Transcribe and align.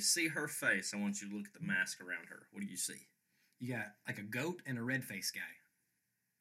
see 0.00 0.28
her 0.28 0.48
face, 0.48 0.92
I 0.94 0.98
want 0.98 1.20
you 1.20 1.28
to 1.28 1.36
look 1.36 1.46
at 1.46 1.54
the 1.54 1.66
mask 1.66 2.00
around 2.00 2.26
her. 2.28 2.46
What 2.52 2.60
do 2.60 2.66
you 2.66 2.76
see? 2.76 3.06
You 3.58 3.74
got 3.74 3.86
like 4.06 4.18
a 4.18 4.22
goat 4.22 4.62
and 4.66 4.78
a 4.78 4.82
red 4.82 5.04
face 5.04 5.30
guy. 5.30 5.40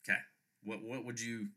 Okay. 0.04 0.20
What 0.64 0.84
what 0.84 1.06
would 1.06 1.20
you 1.20 1.50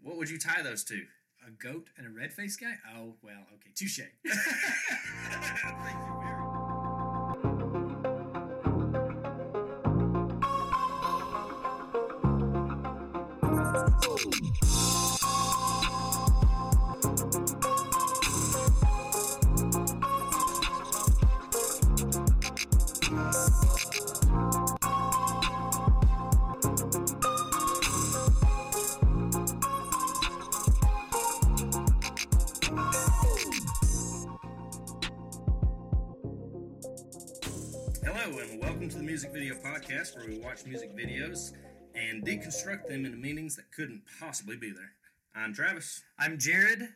what 0.00 0.16
would 0.16 0.30
you 0.30 0.38
tie 0.38 0.62
those 0.62 0.84
to? 0.84 1.02
A 1.46 1.50
goat 1.50 1.88
and 1.96 2.06
a 2.06 2.10
red 2.10 2.32
face 2.32 2.56
guy? 2.56 2.74
Oh, 2.94 3.14
well, 3.22 3.46
okay. 3.54 3.70
Touche. 3.74 4.00
Thank 4.24 6.06
you 6.06 6.20
very 6.20 6.35
that 43.56 43.72
couldn't 43.72 44.02
possibly 44.20 44.56
be 44.56 44.70
there. 44.70 44.92
I'm 45.34 45.54
Travis. 45.54 46.02
I'm 46.18 46.38
Jared, 46.38 46.88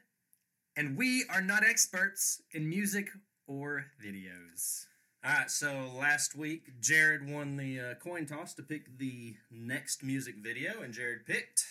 and 0.77 0.97
we 0.97 1.25
are 1.33 1.41
not 1.41 1.65
experts 1.65 2.43
in 2.53 2.69
music 2.69 3.09
or 3.47 3.87
videos. 4.03 4.87
All 5.25 5.33
right, 5.33 5.51
so 5.51 5.91
last 5.99 6.35
week, 6.35 6.81
Jared 6.81 7.29
won 7.29 7.57
the 7.57 7.81
uh, 7.81 7.95
coin 7.95 8.27
toss 8.27 8.55
to 8.55 8.63
pick 8.63 8.99
the 8.99 9.37
next 9.51 10.03
music 10.03 10.37
video, 10.43 10.83
and 10.83 10.95
Jared 10.95 11.27
picked. 11.27 11.65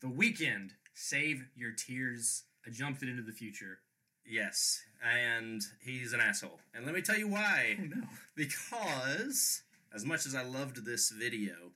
The 0.00 0.08
Weeknd, 0.08 0.70
Save 0.94 1.44
Your 1.54 1.72
Tears. 1.72 2.44
I 2.66 2.70
jumped 2.70 3.02
it 3.02 3.08
into 3.08 3.22
the 3.22 3.32
future. 3.32 3.78
Yes, 4.26 4.82
and 5.02 5.62
he's 5.80 6.12
an 6.12 6.20
asshole. 6.20 6.60
And 6.74 6.86
let 6.86 6.94
me 6.94 7.02
tell 7.02 7.18
you 7.18 7.28
why. 7.28 7.76
Oh, 7.78 7.84
no. 7.84 8.02
Because, 8.34 9.62
as 9.94 10.04
much 10.04 10.26
as 10.26 10.34
I 10.34 10.42
loved 10.42 10.84
this 10.84 11.10
video, 11.10 11.72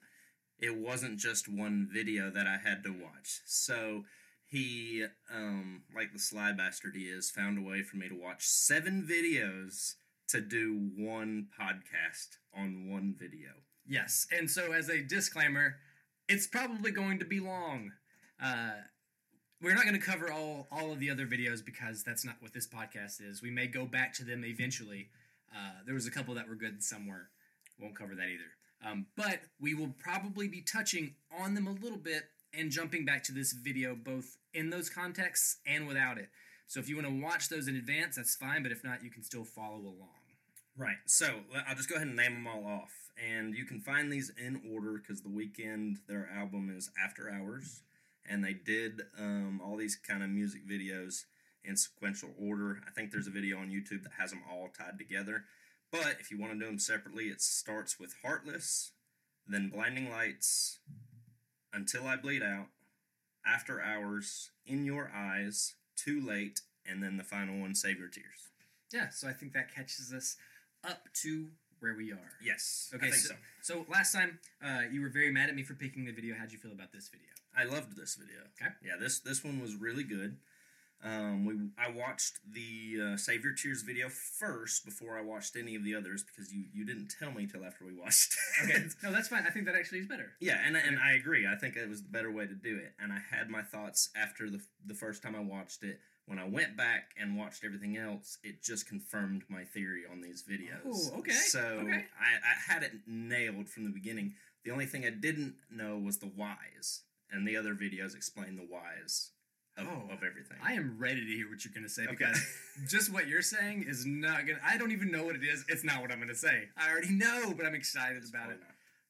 it 0.58 0.76
wasn't 0.76 1.18
just 1.18 1.48
one 1.48 1.88
video 1.92 2.30
that 2.30 2.46
I 2.46 2.56
had 2.56 2.82
to 2.84 2.90
watch. 2.90 3.40
So 3.44 4.04
he, 4.46 5.04
um, 5.32 5.82
like 5.94 6.12
the 6.12 6.18
sly 6.18 6.52
bastard 6.52 6.94
he 6.94 7.04
is, 7.04 7.30
found 7.30 7.58
a 7.58 7.62
way 7.62 7.82
for 7.82 7.96
me 7.96 8.08
to 8.08 8.14
watch 8.14 8.46
seven 8.46 9.06
videos 9.08 9.94
to 10.28 10.40
do 10.40 10.90
one 10.96 11.48
podcast 11.58 12.38
on 12.54 12.88
one 12.90 13.14
video. 13.18 13.50
Yes, 13.86 14.26
and 14.32 14.50
so 14.50 14.72
as 14.72 14.88
a 14.88 15.02
disclaimer, 15.02 15.76
it's 16.28 16.46
probably 16.46 16.90
going 16.90 17.18
to 17.20 17.24
be 17.24 17.38
long. 17.38 17.92
Uh, 18.42 18.72
we're 19.62 19.74
not 19.74 19.84
going 19.84 19.98
to 19.98 20.04
cover 20.04 20.32
all 20.32 20.66
all 20.70 20.92
of 20.92 21.00
the 21.00 21.10
other 21.10 21.26
videos 21.26 21.64
because 21.64 22.02
that's 22.02 22.24
not 22.24 22.36
what 22.40 22.52
this 22.52 22.66
podcast 22.66 23.20
is. 23.20 23.42
We 23.42 23.50
may 23.50 23.66
go 23.66 23.86
back 23.86 24.12
to 24.14 24.24
them 24.24 24.44
eventually. 24.44 25.08
Uh, 25.54 25.80
there 25.84 25.94
was 25.94 26.06
a 26.06 26.10
couple 26.10 26.34
that 26.34 26.48
were 26.48 26.56
good, 26.56 26.82
some 26.82 27.06
weren't. 27.06 27.28
Won't 27.80 27.96
cover 27.96 28.14
that 28.14 28.28
either. 28.28 28.50
Um, 28.86 29.06
but 29.16 29.40
we 29.60 29.74
will 29.74 29.94
probably 29.98 30.48
be 30.48 30.62
touching 30.62 31.14
on 31.36 31.54
them 31.54 31.66
a 31.66 31.72
little 31.72 31.98
bit 31.98 32.24
and 32.54 32.70
jumping 32.70 33.04
back 33.04 33.24
to 33.24 33.32
this 33.32 33.52
video 33.52 33.94
both 33.94 34.36
in 34.54 34.70
those 34.70 34.88
contexts 34.88 35.56
and 35.66 35.86
without 35.86 36.18
it. 36.18 36.28
So 36.68 36.80
if 36.80 36.88
you 36.88 36.96
want 36.96 37.08
to 37.08 37.22
watch 37.22 37.48
those 37.48 37.68
in 37.68 37.76
advance, 37.76 38.16
that's 38.16 38.36
fine. 38.36 38.62
But 38.62 38.72
if 38.72 38.84
not, 38.84 39.02
you 39.02 39.10
can 39.10 39.22
still 39.22 39.44
follow 39.44 39.78
along. 39.78 40.08
Right. 40.76 40.96
So 41.06 41.40
I'll 41.66 41.74
just 41.74 41.88
go 41.88 41.96
ahead 41.96 42.08
and 42.08 42.16
name 42.16 42.34
them 42.34 42.46
all 42.46 42.66
off, 42.66 42.92
and 43.16 43.54
you 43.54 43.64
can 43.64 43.80
find 43.80 44.12
these 44.12 44.30
in 44.36 44.60
order 44.70 44.98
because 44.98 45.22
the 45.22 45.30
Weeknd 45.30 45.96
their 46.06 46.28
album 46.36 46.74
is 46.76 46.90
After 47.02 47.30
Hours, 47.30 47.82
and 48.28 48.44
they 48.44 48.52
did 48.52 49.00
um, 49.18 49.60
all 49.64 49.76
these 49.76 49.96
kind 49.96 50.22
of 50.22 50.28
music 50.28 50.68
videos 50.68 51.24
in 51.64 51.76
sequential 51.76 52.28
order. 52.38 52.80
I 52.86 52.90
think 52.90 53.10
there's 53.10 53.26
a 53.26 53.30
video 53.30 53.56
on 53.56 53.70
YouTube 53.70 54.02
that 54.02 54.12
has 54.18 54.30
them 54.30 54.42
all 54.50 54.68
tied 54.76 54.98
together. 54.98 55.44
But 56.02 56.16
if 56.20 56.30
you 56.30 56.38
want 56.38 56.52
to 56.52 56.58
do 56.58 56.66
them 56.66 56.78
separately, 56.78 57.24
it 57.24 57.40
starts 57.40 57.98
with 57.98 58.14
Heartless, 58.24 58.92
then 59.46 59.68
Blinding 59.68 60.10
Lights, 60.10 60.78
Until 61.72 62.06
I 62.06 62.16
Bleed 62.16 62.42
Out, 62.42 62.66
After 63.46 63.80
Hours, 63.80 64.50
In 64.66 64.84
Your 64.84 65.10
Eyes, 65.14 65.74
Too 65.96 66.20
Late, 66.20 66.60
and 66.88 67.02
then 67.02 67.16
the 67.16 67.24
final 67.24 67.60
one, 67.60 67.74
Save 67.74 67.98
Your 67.98 68.08
Tears. 68.08 68.50
Yeah. 68.92 69.08
So 69.10 69.28
I 69.28 69.32
think 69.32 69.52
that 69.52 69.74
catches 69.74 70.12
us 70.12 70.36
up 70.84 71.08
to 71.22 71.48
where 71.80 71.94
we 71.94 72.12
are. 72.12 72.32
Yes. 72.42 72.90
Okay, 72.94 73.08
I 73.08 73.10
think 73.10 73.22
so, 73.22 73.34
so. 73.62 73.74
so 73.74 73.86
last 73.90 74.12
time 74.12 74.38
uh, 74.64 74.82
you 74.90 75.02
were 75.02 75.08
very 75.08 75.30
mad 75.30 75.48
at 75.48 75.54
me 75.54 75.62
for 75.62 75.74
picking 75.74 76.04
the 76.04 76.12
video. 76.12 76.34
How'd 76.38 76.52
you 76.52 76.58
feel 76.58 76.72
about 76.72 76.92
this 76.92 77.08
video? 77.08 77.28
I 77.56 77.64
loved 77.64 77.96
this 77.96 78.16
video. 78.16 78.40
Okay. 78.60 78.72
Yeah, 78.84 78.96
this 78.98 79.20
this 79.20 79.44
one 79.44 79.60
was 79.60 79.74
really 79.74 80.04
good. 80.04 80.36
Um, 81.04 81.44
we 81.44 81.54
I 81.78 81.90
watched 81.90 82.38
the 82.50 83.12
uh, 83.12 83.16
Save 83.16 83.44
Your 83.44 83.52
Tears 83.52 83.82
video 83.82 84.08
first 84.08 84.84
before 84.84 85.16
I 85.18 85.22
watched 85.22 85.54
any 85.56 85.76
of 85.76 85.84
the 85.84 85.94
others 85.94 86.24
because 86.24 86.52
you 86.52 86.64
you 86.72 86.84
didn't 86.84 87.14
tell 87.18 87.30
me 87.30 87.46
till 87.46 87.64
after 87.64 87.84
we 87.84 87.92
watched. 87.92 88.34
Okay, 88.64 88.82
no, 89.02 89.12
that's 89.12 89.28
fine. 89.28 89.44
I 89.46 89.50
think 89.50 89.66
that 89.66 89.74
actually 89.76 89.98
is 90.00 90.06
better. 90.06 90.32
yeah, 90.40 90.58
and 90.66 90.76
and 90.76 90.98
I 90.98 91.12
agree. 91.12 91.46
I 91.46 91.54
think 91.56 91.76
it 91.76 91.88
was 91.88 92.02
the 92.02 92.08
better 92.08 92.32
way 92.32 92.46
to 92.46 92.54
do 92.54 92.76
it. 92.76 92.94
And 92.98 93.12
I 93.12 93.18
had 93.30 93.50
my 93.50 93.62
thoughts 93.62 94.10
after 94.16 94.48
the 94.50 94.60
the 94.84 94.94
first 94.94 95.22
time 95.22 95.36
I 95.36 95.40
watched 95.40 95.82
it. 95.82 96.00
When 96.26 96.40
I 96.40 96.48
went 96.48 96.76
back 96.76 97.12
and 97.20 97.36
watched 97.38 97.64
everything 97.64 97.96
else, 97.96 98.38
it 98.42 98.60
just 98.60 98.88
confirmed 98.88 99.44
my 99.48 99.62
theory 99.62 100.02
on 100.10 100.20
these 100.20 100.42
videos. 100.42 101.12
Oh, 101.12 101.18
okay, 101.18 101.30
So 101.30 101.60
okay. 101.60 102.04
I, 102.20 102.72
I 102.72 102.72
had 102.72 102.82
it 102.82 102.92
nailed 103.06 103.68
from 103.68 103.84
the 103.84 103.90
beginning. 103.90 104.34
The 104.64 104.72
only 104.72 104.86
thing 104.86 105.04
I 105.04 105.10
didn't 105.10 105.54
know 105.70 105.96
was 105.98 106.18
the 106.18 106.26
whys, 106.26 107.02
and 107.30 107.46
the 107.46 107.56
other 107.56 107.76
videos 107.76 108.16
explain 108.16 108.56
the 108.56 108.62
whys 108.66 109.30
of, 109.76 109.86
Oh, 109.86 110.12
of 110.12 110.22
everything. 110.22 110.56
I 110.62 110.72
am 110.72 110.96
ready 110.98 111.20
to 111.24 111.30
hear 111.32 111.48
what 111.50 111.64
you're 111.64 111.72
going 111.74 111.84
to 111.84 111.90
say 111.92 112.04
Okay. 112.04 112.16
because 112.18 112.40
just 112.88 113.12
what 113.12 113.28
you're 113.28 113.42
saying 113.42 113.84
is 113.88 114.06
not 114.06 114.46
going 114.46 114.58
to. 114.58 114.64
I 114.66 114.76
don't 114.78 114.92
even 114.92 115.10
know 115.10 115.24
what 115.24 115.36
it 115.36 115.44
is. 115.44 115.64
It's 115.68 115.84
not 115.84 116.00
what 116.00 116.10
I'm 116.10 116.18
going 116.18 116.28
to 116.28 116.34
say. 116.34 116.64
I 116.76 116.90
already 116.90 117.10
know, 117.12 117.52
but 117.56 117.66
I'm 117.66 117.74
excited 117.74 118.22
about 118.28 118.50
it. 118.50 118.58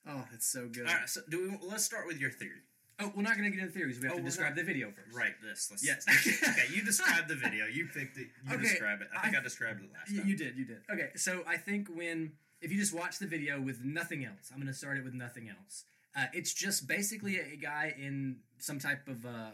Oh, 0.08 0.24
that's 0.30 0.46
so 0.46 0.68
good. 0.68 0.86
All 0.86 0.94
right, 0.94 1.08
so 1.08 1.20
do 1.28 1.50
we, 1.60 1.68
let's 1.68 1.84
start 1.84 2.06
with 2.06 2.18
your 2.20 2.30
theory. 2.30 2.60
Oh, 2.98 3.12
we're 3.14 3.22
not 3.22 3.36
going 3.36 3.50
to 3.50 3.54
get 3.54 3.60
into 3.60 3.72
theories. 3.76 4.00
We 4.00 4.06
have 4.06 4.14
Oh, 4.14 4.18
to 4.18 4.24
describe 4.24 4.50
not. 4.50 4.56
the 4.56 4.62
video 4.62 4.90
first. 4.90 5.14
Right, 5.16 5.32
this. 5.42 5.68
Let's, 5.70 5.84
Yes. 5.84 6.06
okay, 6.48 6.64
you 6.74 6.82
describe 6.84 7.28
the 7.28 7.34
video. 7.34 7.66
You 7.66 7.86
picked 7.92 8.16
it. 8.16 8.28
You 8.48 8.54
Okay, 8.54 8.62
describe 8.62 9.02
it. 9.02 9.08
I 9.16 9.22
think 9.22 9.34
I, 9.36 9.40
I- 9.40 9.42
described 9.42 9.82
it 9.82 9.90
last 9.92 10.10
You, 10.10 10.20
time. 10.20 10.28
you 10.28 10.36
did, 10.36 10.56
you 10.56 10.64
did. 10.64 10.78
Okay, 10.90 11.08
so 11.16 11.42
I 11.46 11.56
think 11.58 11.88
when 11.88 12.32
if 12.62 12.72
you 12.72 12.78
just 12.78 12.94
watch 12.94 13.18
the 13.18 13.26
video 13.26 13.60
with 13.60 13.84
nothing 13.84 14.24
else, 14.24 14.50
I'm 14.50 14.56
going 14.58 14.68
to 14.68 14.72
start 14.78 14.96
it 14.96 15.04
with 15.04 15.12
nothing 15.12 15.48
else. 15.50 15.84
Uh, 16.16 16.24
it's 16.32 16.54
just 16.54 16.88
basically 16.88 17.38
a 17.38 17.56
guy 17.56 17.94
in 17.98 18.36
some 18.58 18.78
type 18.78 19.06
of 19.08 19.26
uh, 19.26 19.50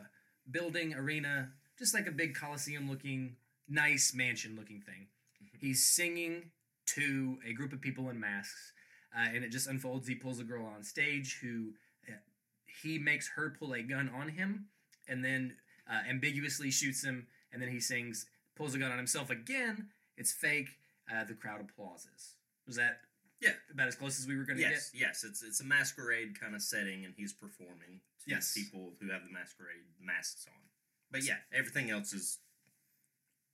building 0.50 0.94
arena, 0.94 1.50
just 1.78 1.94
like 1.94 2.06
a 2.06 2.10
big 2.12 2.34
coliseum 2.34 2.88
looking, 2.88 3.36
nice 3.68 4.12
mansion 4.14 4.56
looking 4.56 4.80
thing. 4.80 5.06
He's 5.58 5.84
singing 5.84 6.50
to 6.86 7.38
a 7.48 7.52
group 7.52 7.72
of 7.72 7.80
people 7.80 8.10
in 8.10 8.18
masks, 8.18 8.72
uh, 9.16 9.28
and 9.34 9.44
it 9.44 9.50
just 9.50 9.68
unfolds. 9.68 10.08
He 10.08 10.14
pulls 10.14 10.40
a 10.40 10.44
girl 10.44 10.64
on 10.64 10.82
stage 10.82 11.38
who 11.40 11.70
uh, 12.08 12.12
he 12.82 12.98
makes 12.98 13.28
her 13.36 13.54
pull 13.58 13.72
a 13.74 13.82
gun 13.82 14.10
on 14.14 14.28
him, 14.28 14.66
and 15.08 15.24
then 15.24 15.54
uh, 15.90 16.00
ambiguously 16.08 16.70
shoots 16.70 17.04
him, 17.04 17.26
and 17.52 17.60
then 17.62 17.68
he 17.68 17.80
sings, 17.80 18.26
pulls 18.56 18.74
a 18.74 18.78
gun 18.78 18.90
on 18.90 18.98
himself 18.98 19.30
again. 19.30 19.88
It's 20.16 20.32
fake. 20.32 20.70
Uh, 21.12 21.24
the 21.24 21.34
crowd 21.34 21.60
applauses. 21.60 22.34
Was 22.66 22.76
that 22.76 23.00
Yeah. 23.40 23.50
about 23.72 23.88
as 23.88 23.96
close 23.96 24.18
as 24.20 24.26
we 24.26 24.36
were 24.36 24.44
going 24.44 24.56
to 24.56 24.62
get? 24.62 24.72
Yes, 24.72 24.90
yes. 24.94 25.24
It's 25.24 25.42
it's 25.42 25.60
a 25.60 25.64
masquerade 25.64 26.38
kind 26.40 26.54
of 26.54 26.62
setting, 26.62 27.04
and 27.04 27.12
he's 27.16 27.32
performing 27.32 28.00
Yes. 28.26 28.52
people 28.54 28.92
who 29.00 29.10
have 29.10 29.22
the 29.24 29.32
masquerade 29.32 29.82
masks 30.00 30.46
on. 30.48 30.60
But 31.10 31.24
yeah, 31.24 31.36
everything 31.52 31.90
else 31.90 32.12
is 32.12 32.38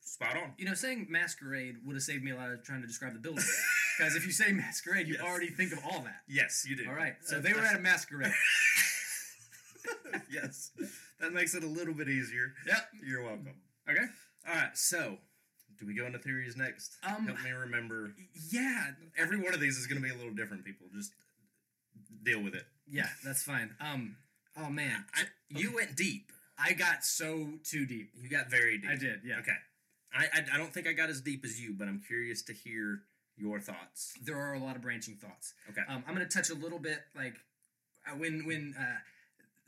spot 0.00 0.36
on. 0.36 0.52
You 0.58 0.66
know, 0.66 0.74
saying 0.74 1.06
masquerade 1.10 1.76
would 1.84 1.96
have 1.96 2.02
saved 2.02 2.22
me 2.24 2.30
a 2.30 2.36
lot 2.36 2.50
of 2.50 2.62
trying 2.64 2.80
to 2.82 2.86
describe 2.86 3.12
the 3.14 3.20
building. 3.20 3.44
Because 3.98 4.14
if 4.14 4.24
you 4.24 4.30
say 4.30 4.52
masquerade, 4.52 5.08
you 5.08 5.14
Yes. 5.14 5.22
already 5.24 5.48
think 5.48 5.72
of 5.72 5.80
all 5.84 6.02
that. 6.02 6.20
Yes, 6.28 6.64
you 6.68 6.76
do. 6.76 6.88
All 6.88 6.94
right, 6.94 7.16
so 7.24 7.38
Uh, 7.38 7.40
they 7.40 7.52
were 7.52 7.62
at 7.62 7.74
a 7.74 7.80
masquerade. 7.80 8.30
yes, 10.30 10.70
that 11.20 11.32
makes 11.32 11.54
it 11.56 11.64
a 11.64 11.66
little 11.66 11.94
bit 11.94 12.08
easier. 12.08 12.52
yep. 12.64 12.88
You're 13.04 13.22
welcome. 13.24 13.54
Okay. 13.90 14.04
All 14.48 14.54
right, 14.54 14.70
so 14.76 15.18
do 15.80 15.86
we 15.86 15.94
go 15.94 16.06
into 16.06 16.20
theories 16.20 16.56
next? 16.56 16.96
Um, 17.02 17.26
Help 17.26 17.42
me 17.42 17.50
remember. 17.50 18.14
Yeah. 18.52 18.92
Every 19.16 19.38
one 19.40 19.52
of 19.52 19.58
these 19.60 19.76
is 19.76 19.88
going 19.88 20.00
to 20.00 20.06
be 20.06 20.14
a 20.14 20.16
little 20.16 20.32
different. 20.34 20.64
People 20.64 20.86
just 20.94 21.10
deal 22.22 22.40
with 22.40 22.54
it. 22.54 22.64
Yeah, 22.88 23.08
that's 23.24 23.42
fine. 23.42 23.74
Um. 23.80 24.16
Oh 24.58 24.70
man, 24.70 25.04
I, 25.14 25.22
you 25.48 25.74
went 25.74 25.96
deep. 25.96 26.32
I 26.58 26.72
got 26.72 27.04
so 27.04 27.50
too 27.64 27.86
deep. 27.86 28.10
You 28.20 28.28
got 28.28 28.50
very 28.50 28.78
deep. 28.78 28.90
I 28.90 28.96
did. 28.96 29.20
Yeah. 29.24 29.38
Okay. 29.38 29.52
I, 30.12 30.24
I 30.24 30.44
I 30.54 30.56
don't 30.58 30.72
think 30.72 30.86
I 30.88 30.92
got 30.92 31.10
as 31.10 31.20
deep 31.20 31.44
as 31.44 31.60
you, 31.60 31.72
but 31.72 31.86
I'm 31.86 32.00
curious 32.00 32.42
to 32.42 32.52
hear 32.52 33.02
your 33.36 33.60
thoughts. 33.60 34.14
There 34.22 34.36
are 34.36 34.54
a 34.54 34.58
lot 34.58 34.74
of 34.74 34.82
branching 34.82 35.14
thoughts. 35.14 35.54
Okay. 35.70 35.82
Um, 35.88 36.02
I'm 36.06 36.14
going 36.14 36.26
to 36.26 36.34
touch 36.34 36.50
a 36.50 36.54
little 36.54 36.78
bit 36.78 36.98
like 37.14 37.34
uh, 38.06 38.16
when 38.16 38.46
when 38.46 38.74
uh, 38.78 38.98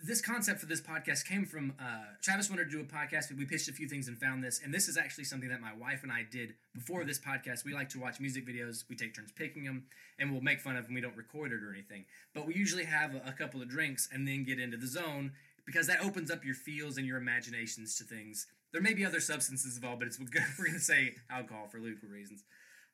this 0.03 0.21
concept 0.21 0.61
for 0.61 0.67
this 0.67 0.81
podcast 0.81 1.27
came 1.27 1.45
from 1.45 1.75
uh, 1.79 2.05
Travis 2.23 2.49
wanted 2.49 2.65
to 2.65 2.71
do 2.71 2.81
a 2.81 2.85
podcast. 2.85 3.37
We 3.37 3.45
pitched 3.45 3.69
a 3.69 3.73
few 3.73 3.89
things 3.89 4.09
and 4.09 4.19
found 4.19 4.43
this, 4.43 4.61
and 4.65 4.73
this 4.73 4.89
is 4.89 4.97
actually 4.97 5.25
something 5.25 5.49
that 5.51 5.61
my 5.61 5.75
wife 5.75 6.03
and 6.03 6.11
I 6.11 6.27
did 6.31 6.55
before 6.75 7.05
this 7.05 7.19
podcast. 7.19 7.65
We 7.65 7.75
like 7.75 7.89
to 7.91 8.01
watch 8.01 8.21
music 8.21 8.47
videos. 8.47 8.85
We 8.89 8.97
take 8.97 9.15
turns 9.15 9.33
picking 9.33 9.65
them, 9.65 9.85
and 10.19 10.33
we'll 10.33 10.41
make 10.41 10.61
fun 10.61 10.77
of 10.77 10.87
them. 10.87 10.95
We 10.95 11.01
don't 11.01 11.17
record 11.17 11.53
it 11.53 11.63
or 11.63 11.73
anything, 11.73 12.07
but 12.35 12.47
we 12.47 12.55
usually 12.55 12.85
have 12.85 13.15
a, 13.15 13.23
a 13.29 13.33
couple 13.33 13.61
of 13.61 13.69
drinks 13.69 14.09
and 14.13 14.27
then 14.27 14.45
get 14.45 14.59
into 14.59 14.77
the 14.77 14.87
zone 14.87 15.33
because 15.67 15.87
that 15.87 16.03
opens 16.03 16.31
up 16.31 16.45
your 16.45 16.55
feels 16.55 16.97
and 16.97 17.07
your 17.07 17.19
imaginations 17.19 17.97
to 17.97 18.05
things. 18.05 18.47
There 18.73 18.83
may 18.83 18.95
be 18.95 19.05
other 19.05 19.21
substances 19.21 19.77
involved, 19.77 20.01
but 20.01 20.09
it's 20.09 20.19
we're 20.19 20.27
going 20.65 20.73
to 20.73 20.81
say 20.81 21.15
alcohol 21.29 21.69
for 21.71 21.79
legal 21.79 22.09
reasons. 22.09 22.45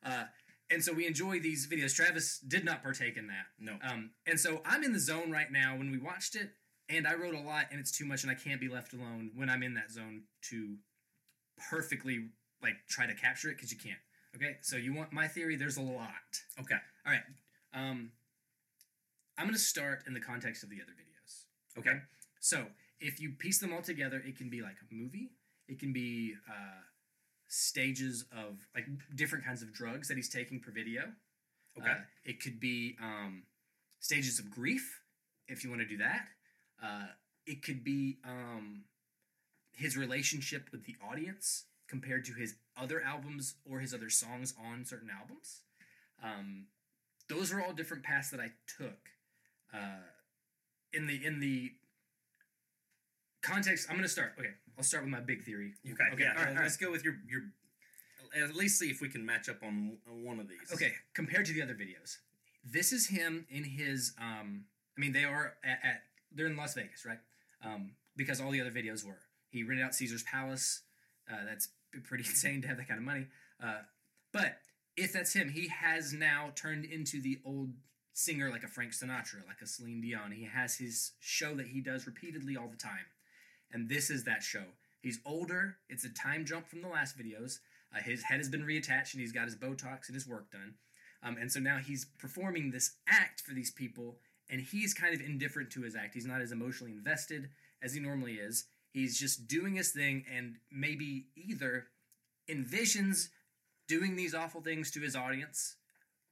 Uh, 0.03 0.25
and 0.69 0.83
so 0.83 0.91
we 0.91 1.07
enjoy 1.07 1.39
these 1.39 1.67
videos. 1.67 1.95
Travis 1.95 2.39
did 2.39 2.65
not 2.65 2.83
partake 2.83 3.15
in 3.15 3.27
that. 3.27 3.45
No. 3.57 3.77
Um, 3.81 4.11
and 4.25 4.37
so 4.39 4.61
I'm 4.65 4.83
in 4.83 4.91
the 4.91 4.99
zone 4.99 5.31
right 5.31 5.49
now. 5.49 5.77
When 5.77 5.91
we 5.91 5.97
watched 5.97 6.35
it, 6.35 6.49
and 6.89 7.07
I 7.07 7.15
wrote 7.15 7.35
a 7.35 7.41
lot, 7.41 7.65
and 7.71 7.79
it's 7.79 7.91
too 7.91 8.05
much, 8.05 8.23
and 8.23 8.31
I 8.31 8.35
can't 8.35 8.61
be 8.61 8.69
left 8.69 8.93
alone 8.93 9.31
when 9.35 9.49
I'm 9.49 9.63
in 9.63 9.73
that 9.75 9.91
zone 9.91 10.23
to 10.49 10.75
perfectly 11.69 12.29
like 12.61 12.75
try 12.87 13.05
to 13.05 13.13
capture 13.13 13.49
it 13.49 13.55
because 13.55 13.71
you 13.71 13.77
can't. 13.77 13.99
Okay, 14.35 14.57
so 14.61 14.75
you 14.75 14.93
want 14.93 15.11
my 15.11 15.27
theory? 15.27 15.55
There's 15.55 15.77
a 15.77 15.81
lot. 15.81 16.11
Okay. 16.59 16.75
All 17.05 17.11
right. 17.11 17.21
Um, 17.73 18.11
I'm 19.37 19.45
going 19.45 19.53
to 19.53 19.59
start 19.59 20.03
in 20.07 20.13
the 20.13 20.19
context 20.19 20.63
of 20.63 20.69
the 20.69 20.77
other 20.77 20.91
videos. 20.91 21.79
Okay. 21.79 21.99
So 22.39 22.65
if 22.99 23.19
you 23.19 23.31
piece 23.31 23.59
them 23.59 23.73
all 23.73 23.81
together, 23.81 24.21
it 24.25 24.37
can 24.37 24.49
be 24.49 24.61
like 24.61 24.75
a 24.81 24.93
movie. 24.93 25.31
It 25.67 25.79
can 25.79 25.91
be 25.93 26.35
uh, 26.47 26.81
stages 27.47 28.25
of 28.31 28.67
like 28.75 28.85
different 29.15 29.45
kinds 29.45 29.61
of 29.61 29.73
drugs 29.73 30.07
that 30.07 30.17
he's 30.17 30.29
taking 30.29 30.59
per 30.59 30.71
video. 30.71 31.03
Okay. 31.77 31.89
Uh, 31.89 31.95
it 32.25 32.41
could 32.41 32.59
be 32.59 32.95
um, 33.01 33.43
stages 33.99 34.39
of 34.39 34.49
grief, 34.49 35.01
if 35.47 35.63
you 35.63 35.69
want 35.69 35.81
to 35.81 35.87
do 35.87 35.97
that. 35.97 36.27
Uh, 36.81 37.07
it 37.45 37.63
could 37.63 37.83
be 37.83 38.17
um, 38.25 38.83
his 39.71 39.97
relationship 39.97 40.69
with 40.71 40.85
the 40.85 40.95
audience 41.07 41.65
compared 41.87 42.25
to 42.25 42.33
his 42.33 42.55
other 42.75 43.01
albums 43.01 43.55
or 43.69 43.79
his 43.79 43.93
other 43.93 44.09
songs 44.09 44.53
on 44.59 44.85
certain 44.85 45.09
albums. 45.09 45.61
Um, 46.23 46.65
those 47.29 47.51
are 47.51 47.61
all 47.61 47.73
different 47.73 48.03
paths 48.03 48.29
that 48.31 48.39
I 48.39 48.51
took. 48.77 49.09
Uh, 49.73 50.03
in 50.93 51.07
the 51.07 51.25
in 51.25 51.39
the 51.39 51.71
context, 53.41 53.87
I'm 53.89 53.95
going 53.95 54.03
to 54.03 54.09
start. 54.09 54.33
Okay, 54.39 54.49
I'll 54.77 54.83
start 54.83 55.03
with 55.03 55.11
my 55.11 55.19
big 55.19 55.43
theory. 55.43 55.73
Okay. 55.85 56.03
Okay. 56.13 56.23
yeah. 56.23 56.31
all 56.31 56.35
right, 56.37 56.47
all 56.49 56.53
right. 56.55 56.63
let's 56.63 56.77
go 56.77 56.91
with 56.91 57.03
your 57.03 57.15
your. 57.29 57.41
At 58.35 58.55
least 58.55 58.77
see 58.77 58.89
if 58.89 58.99
we 59.01 59.07
can 59.07 59.25
match 59.25 59.47
up 59.47 59.63
on, 59.63 59.97
on 60.11 60.23
one 60.23 60.39
of 60.39 60.49
these. 60.49 60.71
Okay, 60.73 60.93
compared 61.13 61.45
to 61.45 61.53
the 61.53 61.61
other 61.61 61.73
videos, 61.73 62.17
this 62.63 62.91
is 62.91 63.07
him 63.07 63.45
in 63.49 63.63
his. 63.63 64.13
Um, 64.19 64.65
I 64.97 65.01
mean, 65.01 65.13
they 65.13 65.23
are 65.23 65.53
at, 65.63 65.79
at 65.83 66.03
they're 66.31 66.47
in 66.47 66.57
Las 66.57 66.73
Vegas, 66.73 67.05
right? 67.05 67.19
Um, 67.63 67.91
because 68.15 68.41
all 68.41 68.51
the 68.51 68.61
other 68.61 68.71
videos 68.71 69.05
were. 69.05 69.19
He 69.49 69.63
rented 69.63 69.85
out 69.85 69.95
Caesar's 69.95 70.23
Palace. 70.23 70.81
Uh, 71.29 71.45
that's 71.45 71.69
pretty 72.03 72.23
insane 72.27 72.61
to 72.61 72.67
have 72.67 72.77
that 72.77 72.87
kind 72.87 72.99
of 72.99 73.05
money. 73.05 73.27
Uh, 73.63 73.79
but 74.33 74.57
if 74.95 75.13
that's 75.13 75.33
him, 75.33 75.49
he 75.49 75.67
has 75.67 76.13
now 76.13 76.51
turned 76.55 76.85
into 76.85 77.21
the 77.21 77.39
old 77.45 77.69
singer 78.13 78.49
like 78.49 78.63
a 78.63 78.67
Frank 78.67 78.91
Sinatra, 78.91 79.45
like 79.47 79.61
a 79.61 79.67
Celine 79.67 80.01
Dion. 80.01 80.31
He 80.31 80.45
has 80.45 80.75
his 80.75 81.11
show 81.19 81.53
that 81.55 81.67
he 81.67 81.81
does 81.81 82.07
repeatedly 82.07 82.57
all 82.57 82.67
the 82.67 82.77
time. 82.77 83.05
And 83.71 83.89
this 83.89 84.09
is 84.09 84.23
that 84.23 84.43
show. 84.43 84.63
He's 85.01 85.19
older. 85.25 85.77
It's 85.89 86.03
a 86.03 86.09
time 86.09 86.45
jump 86.45 86.67
from 86.67 86.81
the 86.81 86.87
last 86.87 87.17
videos. 87.17 87.59
Uh, 87.95 88.01
his 88.01 88.23
head 88.23 88.37
has 88.37 88.49
been 88.49 88.63
reattached 88.63 89.13
and 89.13 89.21
he's 89.21 89.31
got 89.31 89.45
his 89.45 89.55
Botox 89.55 90.07
and 90.07 90.15
his 90.15 90.27
work 90.27 90.51
done. 90.51 90.75
Um, 91.23 91.37
and 91.39 91.51
so 91.51 91.59
now 91.59 91.77
he's 91.77 92.05
performing 92.05 92.71
this 92.71 92.95
act 93.07 93.41
for 93.41 93.53
these 93.53 93.71
people, 93.71 94.17
and 94.49 94.61
he's 94.61 94.93
kind 94.93 95.13
of 95.13 95.21
indifferent 95.21 95.71
to 95.71 95.81
his 95.81 95.95
act. 95.95 96.13
He's 96.13 96.25
not 96.25 96.41
as 96.41 96.51
emotionally 96.51 96.93
invested 96.93 97.49
as 97.81 97.93
he 97.93 97.99
normally 97.99 98.33
is. 98.33 98.65
He's 98.91 99.19
just 99.19 99.47
doing 99.47 99.75
his 99.75 99.91
thing 99.91 100.25
and 100.33 100.55
maybe 100.71 101.27
either 101.35 101.87
envisions 102.49 103.29
doing 103.87 104.15
these 104.15 104.33
awful 104.33 104.61
things 104.61 104.91
to 104.91 104.99
his 104.99 105.15
audience, 105.15 105.75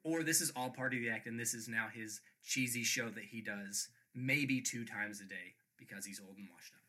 or 0.03 0.23
this 0.23 0.41
is 0.41 0.51
all 0.55 0.69
part 0.69 0.93
of 0.93 0.99
the 0.99 1.09
act 1.09 1.27
and 1.27 1.39
this 1.39 1.53
is 1.53 1.67
now 1.67 1.87
his 1.93 2.21
cheesy 2.43 2.83
show 2.83 3.09
that 3.09 3.25
he 3.25 3.41
does 3.41 3.89
maybe 4.13 4.61
two 4.61 4.85
times 4.85 5.19
a 5.19 5.25
day 5.25 5.55
because 5.77 6.05
he's 6.05 6.19
old 6.19 6.37
and 6.37 6.47
washed 6.53 6.73
up. 6.73 6.81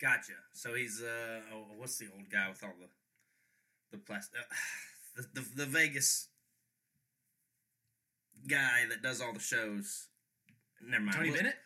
Gotcha. 0.00 0.32
So 0.52 0.74
he's 0.74 1.02
uh 1.02 1.40
oh, 1.52 1.66
what's 1.76 1.98
the 1.98 2.06
old 2.12 2.30
guy 2.30 2.48
with 2.48 2.62
all 2.64 2.72
the 2.80 2.88
the 3.96 4.02
plastic 4.02 4.40
uh, 4.40 4.54
the, 5.16 5.40
the 5.40 5.46
the 5.56 5.66
Vegas 5.66 6.28
guy 8.48 8.86
that 8.88 9.02
does 9.02 9.20
all 9.20 9.32
the 9.32 9.40
shows. 9.40 10.08
Never 10.86 11.04
mind. 11.04 11.16
Tony 11.16 11.30
Bennett? 11.30 11.56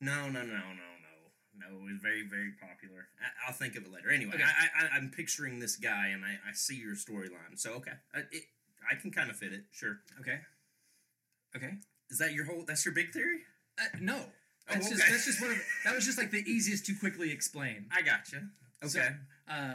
No, 0.00 0.26
no, 0.28 0.40
no, 0.42 0.46
no, 0.46 0.52
no, 0.52 1.20
no. 1.58 1.66
It 1.78 1.92
was 1.92 2.00
very, 2.02 2.22
very 2.28 2.52
popular. 2.60 3.06
I, 3.20 3.46
I'll 3.48 3.54
think 3.54 3.76
of 3.76 3.84
it 3.84 3.92
later. 3.92 4.10
Anyway, 4.10 4.34
Okay. 4.34 4.42
I, 4.42 4.84
I, 4.84 4.96
I'm 4.96 5.10
picturing 5.10 5.60
this 5.60 5.76
guy, 5.76 6.08
and 6.08 6.24
I, 6.24 6.38
I 6.48 6.52
see 6.52 6.76
your 6.76 6.94
storyline. 6.94 7.56
So 7.56 7.74
okay, 7.74 7.92
I, 8.14 8.20
it, 8.32 8.44
I 8.90 8.94
can 8.96 9.10
kind 9.10 9.30
of 9.30 9.36
fit 9.36 9.52
it. 9.52 9.64
Sure. 9.72 9.98
Okay. 10.20 10.38
Okay. 11.56 11.74
Is 12.10 12.18
that 12.18 12.32
your 12.32 12.44
whole? 12.46 12.64
That's 12.66 12.84
your 12.84 12.94
big 12.94 13.12
theory? 13.12 13.40
Uh, 13.78 13.84
no. 14.00 14.18
That's, 14.68 14.86
Oh, 14.86 14.90
just, 14.90 15.02
okay. 15.02 15.12
that's 15.12 15.24
just 15.26 15.40
one 15.42 15.50
of 15.50 15.58
that 15.84 15.94
was 15.94 16.04
just 16.06 16.16
like 16.18 16.30
the 16.30 16.42
easiest 16.50 16.86
to 16.86 16.94
quickly 16.94 17.30
explain. 17.30 17.86
I 17.92 18.02
gotcha. 18.02 18.48
Okay. 18.82 18.88
So, 18.88 19.00
uh, 19.48 19.74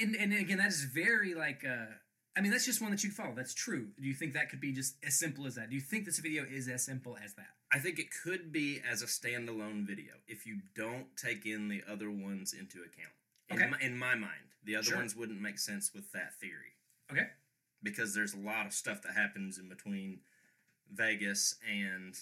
and 0.00 0.14
and 0.16 0.32
again, 0.32 0.58
that 0.58 0.68
is 0.68 0.84
very 0.84 1.34
like. 1.34 1.64
Uh, 1.68 1.86
I 2.36 2.40
mean, 2.40 2.50
that's 2.50 2.64
just 2.64 2.82
one 2.82 2.90
that 2.90 3.04
you'd 3.04 3.12
follow. 3.12 3.32
That's 3.34 3.54
true. 3.54 3.88
Do 4.00 4.08
you 4.08 4.14
think 4.14 4.32
that 4.32 4.50
could 4.50 4.60
be 4.60 4.72
just 4.72 4.96
as 5.06 5.18
simple 5.18 5.46
as 5.46 5.54
that? 5.54 5.68
Do 5.70 5.76
you 5.76 5.80
think 5.80 6.04
this 6.04 6.18
video 6.18 6.44
is 6.44 6.68
as 6.68 6.84
simple 6.84 7.16
as 7.24 7.34
that? 7.34 7.50
I 7.72 7.78
think 7.78 7.98
it 7.98 8.06
could 8.24 8.50
be 8.52 8.80
as 8.88 9.02
a 9.02 9.06
standalone 9.06 9.86
video 9.86 10.14
if 10.26 10.44
you 10.46 10.58
don't 10.74 11.06
take 11.16 11.46
in 11.46 11.68
the 11.68 11.82
other 11.88 12.10
ones 12.10 12.52
into 12.52 12.78
account. 12.78 13.14
In, 13.50 13.56
Okay. 13.56 13.70
my, 13.70 13.78
in 13.80 13.96
my 13.96 14.14
mind, 14.16 14.50
the 14.64 14.74
other 14.76 14.86
Sure. 14.86 14.96
ones 14.96 15.14
wouldn't 15.14 15.40
make 15.40 15.58
sense 15.58 15.92
with 15.94 16.10
that 16.12 16.34
theory 16.40 16.72
Okay. 17.10 17.28
because 17.82 18.14
there's 18.14 18.32
a 18.34 18.38
lot 18.38 18.66
of 18.66 18.72
stuff 18.72 19.02
that 19.02 19.14
happens 19.14 19.58
in 19.58 19.68
between 19.68 20.20
Vegas 20.90 21.56
and 21.68 22.18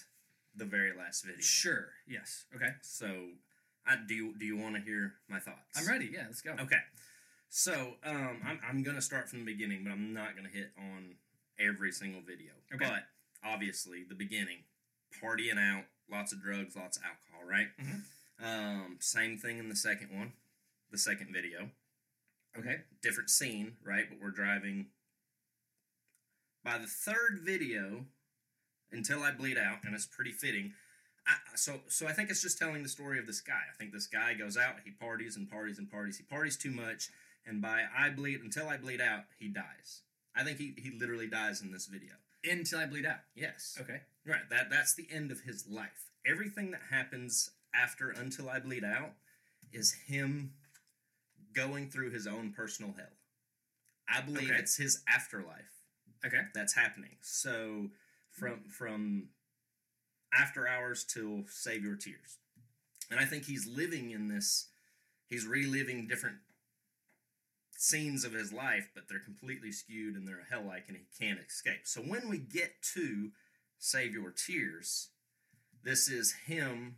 the 0.55 0.65
very 0.65 0.93
last 0.95 1.23
video. 1.25 1.41
Sure. 1.41 1.93
Yes. 2.05 2.45
Okay. 2.55 2.73
So, 2.81 3.31
I, 3.85 3.95
do 3.97 4.13
you 4.13 4.35
do 4.37 4.45
you 4.45 4.57
want 4.57 4.75
to 4.75 4.81
hear 4.81 5.15
my 5.27 5.39
thoughts? 5.39 5.75
I'm 5.77 5.87
ready. 5.87 6.05
Yeah. 6.13 6.25
Let's 6.27 6.41
go. 6.41 6.51
Okay. 6.53 6.79
So, 7.55 7.97
um, 8.03 8.41
I'm 8.43 8.59
I'm 8.67 8.81
gonna 8.81 8.99
start 8.99 9.29
from 9.29 9.45
the 9.45 9.45
beginning, 9.45 9.83
but 9.83 9.91
I'm 9.91 10.11
not 10.11 10.35
gonna 10.35 10.49
hit 10.49 10.71
on 10.75 11.13
every 11.59 11.91
single 11.91 12.21
video. 12.21 12.49
Okay. 12.73 12.83
But 12.83 13.03
obviously, 13.47 14.03
the 14.09 14.15
beginning, 14.15 14.63
partying 15.21 15.59
out, 15.59 15.83
lots 16.09 16.33
of 16.33 16.41
drugs, 16.41 16.75
lots 16.75 16.97
of 16.97 17.03
alcohol, 17.03 17.47
right? 17.47 17.67
Mhm. 17.77 18.03
Um, 18.43 18.97
same 18.99 19.37
thing 19.37 19.59
in 19.59 19.69
the 19.69 19.75
second 19.75 20.09
one, 20.09 20.33
the 20.89 20.97
second 20.97 21.31
video. 21.31 21.69
Okay. 22.57 22.81
Different 23.03 23.29
scene, 23.29 23.77
right? 23.83 24.09
But 24.09 24.19
we're 24.19 24.31
driving. 24.31 24.87
By 26.63 26.79
the 26.79 26.87
third 26.87 27.41
video, 27.43 28.07
until 28.91 29.21
I 29.21 29.29
bleed 29.29 29.59
out, 29.59 29.83
and 29.83 29.93
it's 29.93 30.07
pretty 30.07 30.31
fitting. 30.31 30.73
I, 31.27 31.35
so, 31.53 31.81
so 31.87 32.07
I 32.07 32.13
think 32.13 32.31
it's 32.31 32.41
just 32.41 32.57
telling 32.57 32.81
the 32.81 32.89
story 32.89 33.19
of 33.19 33.27
this 33.27 33.41
guy. 33.41 33.61
I 33.71 33.77
think 33.77 33.91
this 33.91 34.07
guy 34.07 34.33
goes 34.33 34.57
out, 34.57 34.77
he 34.83 34.89
parties 34.89 35.35
and 35.35 35.47
parties 35.47 35.77
and 35.77 35.89
parties. 35.89 36.17
He 36.17 36.23
parties 36.23 36.57
too 36.57 36.71
much, 36.71 37.11
and 37.45 37.61
by 37.61 37.83
I 37.97 38.09
bleed 38.09 38.41
until 38.41 38.67
I 38.69 38.77
bleed 38.77 39.01
out, 39.01 39.23
he 39.39 39.47
dies. 39.47 40.01
I 40.35 40.43
think 40.43 40.57
he, 40.57 40.73
he 40.77 40.91
literally 40.97 41.27
dies 41.27 41.61
in 41.61 41.71
this 41.71 41.85
video. 41.85 42.13
Until 42.43 42.79
I 42.79 42.85
bleed 42.85 43.05
out. 43.05 43.19
Yes. 43.35 43.77
Okay. 43.79 44.01
Right. 44.25 44.49
That 44.49 44.69
that's 44.69 44.95
the 44.95 45.07
end 45.11 45.31
of 45.31 45.41
his 45.41 45.65
life. 45.67 46.09
Everything 46.25 46.71
that 46.71 46.81
happens 46.91 47.51
after 47.75 48.09
until 48.11 48.49
I 48.49 48.59
bleed 48.59 48.83
out 48.83 49.11
is 49.71 49.93
him 50.07 50.53
going 51.53 51.89
through 51.89 52.11
his 52.11 52.27
own 52.27 52.51
personal 52.51 52.93
hell. 52.97 53.05
I 54.09 54.21
believe 54.21 54.49
Okay. 54.49 54.59
it's 54.59 54.75
his 54.77 55.03
afterlife 55.07 55.71
Okay. 56.25 56.41
that's 56.53 56.73
happening. 56.73 57.17
So 57.21 57.89
from 58.31 58.63
from 58.69 59.29
after 60.33 60.67
hours 60.67 61.03
till 61.03 61.43
save 61.47 61.83
your 61.83 61.95
tears. 61.95 62.37
And 63.11 63.19
I 63.19 63.25
think 63.25 63.45
he's 63.45 63.67
living 63.67 64.11
in 64.11 64.27
this 64.27 64.67
he's 65.29 65.45
reliving 65.45 66.07
different 66.07 66.37
scenes 67.83 68.23
of 68.23 68.31
his 68.31 68.53
life, 68.53 68.89
but 68.95 69.09
they're 69.09 69.19
completely 69.19 69.71
skewed 69.71 70.15
and 70.15 70.25
they're 70.25 70.47
hell 70.49 70.63
like 70.65 70.85
and 70.87 70.95
he 70.95 71.03
can't 71.19 71.39
escape. 71.45 71.81
So 71.83 71.99
when 71.99 72.29
we 72.29 72.37
get 72.37 72.81
to 72.93 73.31
Save 73.77 74.13
Your 74.13 74.31
Tears, 74.31 75.09
this 75.83 76.07
is 76.07 76.33
him 76.45 76.95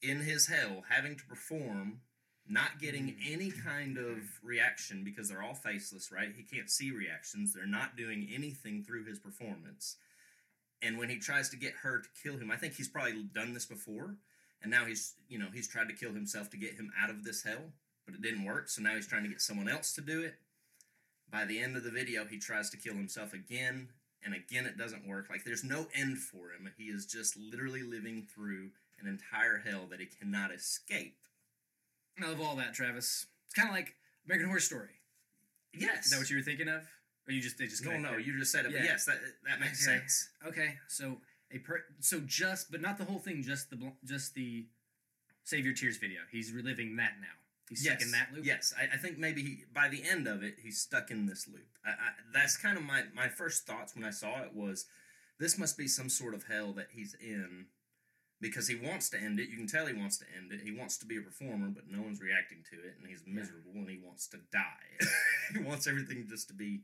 in 0.00 0.20
his 0.20 0.46
hell 0.46 0.84
having 0.88 1.14
to 1.16 1.24
perform, 1.26 2.00
not 2.48 2.80
getting 2.80 3.08
mm. 3.08 3.16
any 3.30 3.50
kind 3.50 3.98
of 3.98 4.16
reaction 4.42 5.04
because 5.04 5.28
they're 5.28 5.42
all 5.42 5.54
faceless, 5.54 6.10
right? 6.10 6.32
He 6.34 6.42
can't 6.42 6.70
see 6.70 6.90
reactions. 6.90 7.52
They're 7.52 7.66
not 7.66 7.98
doing 7.98 8.30
anything 8.34 8.82
through 8.82 9.04
his 9.04 9.18
performance. 9.18 9.96
And 10.80 10.96
when 10.96 11.10
he 11.10 11.18
tries 11.18 11.50
to 11.50 11.56
get 11.56 11.74
her 11.82 12.00
to 12.00 12.08
kill 12.22 12.38
him, 12.38 12.50
I 12.50 12.56
think 12.56 12.74
he's 12.74 12.88
probably 12.88 13.24
done 13.34 13.52
this 13.52 13.66
before. 13.66 14.16
And 14.62 14.70
now 14.70 14.86
he's, 14.86 15.16
you 15.28 15.38
know, 15.38 15.48
he's 15.52 15.68
tried 15.68 15.88
to 15.88 15.94
kill 15.94 16.14
himself 16.14 16.48
to 16.50 16.56
get 16.56 16.74
him 16.74 16.90
out 16.98 17.10
of 17.10 17.24
this 17.24 17.42
hell, 17.42 17.72
but 18.06 18.14
it 18.14 18.22
didn't 18.22 18.44
work. 18.44 18.68
So 18.68 18.80
now 18.80 18.94
he's 18.94 19.06
trying 19.06 19.24
to 19.24 19.28
get 19.28 19.42
someone 19.42 19.68
else 19.68 19.92
to 19.94 20.00
do 20.00 20.22
it. 20.22 20.36
By 21.30 21.44
the 21.44 21.60
end 21.60 21.76
of 21.76 21.82
the 21.84 21.90
video, 21.90 22.24
he 22.24 22.38
tries 22.38 22.70
to 22.70 22.76
kill 22.76 22.94
himself 22.94 23.32
again, 23.34 23.88
and 24.24 24.32
again 24.34 24.64
it 24.64 24.78
doesn't 24.78 25.06
work. 25.06 25.26
Like 25.28 25.44
there's 25.44 25.64
no 25.64 25.88
end 25.94 26.18
for 26.18 26.50
him. 26.52 26.70
He 26.78 26.84
is 26.84 27.04
just 27.04 27.36
literally 27.36 27.82
living 27.82 28.26
through 28.32 28.70
an 29.00 29.08
entire 29.08 29.58
hell 29.58 29.86
that 29.90 30.00
he 30.00 30.06
cannot 30.06 30.52
escape. 30.52 31.16
I 32.22 32.28
love 32.28 32.40
all 32.40 32.56
that, 32.56 32.72
Travis. 32.72 33.26
It's 33.44 33.54
kind 33.54 33.68
of 33.68 33.74
like 33.74 33.94
American 34.24 34.48
Horror 34.48 34.60
Story. 34.60 35.00
Yes. 35.74 36.06
Is 36.06 36.12
that 36.12 36.18
what 36.18 36.30
you 36.30 36.36
were 36.36 36.42
thinking 36.42 36.68
of? 36.68 36.82
Or 37.28 37.32
you 37.32 37.42
just 37.42 37.58
they 37.58 37.66
just 37.66 37.84
No, 37.84 37.98
no, 37.98 38.16
you 38.16 38.38
just 38.38 38.52
said 38.52 38.64
it. 38.66 38.72
But 38.72 38.84
yes, 38.84 39.04
that 39.04 39.18
that 39.48 39.58
makes 39.60 39.86
Okay. 39.86 39.98
sense. 39.98 40.28
Okay, 40.46 40.74
so 40.86 41.16
a 41.52 41.58
per 41.58 41.84
so 42.00 42.20
just 42.24 42.70
but 42.70 42.80
not 42.80 42.98
the 42.98 43.04
whole 43.04 43.18
thing, 43.18 43.42
just 43.42 43.68
the 43.68 43.76
bl- 43.76 43.88
just 44.04 44.34
the 44.34 44.64
Save 45.44 45.64
Your 45.64 45.74
Tears 45.74 45.96
video. 45.98 46.20
He's 46.30 46.52
reliving 46.52 46.96
that 46.96 47.14
now. 47.20 47.26
He's 47.68 47.82
stuck 47.84 48.00
in 48.00 48.12
that 48.12 48.28
loop. 48.32 48.44
Yes, 48.44 48.72
I, 48.78 48.94
I 48.94 48.96
think 48.96 49.18
maybe 49.18 49.42
he, 49.42 49.64
by 49.74 49.88
the 49.88 50.02
end 50.08 50.28
of 50.28 50.42
it, 50.42 50.56
he's 50.62 50.80
stuck 50.80 51.10
in 51.10 51.26
this 51.26 51.48
loop. 51.48 51.66
I, 51.84 51.90
I, 51.90 52.10
that's 52.32 52.56
kind 52.56 52.76
of 52.76 52.84
my, 52.84 53.02
my 53.14 53.28
first 53.28 53.66
thoughts 53.66 53.94
when 53.94 54.04
I 54.04 54.10
saw 54.10 54.42
it 54.42 54.54
was, 54.54 54.86
this 55.40 55.58
must 55.58 55.76
be 55.76 55.88
some 55.88 56.08
sort 56.08 56.34
of 56.34 56.44
hell 56.44 56.72
that 56.74 56.88
he's 56.94 57.14
in, 57.20 57.66
because 58.40 58.68
he 58.68 58.76
wants 58.76 59.10
to 59.10 59.20
end 59.20 59.40
it. 59.40 59.48
You 59.48 59.56
can 59.56 59.66
tell 59.66 59.86
he 59.86 59.94
wants 59.94 60.18
to 60.18 60.24
end 60.36 60.52
it. 60.52 60.60
He 60.62 60.70
wants 60.70 60.96
to 60.98 61.06
be 61.06 61.16
a 61.16 61.20
performer, 61.20 61.68
but 61.68 61.90
no 61.90 62.02
one's 62.02 62.20
reacting 62.20 62.58
to 62.70 62.76
it, 62.76 62.96
and 63.00 63.08
he's 63.08 63.24
miserable, 63.26 63.72
and 63.74 63.88
he 63.88 63.98
wants 64.04 64.28
to 64.28 64.38
die. 64.52 65.08
he 65.52 65.58
wants 65.58 65.86
everything 65.86 66.26
just 66.28 66.48
to 66.48 66.54
be, 66.54 66.82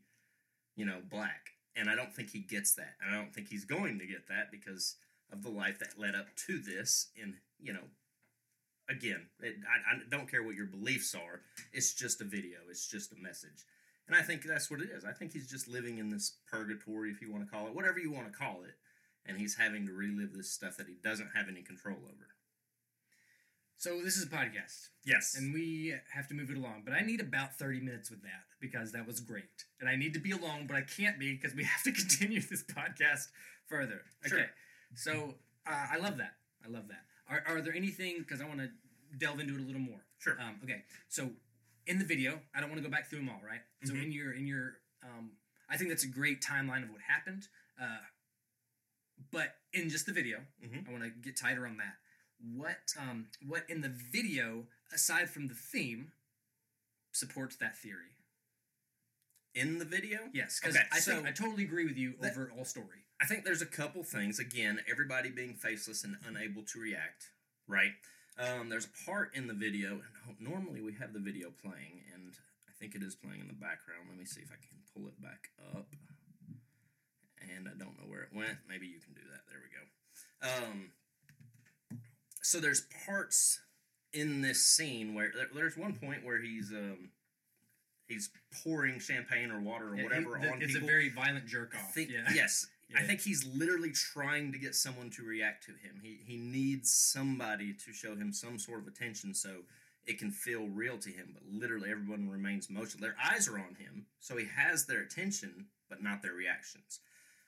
you 0.77 0.85
know, 0.85 1.01
black. 1.11 1.51
And 1.77 1.89
I 1.89 1.95
don't 1.95 2.15
think 2.15 2.31
he 2.31 2.41
gets 2.41 2.75
that. 2.75 2.97
And 3.01 3.15
I 3.15 3.19
don't 3.19 3.35
think 3.35 3.49
he's 3.49 3.65
going 3.65 3.99
to 3.99 4.07
get 4.07 4.29
that 4.29 4.51
because 4.51 4.97
of 5.33 5.43
the 5.43 5.51
life 5.51 5.79
that 5.79 5.99
led 5.99 6.15
up 6.15 6.27
to 6.47 6.59
this. 6.59 7.09
And 7.21 7.35
you 7.61 7.73
know, 7.73 7.85
again, 8.89 9.27
it, 9.41 9.57
I, 9.65 9.97
I 9.97 9.99
don't 10.11 10.31
care 10.31 10.43
what 10.43 10.55
your 10.55 10.67
beliefs 10.67 11.15
are. 11.15 11.41
It's 11.73 11.95
just 11.95 12.21
a 12.21 12.25
video. 12.25 12.59
It's 12.71 12.89
just 12.89 13.13
a 13.13 13.17
message. 13.17 13.65
And 14.09 14.17
I 14.17 14.23
think 14.23 14.45
that's 14.45 14.71
what 14.71 14.81
it 14.81 14.91
is. 14.91 15.05
I 15.05 15.13
think 15.13 15.33
he's 15.33 15.49
just 15.49 15.69
living 15.69 15.99
in 15.99 16.09
this 16.09 16.37
purgatory, 16.51 17.11
if 17.11 17.23
you 17.23 17.31
want 17.31 17.45
to 17.45 17.51
call 17.51 17.67
it, 17.67 17.75
whatever 17.75 17.99
you 17.99 18.11
want 18.11 18.31
to 18.31 18.37
call 18.37 18.63
it. 18.65 18.75
And 19.25 19.39
he's 19.39 19.57
having 19.57 19.87
to 19.87 19.93
relive 19.93 20.35
this 20.35 20.51
stuff 20.51 20.77
that 20.79 20.89
he 20.89 20.97
doesn't 21.03 21.31
have 21.35 21.47
any 21.49 21.63
control 21.63 21.97
over. 21.97 22.27
So 23.79 24.01
this 24.01 24.17
is 24.17 24.25
a 24.25 24.29
podcast. 24.29 24.91
Yes. 25.05 25.35
and 25.37 25.53
we 25.53 25.95
have 26.15 26.29
to 26.29 26.35
move 26.35 26.51
it 26.51 26.57
along. 26.57 26.83
But 26.85 26.95
I 26.95 27.01
need 27.01 27.21
about 27.21 27.57
30 27.57 27.81
minutes 27.81 28.11
with 28.11 28.23
that 28.23 28.45
because 28.61 28.93
that 28.93 29.07
was 29.07 29.21
great. 29.21 29.65
And 29.81 29.89
I 29.89 29.97
need 29.97 30.15
to 30.15 30.21
be 30.21 30.31
alone, 30.33 30.67
but 30.69 30.77
I 30.77 30.83
can't 30.83 31.19
be 31.19 31.35
because 31.35 31.55
we 31.55 31.65
have 31.73 31.83
to 31.85 31.93
continue 31.93 32.41
this 32.41 32.65
podcast 32.65 33.29
further. 33.69 34.03
Sure. 34.27 34.39
Okay. 34.39 34.49
So 34.95 35.35
uh, 35.67 35.87
I 35.93 35.99
love 35.99 36.19
that. 36.19 36.35
I 36.65 36.69
love 36.69 36.89
that. 36.89 37.03
Are, 37.33 37.43
are 37.47 37.61
there 37.63 37.73
anything, 37.75 38.19
because 38.19 38.41
I 38.43 38.45
want 38.47 38.61
to 38.61 38.69
delve 39.19 39.41
into 39.41 39.55
it 39.55 39.61
a 39.61 39.65
little 39.65 39.81
more. 39.81 40.01
Sure. 40.19 40.39
Um, 40.41 40.61
okay. 40.65 40.83
So 41.09 41.31
in 41.87 41.99
the 41.99 42.05
video, 42.05 42.41
I 42.55 42.61
don't 42.61 42.69
want 42.71 42.81
to 42.83 42.87
go 42.89 42.91
back 42.93 43.09
through 43.09 43.21
them 43.21 43.31
all, 43.31 43.41
right? 43.47 43.61
So 43.85 43.95
Mhm. 43.95 44.05
in 44.05 44.13
your, 44.13 44.33
in 44.33 44.47
your, 44.47 44.79
um, 45.03 45.33
I 45.69 45.77
think 45.77 45.89
that's 45.91 46.05
a 46.05 46.09
great 46.09 46.43
timeline 46.43 46.83
of 46.83 46.91
what 46.91 47.01
happened. 47.01 47.49
Uh, 47.81 47.99
but 49.31 49.57
in 49.73 49.89
just 49.89 50.05
the 50.07 50.13
video, 50.13 50.47
Mhm. 50.63 50.87
I 50.89 50.91
want 50.93 51.05
to 51.05 51.11
get 51.11 51.37
tighter 51.37 51.67
on 51.67 51.77
that. 51.79 51.97
What 52.39 52.93
um 52.99 53.29
what 53.47 53.71
in 53.71 53.83
the 53.83 53.89
video 53.89 54.67
aside 54.93 55.31
from 55.31 55.47
the 55.47 55.55
theme 55.55 56.13
supports 57.13 57.57
that 57.57 57.79
theory? 57.79 58.17
in 59.55 59.77
the 59.79 59.85
video, 59.85 60.31
Yes, 60.33 60.59
because 60.59 60.75
Okay, 60.77 60.89
I 60.91 60.99
so- 60.99 61.23
I 61.27 61.31
totally 61.31 61.65
agree 61.65 61.85
with 61.85 61.99
you 61.99 62.17
That- 62.23 62.31
over 62.33 62.51
all 62.53 62.65
story. 62.65 63.05
I 63.23 63.25
think 63.25 63.45
there's 63.45 63.63
a 63.63 63.67
couple 63.67 64.03
things. 64.03 64.41
Again, 64.41 64.81
everybody 64.91 65.31
being 65.31 65.55
faceless 65.55 66.03
and 66.03 66.17
unable 66.27 66.63
to 66.63 66.81
react, 66.81 67.31
right? 67.69 67.93
Um, 68.37 68.69
there's 68.69 68.87
a 68.87 69.05
part 69.07 69.31
in 69.37 69.47
the 69.47 69.55
video, 69.55 69.93
and 69.93 70.37
normally 70.41 70.81
we 70.81 70.95
have 70.95 71.13
the 71.13 71.21
video 71.21 71.53
playing, 71.63 72.03
and 72.13 72.33
I 72.69 72.73
think 72.81 72.97
it 72.97 73.03
is 73.03 73.15
playing 73.15 73.41
in 73.41 73.47
the 73.47 73.55
background. 73.55 74.09
Let 74.09 74.19
me 74.19 74.25
see 74.25 74.41
if 74.41 74.51
I 74.51 74.57
can 74.57 74.83
pull 74.93 75.07
it 75.07 75.23
back 75.23 75.51
up. 75.73 75.87
And 77.57 77.69
I 77.69 77.79
don't 77.79 77.97
know 77.99 78.09
where 78.09 78.23
it 78.23 78.31
went. 78.35 78.59
Maybe 78.69 78.87
you 78.87 78.99
can 78.99 79.15
do 79.15 79.23
that. 79.31 79.43
There 79.49 79.61
we 79.63 79.71
go. 79.71 80.67
Um, 80.67 80.91
so 82.43 82.59
there's 82.59 82.87
parts 83.07 83.61
in 84.13 84.43
this 84.43 84.63
scene 84.63 85.15
where 85.15 85.33
there's 85.55 85.77
one 85.77 85.95
point 85.95 86.25
where 86.25 86.41
he's 86.41 86.73
um, 86.73 87.11
he's 88.09 88.31
pouring 88.63 88.99
champagne 88.99 89.51
or 89.51 89.61
water 89.61 89.89
or 89.93 89.97
whatever 90.03 90.39
he- 90.39 90.49
on 90.49 90.63
it's 90.63 90.73
people. 90.73 90.89
a 90.89 90.91
very 90.91 91.09
violent 91.09 91.47
jerk 91.47 91.75
off. 91.75 91.95
think 91.95 92.11
yeah. 92.11 92.33
yes. 92.35 92.67
I 92.97 93.03
think 93.03 93.21
he's 93.21 93.47
literally 93.47 93.93
trying 93.93 94.53
to 94.53 94.59
get 94.59 94.75
someone 94.75 95.11
to 95.11 95.23
react 95.23 95.65
to 95.65 95.71
him. 95.71 96.01
He 96.03 96.19
he 96.27 96.37
needs 96.37 96.93
somebody 96.93 97.73
to 97.73 97.93
show 97.93 98.15
him 98.15 98.33
some 98.33 98.59
sort 98.59 98.81
of 98.81 98.87
attention 98.87 99.35
so 99.35 99.63
it 100.07 100.19
can 100.19 100.31
feel 100.31 100.67
real 100.67 100.99
to 100.99 101.11
him. 101.11 101.35
But 101.35 101.43
literally 101.51 101.91
everyone 101.91 102.29
remains 102.29 102.69
motionless. 102.69 103.01
Their 103.01 103.17
eyes 103.23 103.49
are 103.49 103.59
on 103.59 103.77
him, 103.79 104.07
so 104.21 104.37
he 104.37 104.47
has 104.57 104.87
their 104.87 105.01
attention, 105.01 105.67
but 105.89 106.03
not 106.03 106.23
their 106.23 106.35
reactions. 106.35 107.01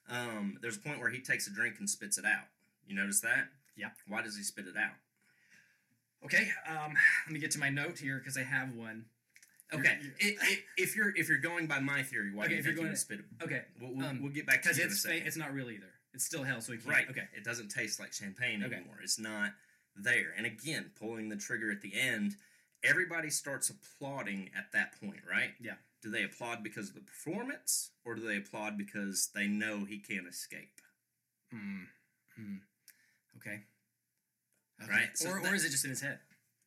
Um, 0.09 0.59
there's 0.61 0.77
a 0.77 0.81
point 0.81 1.01
where 1.01 1.11
he 1.11 1.21
takes 1.21 1.47
a 1.47 1.51
drink 1.51 1.77
and 1.79 1.89
spits 1.89 2.19
it 2.19 2.25
out. 2.25 2.47
You 2.87 2.95
notice 2.95 3.21
that? 3.21 3.49
Yeah. 3.77 3.91
Why 4.09 4.23
does 4.23 4.37
he 4.37 4.43
spit 4.43 4.67
it 4.67 4.77
out? 4.77 4.97
Okay, 6.25 6.49
um, 6.67 6.95
let 7.27 7.33
me 7.33 7.39
get 7.39 7.51
to 7.51 7.59
my 7.59 7.69
note 7.69 7.99
here 7.99 8.19
because 8.19 8.39
I 8.39 8.45
have 8.45 8.75
one. 8.75 9.05
Okay. 9.73 9.99
You're- 10.21 10.37
i 10.41 10.45
i 10.47 10.59
if 10.77 10.95
you're 10.97 11.17
if 11.17 11.29
you're 11.29 11.39
going 11.39 11.67
by 11.67 11.81
my 11.81 12.03
theory, 12.03 12.33
why 12.33 12.45
Okay, 12.45 12.49
do 12.51 12.55
you 12.55 12.61
if 12.61 12.67
you're 12.67 12.75
going 12.75 12.91
to- 12.91 12.97
spit 12.97 13.21
it? 13.21 13.25
Okay, 13.43 13.63
We'll, 13.81 13.95
we'll, 13.95 14.07
um, 14.07 14.23
we'll 14.23 14.33
get 14.33 14.47
back 14.47 14.63
to 14.63 14.69
because 14.69 14.79
you 14.79 14.85
in 14.85 14.91
a 14.91 14.93
it's 14.93 15.03
fa- 15.05 15.27
it's 15.27 15.37
not 15.37 15.53
real 15.55 15.71
either. 15.71 15.91
It's 16.13 16.25
still 16.25 16.45
hell, 16.45 16.61
so 16.61 16.73
he 16.73 16.79
can't. 16.79 16.91
Right. 16.91 17.09
Okay. 17.11 17.27
It 17.37 17.43
doesn't 17.45 17.69
taste 17.71 17.99
like 17.99 18.13
champagne 18.13 18.63
Okay. 18.63 18.77
anymore. 18.77 19.01
It's 19.03 19.19
not 19.19 19.53
there. 19.97 20.33
And 20.37 20.47
again, 20.47 20.93
pulling 20.99 21.29
the 21.29 21.37
trigger 21.37 21.73
at 21.73 21.81
the 21.81 21.99
end, 21.99 22.37
everybody 22.85 23.31
starts 23.31 23.71
applauding 23.71 24.51
at 24.57 24.71
that 24.73 25.01
point, 25.01 25.23
right? 25.29 25.51
Yeah. 25.61 25.75
Do 26.03 26.11
they 26.11 26.23
applaud 26.23 26.63
because 26.63 26.91
of 26.91 26.95
the 26.95 27.01
performance 27.01 27.91
or 28.05 28.15
do 28.15 28.21
they 28.21 28.37
applaud 28.37 28.77
because 28.79 29.31
they 29.35 29.49
know 29.49 29.85
he 29.87 29.99
can't 29.99 30.29
escape? 30.29 30.81
Hmm. 31.51 31.85
Hmm. 32.37 32.57
Okay. 33.39 33.65
Okay. 34.83 34.91
Right, 34.93 35.17
so 35.17 35.31
or, 35.31 35.41
that- 35.41 35.51
or 35.53 35.55
is 35.55 35.65
it 35.65 35.71
just 35.71 35.85
in 35.85 35.91
his 35.91 36.01
head? 36.01 36.21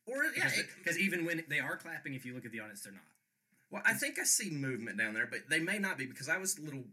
Or 0.08 0.24
yeah, 0.36 0.50
Because, 0.78 0.96
it- 0.96 1.02
even 1.02 1.24
when 1.24 1.44
they 1.48 1.60
are 1.60 1.76
clapping, 1.76 2.14
if 2.14 2.24
you 2.24 2.34
look 2.34 2.44
at 2.46 2.52
the 2.52 2.60
audience, 2.60 2.82
they're 2.82 2.92
not. 2.92 3.02
well, 3.70 3.82
I 3.84 3.92
think 3.94 4.18
I 4.18 4.24
see 4.24 4.50
movement 4.50 4.96
down 4.98 5.12
there, 5.14 5.26
but 5.26 5.40
they 5.50 5.60
may 5.60 5.78
not 5.78 5.98
be 5.98 6.06
because 6.06 6.28
I 6.28 6.38
was 6.38 6.56
a 6.58 6.62
little 6.62 6.84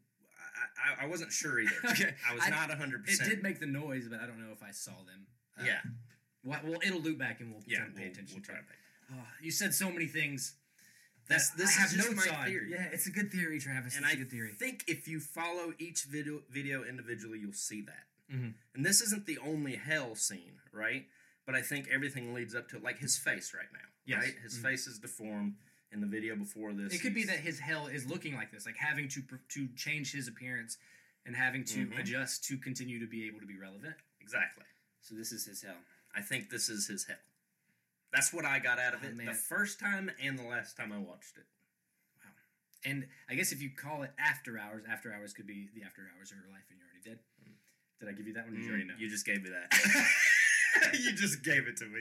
I, 0.97 1.03
I, 1.03 1.05
I 1.05 1.07
wasn't 1.07 1.31
sure 1.31 1.59
either. 1.59 1.71
Okay, 1.91 2.13
I 2.29 2.33
was 2.33 2.43
I- 2.45 2.49
not 2.49 2.69
hundred 2.71 3.05
percent. 3.05 3.27
It 3.31 3.35
did 3.35 3.43
make 3.43 3.59
the 3.59 3.65
noise, 3.67 4.07
but 4.09 4.19
I 4.19 4.25
don't 4.27 4.39
know 4.39 4.51
if 4.53 4.61
I 4.63 4.71
saw 4.71 4.91
them. 4.91 5.27
Uh, 5.59 5.63
Yeah, 5.65 5.79
Well, 6.43 6.59
well, 6.63 6.79
it'll 6.85 6.99
loop 7.01 7.17
back 7.17 7.39
and 7.41 7.51
we'll 7.53 7.63
yeah. 7.67 7.79
try 7.79 7.85
to 7.87 7.91
pay 7.93 8.01
We'll, 8.03 8.11
attention. 8.11 8.35
we'll 8.35 8.43
try 8.43 8.55
to 8.55 8.61
pay. 8.61 9.13
Oh, 9.13 9.27
you 9.41 9.51
said 9.51 9.73
so 9.73 9.89
many 9.91 10.07
things. 10.07 10.55
That's 11.27 11.49
that 11.51 11.57
this 11.57 11.77
I 11.77 11.81
have 11.81 11.89
is 11.91 11.95
just 12.05 12.15
my 12.29 12.35
on. 12.37 12.45
theory. 12.45 12.71
Yeah, 12.71 12.87
it's 12.91 13.07
a 13.07 13.11
good 13.11 13.31
theory, 13.31 13.59
Travis. 13.59 13.95
and 13.95 14.05
it's 14.05 14.13
I 14.13 14.17
a 14.17 14.19
good 14.19 14.29
theory. 14.31 14.51
think 14.51 14.83
if 14.87 15.07
you 15.07 15.19
follow 15.19 15.73
each 15.79 16.03
video 16.03 16.41
video 16.49 16.83
individually, 16.83 17.39
you'll 17.39 17.53
see 17.53 17.81
that. 17.81 18.05
Mhm. 18.35 18.53
And 18.75 18.85
this 18.85 19.01
isn't 19.01 19.25
the 19.25 19.37
only 19.39 19.75
hell 19.75 20.15
scene, 20.15 20.59
right? 20.71 21.07
But 21.45 21.55
I 21.55 21.61
think 21.61 21.87
everything 21.89 22.33
leads 22.33 22.55
up 22.55 22.67
to 22.69 22.77
it. 22.77 22.83
like 22.83 22.97
his 22.99 23.17
face 23.17 23.53
right 23.53 23.71
now, 23.71 23.87
Yes. 24.05 24.23
right? 24.23 24.35
His 24.39 24.57
Mhm. 24.57 24.61
face 24.63 24.87
is 24.87 24.99
deformed. 24.99 25.57
In 25.91 26.01
the 26.01 26.07
video 26.07 26.35
before 26.35 26.73
this, 26.73 26.93
It 26.93 26.99
could 26.99 27.13
be 27.13 27.23
that 27.25 27.39
his 27.39 27.59
hell 27.59 27.87
is 27.87 28.05
looking 28.05 28.33
like 28.35 28.51
this, 28.51 28.65
like 28.65 28.75
having 28.75 29.07
to 29.09 29.21
to 29.21 29.67
change 29.75 30.11
his 30.11 30.27
appearance 30.27 30.77
and 31.25 31.35
having 31.35 31.63
to 31.65 31.87
Mhm. 31.87 31.99
adjust 31.99 32.43
to 32.45 32.57
continue 32.57 32.99
to 32.99 33.07
be 33.07 33.25
able 33.27 33.39
to 33.39 33.45
be 33.45 33.55
relevant. 33.55 33.95
exactly. 34.19 34.65
So 34.99 35.13
this 35.15 35.31
is 35.31 35.45
his 35.45 35.61
hell. 35.61 35.81
I 36.13 36.21
think 36.21 36.49
this 36.49 36.67
is 36.67 36.87
his 36.87 37.05
hell. 37.05 37.21
That's 38.11 38.33
what 38.33 38.43
I 38.43 38.59
got 38.59 38.79
out 38.79 38.93
of 38.95 39.03
Oh, 39.03 39.07
it 39.07 39.15
man. 39.15 39.27
the 39.27 39.35
first 39.35 39.79
time 39.79 40.09
and 40.19 40.37
the 40.37 40.43
last 40.43 40.75
time 40.75 40.91
I 40.91 40.97
watched 40.97 41.37
it. 41.37 41.47
Wow. 42.17 42.31
And 42.83 43.07
I 43.29 43.35
guess 43.35 43.51
if 43.53 43.61
you 43.61 43.69
call 43.69 44.01
it 44.03 44.11
after 44.17 44.57
hours, 44.57 44.83
after 44.85 45.13
hours 45.13 45.31
could 45.33 45.45
be 45.47 45.67
the 45.67 45.83
after 45.83 46.09
hours 46.09 46.31
of 46.31 46.37
your 46.39 46.47
life, 46.47 46.63
and 46.69 46.79
you're 46.79 46.87
already 46.87 47.01
did. 47.03 47.19
Did 47.99 48.09
I 48.09 48.11
give 48.13 48.27
you 48.27 48.33
that 48.33 48.45
one? 48.45 48.53
Or 48.53 48.57
did 48.57 48.63
you 48.65 48.69
already 48.71 48.83
know? 48.85 48.95
Mm, 48.95 48.99
You 48.99 49.09
just 49.09 49.25
gave 49.25 49.41
me 49.43 49.51
that. 49.51 49.71
you 50.99 51.13
just 51.13 51.43
gave 51.43 51.67
it 51.67 51.77
to 51.77 51.85
me. 51.85 51.99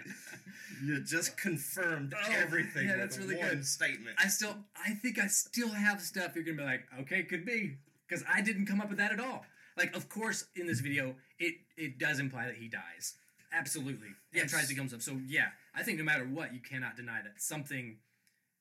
You 0.85 1.01
just 1.03 1.37
confirmed 1.37 2.15
Oh, 2.17 2.33
everything. 2.33 2.87
yeah, 2.87 2.93
with 2.93 3.01
that's 3.01 3.19
really 3.19 3.37
good. 3.37 3.65
statement. 3.67 4.17
I 4.19 4.29
still, 4.29 4.57
I 4.77 4.91
think 4.95 5.19
I 5.19 5.27
still 5.29 5.69
have 5.71 6.01
stuff. 6.01 6.33
You're 6.35 6.45
gonna 6.45 6.57
be 6.59 6.65
like, 6.65 6.85
okay, 7.01 7.23
could 7.23 7.45
be, 7.45 7.77
because 8.09 8.25
I 8.33 8.41
didn't 8.43 8.67
come 8.67 8.81
up 8.81 8.89
with 8.89 8.99
that 8.99 9.13
at 9.13 9.21
all. 9.21 9.45
Like, 9.77 9.97
of 9.97 10.09
course, 10.09 10.47
in 10.57 10.67
this 10.67 10.81
video, 10.81 11.15
it 11.39 11.55
it 11.77 11.99
does 11.99 12.19
imply 12.21 12.47
that 12.47 12.57
he 12.57 12.69
dies. 12.69 13.15
Absolutely, 13.53 14.09
and 14.35 14.49
tries 14.49 14.69
to 14.69 14.75
come 14.75 14.89
up. 14.93 15.01
So 15.03 15.19
yeah, 15.27 15.49
I 15.75 15.83
think 15.83 15.99
no 15.99 16.05
matter 16.05 16.25
what, 16.25 16.53
you 16.53 16.61
cannot 16.61 16.97
deny 16.97 17.23
that 17.23 17.41
something, 17.41 17.99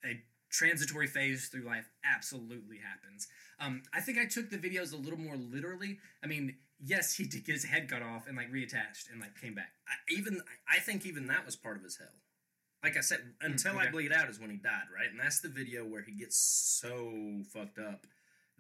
a 0.06 0.22
transitory 0.52 1.08
phase 1.08 1.48
through 1.48 1.64
life, 1.64 1.90
absolutely 2.06 2.78
happens. 2.78 3.28
Um, 3.60 3.82
I 3.94 4.02
think 4.02 4.18
I 4.20 4.26
took 4.26 4.50
the 4.52 4.58
videos 4.58 4.94
a 4.94 4.98
little 4.98 5.18
more 5.20 5.36
literally. 5.36 5.98
I 6.24 6.28
mean, 6.28 6.56
yes, 6.86 7.16
he 7.16 7.26
did 7.26 7.46
get 7.46 7.54
his 7.54 7.66
head 7.66 7.90
cut 7.90 8.02
off 8.02 8.28
and 8.28 8.36
like 8.38 8.52
reattached 8.52 9.12
and 9.12 9.20
like 9.22 9.40
came 9.40 9.56
back. 9.56 9.72
I, 9.88 9.94
even 10.14 10.42
I 10.70 10.80
think 10.80 11.06
even 11.06 11.28
that 11.28 11.46
was 11.46 11.56
part 11.56 11.78
of 11.78 11.84
his 11.84 11.98
hell. 11.98 12.08
Like 12.84 12.98
I 12.98 13.02
said, 13.02 13.20
until 13.42 13.78
I 13.80 13.90
bleed 13.90 14.12
out 14.12 14.30
is 14.30 14.40
when 14.40 14.50
he 14.50 14.58
died, 14.58 14.88
right? 14.94 15.10
And 15.10 15.20
that's 15.20 15.40
the 15.40 15.48
video 15.48 15.86
where 15.86 16.02
he 16.02 16.12
gets 16.12 16.38
so 16.38 17.42
fucked 17.54 17.80
up 17.80 18.06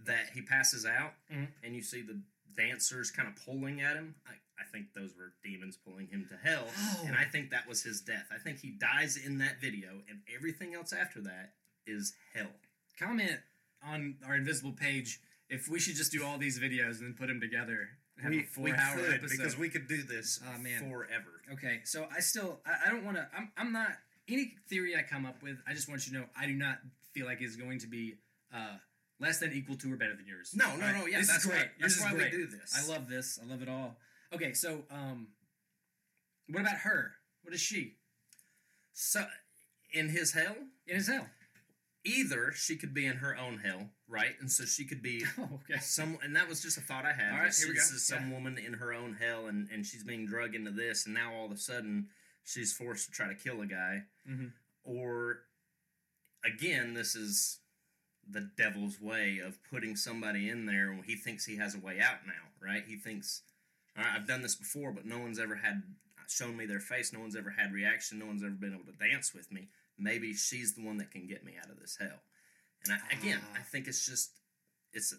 that 0.05 0.29
he 0.33 0.41
passes 0.41 0.85
out, 0.85 1.13
Mhm. 1.31 1.47
and 1.63 1.75
you 1.75 1.81
see 1.81 2.01
the 2.01 2.21
dancers 2.55 3.11
kind 3.11 3.27
of 3.27 3.35
pulling 3.45 3.81
at 3.81 3.95
him. 3.95 4.15
I, 4.25 4.31
I 4.59 4.63
think 4.71 4.93
those 4.93 5.15
were 5.17 5.33
demons 5.43 5.75
pulling 5.77 6.07
him 6.07 6.25
to 6.29 6.37
hell, 6.37 6.67
Oh. 6.75 7.03
and 7.05 7.15
I 7.15 7.25
think 7.25 7.49
that 7.49 7.67
was 7.67 7.83
his 7.83 7.99
death. 8.01 8.27
I 8.31 8.37
think 8.37 8.59
he 8.59 8.69
dies 8.71 9.17
in 9.17 9.39
that 9.39 9.59
video, 9.59 10.01
and 10.07 10.21
everything 10.33 10.73
else 10.73 10.93
after 10.93 11.19
that 11.21 11.55
is 11.85 12.13
hell. 12.33 12.51
comment 12.97 13.39
on 13.81 14.15
our 14.25 14.35
invisible 14.35 14.71
page 14.71 15.19
if 15.49 15.67
we 15.67 15.79
should 15.79 15.95
just 15.95 16.11
do 16.11 16.23
all 16.23 16.37
these 16.37 16.59
videos 16.59 16.99
and 16.99 17.07
then 17.07 17.13
put 17.15 17.27
them 17.27 17.41
together 17.41 17.97
Have 18.21 18.31
we, 18.31 18.39
a 18.41 18.43
four 18.43 18.63
we 18.65 18.71
hour 18.71 18.95
could 18.95 19.13
episode. 19.15 19.37
because 19.37 19.57
we 19.57 19.69
could 19.69 19.87
do 19.87 20.03
this 20.03 20.39
Oh, 20.45 20.57
man. 20.61 20.89
forever. 20.89 21.41
Okay, 21.53 21.81
so 21.83 22.07
I 22.15 22.19
still 22.19 22.59
I, 22.65 22.87
I 22.87 22.91
don't 22.91 23.03
want 23.03 23.17
to. 23.17 23.27
I'm 23.35 23.51
I'm 23.57 23.71
not 23.71 23.89
any 24.27 24.53
theory 24.69 24.95
I 24.95 25.01
come 25.01 25.25
up 25.25 25.41
with. 25.41 25.57
I 25.67 25.73
just 25.73 25.89
want 25.89 26.05
you 26.07 26.13
to 26.13 26.19
know 26.19 26.25
I 26.39 26.45
do 26.45 26.53
not 26.53 26.77
feel 27.13 27.25
like 27.25 27.41
is 27.41 27.55
going 27.55 27.79
to 27.79 27.87
be 27.87 28.15
uh, 28.53 28.77
less 29.19 29.39
than 29.39 29.51
equal 29.53 29.75
to 29.77 29.91
or 29.91 29.97
better 29.97 30.15
than 30.15 30.25
yours. 30.27 30.51
No, 30.55 30.75
no, 30.75 30.85
right? 30.85 30.95
no. 30.95 31.05
Yeah, 31.07 31.19
this 31.19 31.27
that's 31.27 31.45
great. 31.45 31.57
Why, 31.57 31.67
that's 31.81 32.01
why 32.01 32.11
great. 32.13 32.31
we 32.31 32.37
do 32.37 32.47
this. 32.47 32.75
I 32.77 32.91
love 32.91 33.09
this. 33.09 33.39
I 33.43 33.49
love 33.49 33.61
it 33.61 33.69
all. 33.69 33.97
Okay, 34.33 34.53
so 34.53 34.83
um, 34.91 35.27
what 36.49 36.61
about 36.61 36.77
her? 36.77 37.11
What 37.43 37.53
is 37.53 37.61
she? 37.61 37.95
So, 38.93 39.25
in 39.91 40.09
his 40.09 40.33
hell, 40.33 40.55
In 40.87 40.95
his 40.95 41.07
hell. 41.07 41.27
Either 42.05 42.51
she 42.53 42.75
could 42.75 42.93
be 42.93 43.05
in 43.05 43.17
her 43.17 43.37
own 43.37 43.59
hell, 43.59 43.89
right? 44.07 44.35
And 44.39 44.51
so 44.51 44.65
she 44.65 44.85
could 44.85 45.01
be 45.01 45.23
Oh, 45.37 45.59
okay. 45.69 45.79
some, 45.79 46.17
and 46.23 46.35
that 46.35 46.47
was 46.49 46.61
just 46.61 46.77
a 46.77 46.81
thought 46.81 47.05
I 47.05 47.13
had. 47.13 47.31
All 47.33 47.39
right, 47.39 47.55
here 47.55 47.67
we 47.69 47.73
this 47.75 47.91
is 47.91 48.05
some 48.05 48.31
woman 48.31 48.57
in 48.57 48.73
her 48.73 48.93
own 48.93 49.13
hell, 49.19 49.47
and 49.47 49.69
and 49.71 49.85
she's 49.85 50.03
being 50.03 50.25
drugged 50.25 50.55
into 50.55 50.71
this, 50.71 51.05
and 51.05 51.13
now 51.15 51.33
all 51.33 51.45
of 51.45 51.51
a 51.51 51.57
sudden 51.57 52.07
she's 52.43 52.73
forced 52.73 53.05
to 53.07 53.11
try 53.11 53.27
to 53.27 53.35
kill 53.35 53.61
a 53.61 53.65
guy, 53.65 54.03
Mhm. 54.29 54.51
or 54.83 55.43
again, 56.45 56.93
this 56.93 57.15
is 57.15 57.59
the 58.29 58.41
devil's 58.57 58.99
way 58.99 59.39
of 59.39 59.57
putting 59.69 59.95
somebody 59.95 60.49
in 60.49 60.65
there 60.65 60.91
when 60.91 61.03
he 61.03 61.15
thinks 61.15 61.45
he 61.45 61.57
has 61.57 61.75
a 61.75 61.79
way 61.79 61.99
out 61.99 62.25
now, 62.25 62.33
right? 62.61 62.83
He 62.87 62.95
thinks, 62.95 63.41
all 63.97 64.03
right, 64.03 64.13
I've 64.15 64.27
done 64.27 64.41
this 64.41 64.55
before, 64.55 64.91
but 64.91 65.05
no 65.05 65.19
one's 65.19 65.39
ever 65.39 65.55
had 65.55 65.83
shown 66.29 66.55
me 66.55 66.65
their 66.65 66.79
face. 66.79 67.11
No 67.13 67.19
one's 67.19 67.35
ever 67.35 67.49
had 67.51 67.73
reaction. 67.73 68.19
No 68.19 68.25
one's 68.25 68.41
ever 68.43 68.53
been 68.53 68.73
able 68.73 68.85
to 68.85 68.93
dance 68.97 69.33
with 69.33 69.51
me. 69.51 69.67
Maybe 69.97 70.33
she's 70.33 70.73
the 70.75 70.85
one 70.85 70.97
that 70.97 71.11
can 71.11 71.27
get 71.27 71.43
me 71.45 71.53
out 71.61 71.69
of 71.69 71.79
this 71.79 71.97
hell. 71.99 72.19
And 72.85 72.93
I, 72.93 73.13
again, 73.17 73.39
Ah. 73.53 73.59
I 73.59 73.61
think 73.61 73.87
it's 73.87 74.05
just 74.05 74.31
it's 74.91 75.13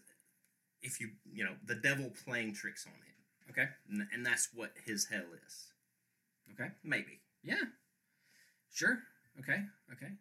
if 0.82 1.00
you 1.00 1.10
you 1.32 1.44
know 1.44 1.54
the 1.64 1.74
devil 1.76 2.10
playing 2.24 2.54
tricks 2.54 2.86
on 2.86 2.92
him, 2.92 3.50
Okay. 3.50 3.68
and, 3.88 4.06
and 4.12 4.26
that's 4.26 4.48
what 4.54 4.72
his 4.84 5.06
hell 5.06 5.24
is. 5.46 5.72
Okay. 6.52 6.70
Maybe. 6.82 7.20
Yeah. 7.42 7.62
Sure. 8.72 8.98
Okay. 9.40 9.62
Okay. 9.92 10.12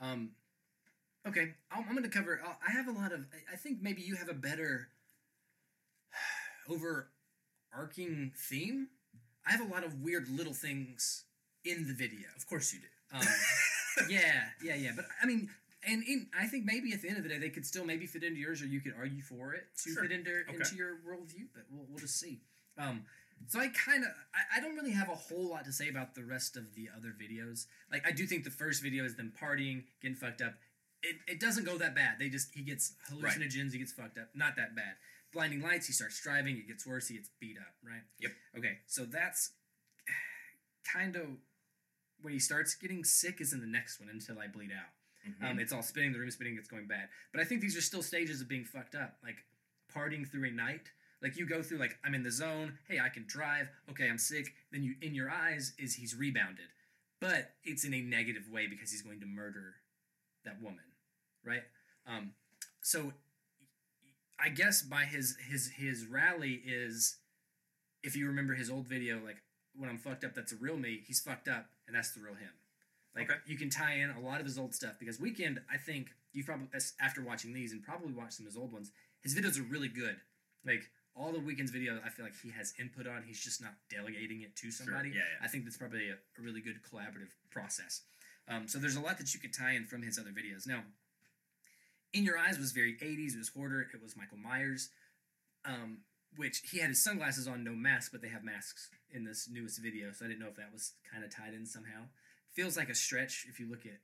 Um, 0.00 0.30
okay. 1.26 1.54
I'm, 1.70 1.84
I'm 1.88 1.92
going 1.92 2.02
to 2.02 2.08
cover. 2.08 2.40
I'll- 2.44 2.58
I 2.66 2.72
have 2.72 2.88
a 2.88 2.92
lot 2.92 3.12
of. 3.12 3.20
I- 3.32 3.52
I 3.52 3.56
think 3.56 3.80
maybe 3.82 4.02
you 4.02 4.16
have 4.16 4.28
a 4.28 4.34
better 4.34 4.88
overarching 6.68 8.32
theme. 8.36 8.88
I 9.46 9.52
have 9.52 9.60
a 9.60 9.72
lot 9.72 9.84
of 9.84 10.00
weird 10.02 10.28
little 10.28 10.52
things 10.54 11.24
in 11.64 11.86
the 11.86 11.94
video. 11.94 12.26
Of 12.36 12.46
course 12.46 12.72
you 12.72 12.80
do. 12.80 12.86
Um, 13.18 13.22
yeah, 14.08 14.44
yeah, 14.62 14.74
yeah. 14.74 14.92
But 14.94 15.06
I 15.22 15.26
mean, 15.26 15.48
and 15.86 16.02
in, 16.04 16.26
I 16.38 16.46
think 16.46 16.64
maybe 16.64 16.92
at 16.92 17.02
the 17.02 17.08
end 17.08 17.16
of 17.18 17.22
the 17.22 17.28
day, 17.28 17.38
they 17.38 17.50
could 17.50 17.66
still 17.66 17.84
maybe 17.84 18.06
fit 18.06 18.22
into 18.24 18.38
yours, 18.40 18.62
or 18.62 18.66
you 18.66 18.80
could 18.80 18.94
argue 18.98 19.22
for 19.22 19.54
it 19.54 19.64
to 19.84 19.90
Sure. 19.92 20.02
fit 20.02 20.12
into 20.12 20.30
Okay. 20.48 20.54
into 20.56 20.76
your 20.76 20.96
worldview. 21.06 21.46
But 21.54 21.64
we'll 21.70 21.86
we'll 21.88 21.98
just 21.98 22.18
see. 22.18 22.40
Um, 22.76 23.04
so 23.46 23.60
I 23.60 23.68
kind 23.68 24.04
of 24.04 24.10
I, 24.34 24.58
I 24.58 24.60
don't 24.60 24.74
really 24.74 24.90
have 24.92 25.08
a 25.08 25.14
whole 25.14 25.48
lot 25.50 25.64
to 25.66 25.72
say 25.72 25.88
about 25.88 26.14
the 26.14 26.24
rest 26.24 26.56
of 26.56 26.74
the 26.74 26.88
other 26.96 27.08
videos. 27.20 27.66
Like 27.90 28.06
I 28.06 28.12
do 28.12 28.26
think 28.26 28.44
the 28.44 28.50
first 28.50 28.82
video 28.82 29.04
is 29.04 29.16
them 29.16 29.32
partying, 29.40 29.84
getting 30.02 30.16
fucked 30.16 30.42
up. 30.42 30.54
It, 31.02 31.16
it 31.28 31.38
doesn't 31.40 31.64
go 31.64 31.78
that 31.78 31.94
bad. 31.94 32.16
They 32.18 32.28
just 32.28 32.52
he 32.52 32.62
gets 32.62 32.94
hallucinogens, 33.10 33.72
he 33.72 33.78
gets 33.78 33.92
fucked 33.92 34.18
up. 34.18 34.28
Not 34.34 34.56
that 34.56 34.74
bad. 34.74 34.94
Blinding 35.32 35.60
lights, 35.62 35.86
he 35.86 35.92
starts 35.92 36.20
driving, 36.20 36.56
it 36.56 36.66
gets 36.66 36.86
worse, 36.86 37.06
he 37.08 37.14
gets 37.14 37.28
beat 37.38 37.56
up. 37.58 37.74
Right. 37.84 38.02
Yep. 38.18 38.32
Okay, 38.58 38.78
so 38.86 39.04
that's 39.04 39.52
kind 40.92 41.16
of 41.16 41.26
when 42.20 42.32
he 42.32 42.38
starts 42.38 42.74
getting 42.74 43.04
sick 43.04 43.40
is 43.40 43.52
in 43.52 43.60
the 43.60 43.66
next 43.66 44.00
one 44.00 44.08
until 44.08 44.38
I 44.38 44.48
bleed 44.48 44.72
out. 44.72 44.92
Mhm. 45.26 45.42
Um, 45.50 45.58
it's 45.58 45.72
all 45.72 45.82
spinning, 45.82 46.12
the 46.12 46.18
room 46.18 46.30
spinning, 46.30 46.56
it's 46.56 46.68
going 46.68 46.86
bad. 46.86 47.08
But 47.32 47.40
I 47.40 47.44
think 47.44 47.60
these 47.60 47.76
are 47.76 47.80
still 47.80 48.02
stages 48.02 48.40
of 48.40 48.48
being 48.48 48.64
fucked 48.64 48.94
up, 48.94 49.18
like 49.22 49.44
partying 49.92 50.26
through 50.28 50.48
a 50.48 50.50
night. 50.50 50.92
Like 51.20 51.36
you 51.36 51.46
go 51.46 51.62
through, 51.62 51.78
like 51.78 51.98
I'm 52.04 52.14
in 52.14 52.22
the 52.22 52.30
zone. 52.30 52.78
Hey, 52.88 53.00
I 53.00 53.08
can 53.08 53.24
drive. 53.26 53.68
Okay, 53.90 54.08
I'm 54.08 54.18
sick. 54.18 54.54
Then 54.70 54.82
you, 54.84 54.94
in 55.02 55.14
your 55.14 55.30
eyes, 55.30 55.74
is 55.78 55.94
he's 55.94 56.14
rebounded, 56.14 56.68
but 57.20 57.56
it's 57.64 57.84
in 57.84 57.92
a 57.92 58.00
negative 58.00 58.48
way 58.48 58.66
because 58.68 58.90
he's 58.92 59.02
going 59.02 59.20
to 59.20 59.26
murder 59.26 59.74
that 60.44 60.62
woman, 60.62 60.84
right? 61.44 61.64
Um, 62.06 62.34
so 62.82 63.12
I 64.38 64.48
guess 64.50 64.82
by 64.82 65.04
his 65.04 65.36
his 65.48 65.70
his 65.70 66.06
rally 66.06 66.62
is, 66.64 67.16
if 68.04 68.14
you 68.16 68.28
remember 68.28 68.54
his 68.54 68.70
old 68.70 68.86
video, 68.86 69.20
like 69.24 69.42
when 69.74 69.90
I'm 69.90 69.98
fucked 69.98 70.24
up, 70.24 70.34
that's 70.34 70.52
a 70.52 70.56
real 70.56 70.76
me. 70.76 71.02
He's 71.04 71.20
fucked 71.20 71.48
up, 71.48 71.66
and 71.88 71.96
that's 71.96 72.12
the 72.12 72.20
real 72.20 72.34
him. 72.34 72.52
Like 73.16 73.30
Okay. 73.30 73.40
you 73.46 73.56
can 73.58 73.70
tie 73.70 73.94
in 73.94 74.10
a 74.10 74.20
lot 74.20 74.38
of 74.38 74.46
his 74.46 74.58
old 74.58 74.74
stuff 74.74 74.94
because 75.00 75.18
Weeknd, 75.18 75.58
I 75.72 75.76
think 75.78 76.08
you 76.32 76.44
probably 76.44 76.68
after 77.00 77.22
watching 77.22 77.52
these 77.52 77.72
and 77.72 77.82
probably 77.82 78.12
watched 78.12 78.34
some 78.34 78.46
of 78.46 78.52
his 78.52 78.56
old 78.60 78.72
ones, 78.72 78.92
his 79.22 79.34
videos 79.34 79.58
are 79.58 79.64
really 79.64 79.88
good. 79.88 80.16
Like 80.64 80.84
all 81.16 81.32
the 81.32 81.38
Weeknd's 81.40 81.72
videos, 81.72 81.98
I 82.04 82.10
feel 82.10 82.24
like 82.24 82.36
he 82.40 82.50
has 82.50 82.74
input 82.78 83.08
on. 83.08 83.24
He's 83.26 83.40
just 83.42 83.60
not 83.60 83.72
delegating 83.90 84.42
it 84.42 84.54
to 84.56 84.70
somebody. 84.70 85.08
yeah, 85.08 85.16
yeah. 85.16 85.44
I 85.44 85.48
think 85.48 85.64
that's 85.64 85.76
probably 85.78 86.10
a, 86.10 86.12
a 86.14 86.42
really 86.42 86.60
good 86.60 86.76
collaborative 86.88 87.32
process. 87.50 88.02
Um, 88.46 88.68
so 88.68 88.78
there's 88.78 88.94
a 88.96 89.00
lot 89.00 89.18
that 89.18 89.34
you 89.34 89.40
could 89.40 89.52
tie 89.52 89.72
in 89.72 89.84
from 89.86 90.02
his 90.02 90.18
other 90.18 90.30
videos. 90.30 90.66
Now, 90.66 90.82
In 92.12 92.24
Your 92.24 92.38
Eyes 92.38 92.58
was 92.58 92.72
very 92.72 92.94
80s. 92.94 93.34
It 93.34 93.38
was 93.38 93.48
Hoarder. 93.48 93.88
It 93.92 94.00
was 94.02 94.16
Michael 94.16 94.38
Myers, 94.38 94.90
um, 95.64 95.98
which 96.36 96.62
he 96.70 96.78
had 96.78 96.88
his 96.90 97.02
sunglasses 97.02 97.46
on, 97.48 97.64
no 97.64 97.72
mask, 97.72 98.12
but 98.12 98.22
they 98.22 98.28
have 98.28 98.44
masks 98.44 98.88
in 99.12 99.24
this 99.24 99.48
newest 99.50 99.80
video. 99.82 100.12
So 100.12 100.24
I 100.24 100.28
didn't 100.28 100.40
know 100.40 100.48
if 100.48 100.56
that 100.56 100.72
was 100.72 100.92
kind 101.10 101.24
of 101.24 101.34
tied 101.34 101.54
in 101.54 101.66
somehow. 101.66 102.04
Feels 102.52 102.76
like 102.76 102.88
a 102.88 102.94
stretch 102.94 103.46
if 103.48 103.60
you 103.60 103.68
look 103.68 103.86
at 103.86 104.00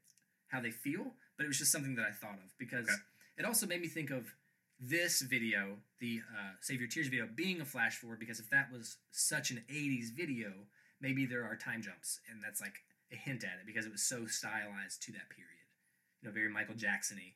how 0.48 0.60
they 0.60 0.70
feel, 0.70 1.14
but 1.36 1.44
it 1.44 1.48
was 1.48 1.58
just 1.58 1.72
something 1.72 1.94
that 1.96 2.06
I 2.06 2.12
thought 2.12 2.38
of 2.44 2.56
because 2.58 2.86
Okay. 2.88 3.02
it 3.38 3.44
also 3.44 3.66
made 3.66 3.80
me 3.80 3.88
think 3.88 4.10
of 4.10 4.34
this 4.80 5.22
video, 5.22 5.78
the 6.00 6.20
uh, 6.36 6.52
Save 6.60 6.80
Your 6.80 6.88
Tears 6.88 7.08
video, 7.08 7.26
being 7.32 7.60
a 7.60 7.64
flash 7.64 7.96
forward 7.96 8.18
because 8.18 8.40
if 8.40 8.50
that 8.50 8.70
was 8.72 8.96
such 9.10 9.50
an 9.50 9.64
80s 9.70 10.10
video, 10.14 10.52
maybe 11.00 11.26
there 11.26 11.44
are 11.44 11.56
time 11.56 11.80
jumps, 11.82 12.20
and 12.30 12.42
that's 12.42 12.60
like 12.60 12.82
a 13.12 13.16
hint 13.16 13.44
at 13.44 13.60
it 13.60 13.66
because 13.66 13.86
it 13.86 13.92
was 13.92 14.02
so 14.02 14.26
stylized 14.26 15.02
to 15.02 15.12
that 15.12 15.28
period. 15.30 15.50
You 16.20 16.28
know, 16.28 16.34
very 16.34 16.48
Michael 16.50 16.74
Jackson 16.74 17.18
y. 17.18 17.32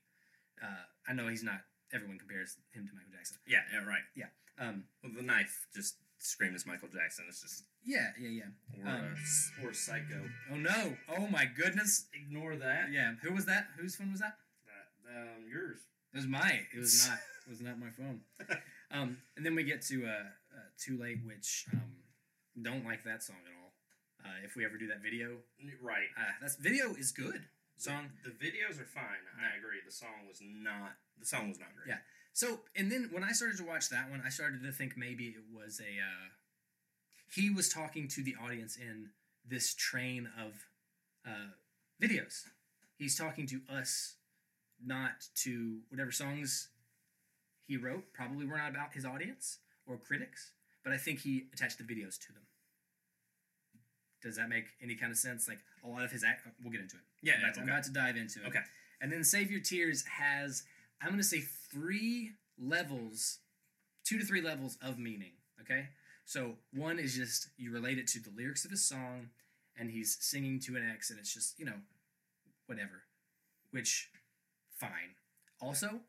Uh, 0.62 0.84
I 1.08 1.12
know 1.14 1.28
he's 1.28 1.42
not, 1.44 1.60
everyone 1.92 2.18
compares 2.18 2.56
him 2.72 2.86
to 2.88 2.92
Michael 2.94 3.12
Jackson. 3.12 3.38
Yeah, 3.46 3.62
yeah, 3.72 3.84
right. 3.86 4.02
Yeah. 4.16 4.26
Um, 4.58 4.84
Well, 5.02 5.12
the 5.14 5.22
knife 5.22 5.66
just 5.74 5.96
screamed 6.18 6.54
as 6.54 6.66
Michael 6.66 6.88
Jackson. 6.88 7.24
It's 7.28 7.42
just 7.42 7.64
yeah, 7.84 8.10
yeah, 8.20 8.28
yeah. 8.28 8.84
or 8.84 8.88
Um, 8.88 9.14
uh, 9.62 9.66
or 9.68 9.72
Psycho. 9.72 10.22
Oh 10.52 10.56
no! 10.56 10.96
Oh 11.16 11.26
my 11.28 11.44
goodness! 11.46 12.06
Ignore 12.14 12.56
that. 12.56 12.90
Yeah, 12.92 13.14
who 13.22 13.32
was 13.32 13.46
that? 13.46 13.68
Whose 13.78 13.96
phone 13.96 14.10
was 14.12 14.20
that? 14.20 14.36
That 15.04 15.20
um, 15.20 15.44
yours. 15.50 15.78
It 16.12 16.16
was 16.16 16.26
my. 16.26 16.60
It 16.74 16.78
was 16.78 17.08
not. 17.08 17.18
It 17.46 17.50
was 17.50 17.60
not 17.60 17.78
my 17.78 17.90
phone. 17.90 18.20
Um, 18.90 19.18
and 19.36 19.44
then 19.44 19.54
we 19.54 19.64
get 19.64 19.82
to 19.88 20.06
uh, 20.06 20.10
uh, 20.54 20.68
"Too 20.78 20.98
Late," 20.98 21.18
which 21.24 21.66
um, 21.72 21.80
don't 22.60 22.84
like 22.84 23.04
that 23.04 23.22
song 23.22 23.36
at 23.46 23.52
all. 23.62 23.72
Uh, 24.24 24.44
if 24.44 24.56
we 24.56 24.64
ever 24.64 24.76
do 24.76 24.88
that 24.88 25.00
video, 25.02 25.36
Right. 25.80 26.08
uh, 26.18 26.32
that 26.42 26.50
video 26.58 26.94
is 26.94 27.12
good. 27.12 27.44
Song. 27.76 28.10
The, 28.24 28.30
the 28.30 28.36
videos 28.36 28.80
are 28.80 28.90
fine. 28.90 29.22
I 29.38 29.56
agree. 29.56 29.78
The 29.86 29.92
song 29.92 30.26
was 30.26 30.40
not. 30.42 30.96
The 31.20 31.26
song 31.26 31.48
was 31.48 31.60
not 31.60 31.68
great. 31.76 31.88
Yeah. 31.94 31.98
So, 32.38 32.60
and 32.76 32.88
then 32.88 33.08
when 33.10 33.24
I 33.24 33.32
started 33.32 33.56
to 33.56 33.64
watch 33.64 33.88
that 33.88 34.08
one, 34.12 34.22
I 34.24 34.28
started 34.28 34.62
to 34.62 34.70
think 34.70 34.96
maybe 34.96 35.24
it 35.24 35.42
was 35.52 35.80
a. 35.80 35.98
Uh, 35.98 36.28
he 37.34 37.50
was 37.50 37.68
talking 37.68 38.06
to 38.06 38.22
the 38.22 38.36
audience 38.40 38.76
in 38.76 39.08
this 39.44 39.74
train 39.74 40.28
of 40.40 40.52
uh, 41.26 41.50
videos. 42.00 42.44
He's 42.96 43.18
talking 43.18 43.48
to 43.48 43.60
us, 43.68 44.14
not 44.80 45.26
to 45.42 45.78
whatever 45.88 46.12
songs 46.12 46.68
he 47.66 47.76
wrote. 47.76 48.04
Probably 48.14 48.46
were 48.46 48.56
not 48.56 48.70
about 48.70 48.92
his 48.92 49.04
audience 49.04 49.58
or 49.84 49.96
critics, 49.96 50.52
but 50.84 50.92
I 50.92 50.96
think 50.96 51.18
he 51.22 51.46
attached 51.52 51.78
the 51.78 51.84
videos 51.92 52.20
to 52.20 52.32
them. 52.32 52.46
Does 54.22 54.36
that 54.36 54.48
make 54.48 54.66
any 54.80 54.94
kind 54.94 55.10
of 55.10 55.18
sense? 55.18 55.48
Like 55.48 55.58
a 55.84 55.88
lot 55.88 56.04
of 56.04 56.12
his 56.12 56.22
act. 56.22 56.46
We'll 56.62 56.70
get 56.70 56.82
into 56.82 56.98
it. 56.98 57.02
Yeah. 57.20 57.32
I'm 57.34 57.42
about, 57.42 57.54
to, 57.54 57.60
I'm 57.62 57.68
about 57.68 57.82
to 57.82 57.92
dive 57.92 58.16
into 58.16 58.44
it. 58.44 58.46
Okay. 58.46 58.60
And 59.00 59.10
then 59.10 59.24
Save 59.24 59.50
Your 59.50 59.60
Tears 59.60 60.04
has, 60.04 60.62
I'm 61.00 61.08
going 61.08 61.18
to 61.18 61.24
say, 61.24 61.42
three 61.70 62.32
levels, 62.58 63.38
two 64.04 64.18
to 64.18 64.24
three 64.24 64.42
levels 64.42 64.76
of 64.82 64.98
meaning. 64.98 65.32
Okay? 65.60 65.88
So 66.24 66.54
one 66.72 66.98
is 66.98 67.14
just 67.14 67.48
you 67.56 67.72
relate 67.72 67.98
it 67.98 68.06
to 68.08 68.20
the 68.20 68.30
lyrics 68.36 68.64
of 68.64 68.70
his 68.70 68.86
song, 68.86 69.30
and 69.78 69.90
he's 69.90 70.16
singing 70.20 70.60
to 70.60 70.76
an 70.76 70.88
ex, 70.92 71.10
and 71.10 71.18
it's 71.18 71.32
just, 71.32 71.58
you 71.58 71.64
know, 71.64 71.80
whatever. 72.66 73.02
Which, 73.70 74.10
fine. 74.76 75.14
Also, 75.60 76.00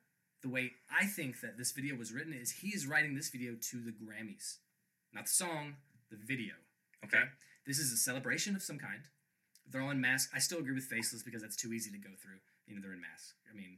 the 0.42 0.50
way 0.50 0.72
I 0.90 1.06
think 1.06 1.42
that 1.42 1.58
this 1.58 1.72
video 1.72 1.96
was 1.96 2.12
written 2.12 2.34
is 2.34 2.52
he 2.52 2.70
is 2.70 2.88
writing 2.88 3.16
this 3.16 3.30
video 3.30 3.56
to 3.72 3.78
the 3.78 3.92
Grammys. 3.92 4.58
Not 5.14 5.26
the 5.26 5.32
song, 5.32 5.76
the 6.10 6.18
video. 6.18 6.54
Okay. 7.06 7.24
This 7.66 7.80
is 7.80 7.92
a 7.92 7.98
celebration 7.98 8.56
of 8.56 8.64
some 8.64 8.80
kind. 8.80 9.04
They're 9.70 9.82
all 9.82 9.92
in 9.92 10.02
masks. 10.02 10.32
I 10.34 10.40
still 10.40 10.60
agree 10.60 10.74
with 10.74 10.86
faceless 10.86 11.24
because 11.24 11.42
that's 11.42 11.56
too 11.56 11.74
easy 11.74 11.92
to 11.92 11.98
go 11.98 12.10
through. 12.22 12.40
You 12.66 12.76
know, 12.76 12.82
they're 12.82 12.94
in 12.94 13.02
masks. 13.02 13.34
I 13.52 13.56
mean, 13.56 13.78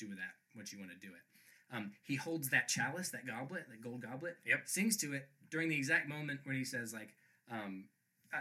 do 0.00 0.08
with 0.08 0.18
that 0.18 0.34
what 0.54 0.72
you 0.72 0.78
want 0.78 0.90
to 0.90 0.96
do 1.06 1.12
it. 1.12 1.76
Um, 1.76 1.92
he 2.02 2.16
holds 2.16 2.50
that 2.50 2.66
chalice, 2.68 3.10
that 3.10 3.26
goblet, 3.26 3.66
that 3.68 3.80
gold 3.80 4.02
goblet. 4.02 4.36
Yep. 4.44 4.62
Sings 4.66 4.96
to 4.98 5.12
it 5.14 5.28
during 5.50 5.68
the 5.68 5.76
exact 5.76 6.08
moment 6.08 6.40
when 6.44 6.56
he 6.56 6.64
says, 6.64 6.92
like, 6.92 7.10
um, 7.50 7.84
I, 8.32 8.38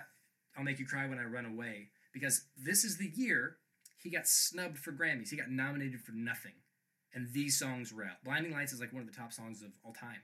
I'll 0.58 0.64
make 0.64 0.80
you 0.80 0.86
cry 0.88 1.08
when 1.08 1.20
I 1.20 1.26
run 1.26 1.46
away. 1.46 1.90
Because 2.12 2.46
this 2.58 2.84
is 2.84 2.98
the 2.98 3.12
year 3.16 3.58
he 4.02 4.10
got 4.10 4.28
snubbed 4.28 4.80
for 4.80 4.92
Grammys. 4.92 5.30
He 5.30 5.38
got 5.38 5.52
nominated 5.52 6.02
for 6.02 6.12
nothing. 6.14 6.54
And 7.14 7.28
these 7.34 7.58
songs 7.60 7.94
were 7.94 8.04
out. 8.04 8.24
Blinding 8.24 8.52
Lights 8.52 8.74
is 8.74 8.80
like 8.80 8.92
one 8.94 9.02
of 9.02 9.08
the 9.08 9.16
top 9.16 9.32
songs 9.32 9.62
of 9.62 9.70
all 9.86 9.94
time. 9.94 10.22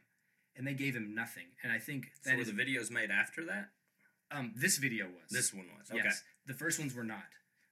and 0.58 0.66
they 0.66 0.74
gave 0.74 0.96
him 0.96 1.14
nothing. 1.14 1.46
And 1.62 1.72
I 1.72 1.78
think 1.78 2.08
So 2.24 2.34
were 2.34 2.42
is 2.42 2.48
the 2.52 2.54
videos 2.54 2.90
made 2.90 3.12
after 3.12 3.46
that? 3.46 3.70
um, 4.32 4.54
this 4.56 4.78
video 4.78 5.06
was 5.06 5.30
This 5.30 5.54
one 5.54 5.68
was. 5.78 5.92
Okay. 5.92 6.02
Yes, 6.04 6.24
the 6.48 6.54
first 6.56 6.80
ones 6.80 6.96
were 6.96 7.04
not. 7.04 7.30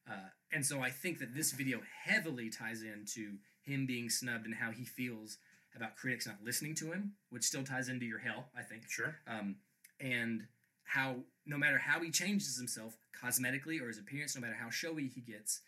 Uh, 0.07 0.29
and 0.51 0.63
so 0.65 0.81
I 0.81 0.91
think 0.91 1.17
that 1.19 1.33
this 1.33 1.51
video 1.53 1.81
heavily 2.05 2.49
ties 2.51 2.81
into 2.83 3.37
him 3.65 3.85
being 3.85 4.09
snubbed 4.09 4.45
and 4.45 4.55
how 4.55 4.71
he 4.71 4.85
feels 4.85 5.37
about 5.75 5.95
critics 5.95 6.27
not 6.27 6.37
listening 6.43 6.75
to 6.75 6.91
him, 6.91 7.13
which 7.29 7.43
still 7.43 7.63
ties 7.63 7.89
into 7.89 8.05
your 8.05 8.19
hell, 8.19 8.45
I 8.57 8.61
think. 8.61 8.89
Sure. 8.89 9.15
Um, 9.27 9.55
and 9.99 10.45
how 10.83 11.15
no 11.45 11.57
matter 11.57 11.77
how 11.77 11.99
he 12.01 12.11
changes 12.11 12.57
himself 12.57 12.95
cosmetically 13.19 13.81
or 13.81 13.87
his 13.87 13.97
appearance, 13.97 14.35
no 14.35 14.41
matter 14.41 14.57
how 14.59 14.69
showy 14.69 15.07
he 15.07 15.21
gets, 15.21 15.61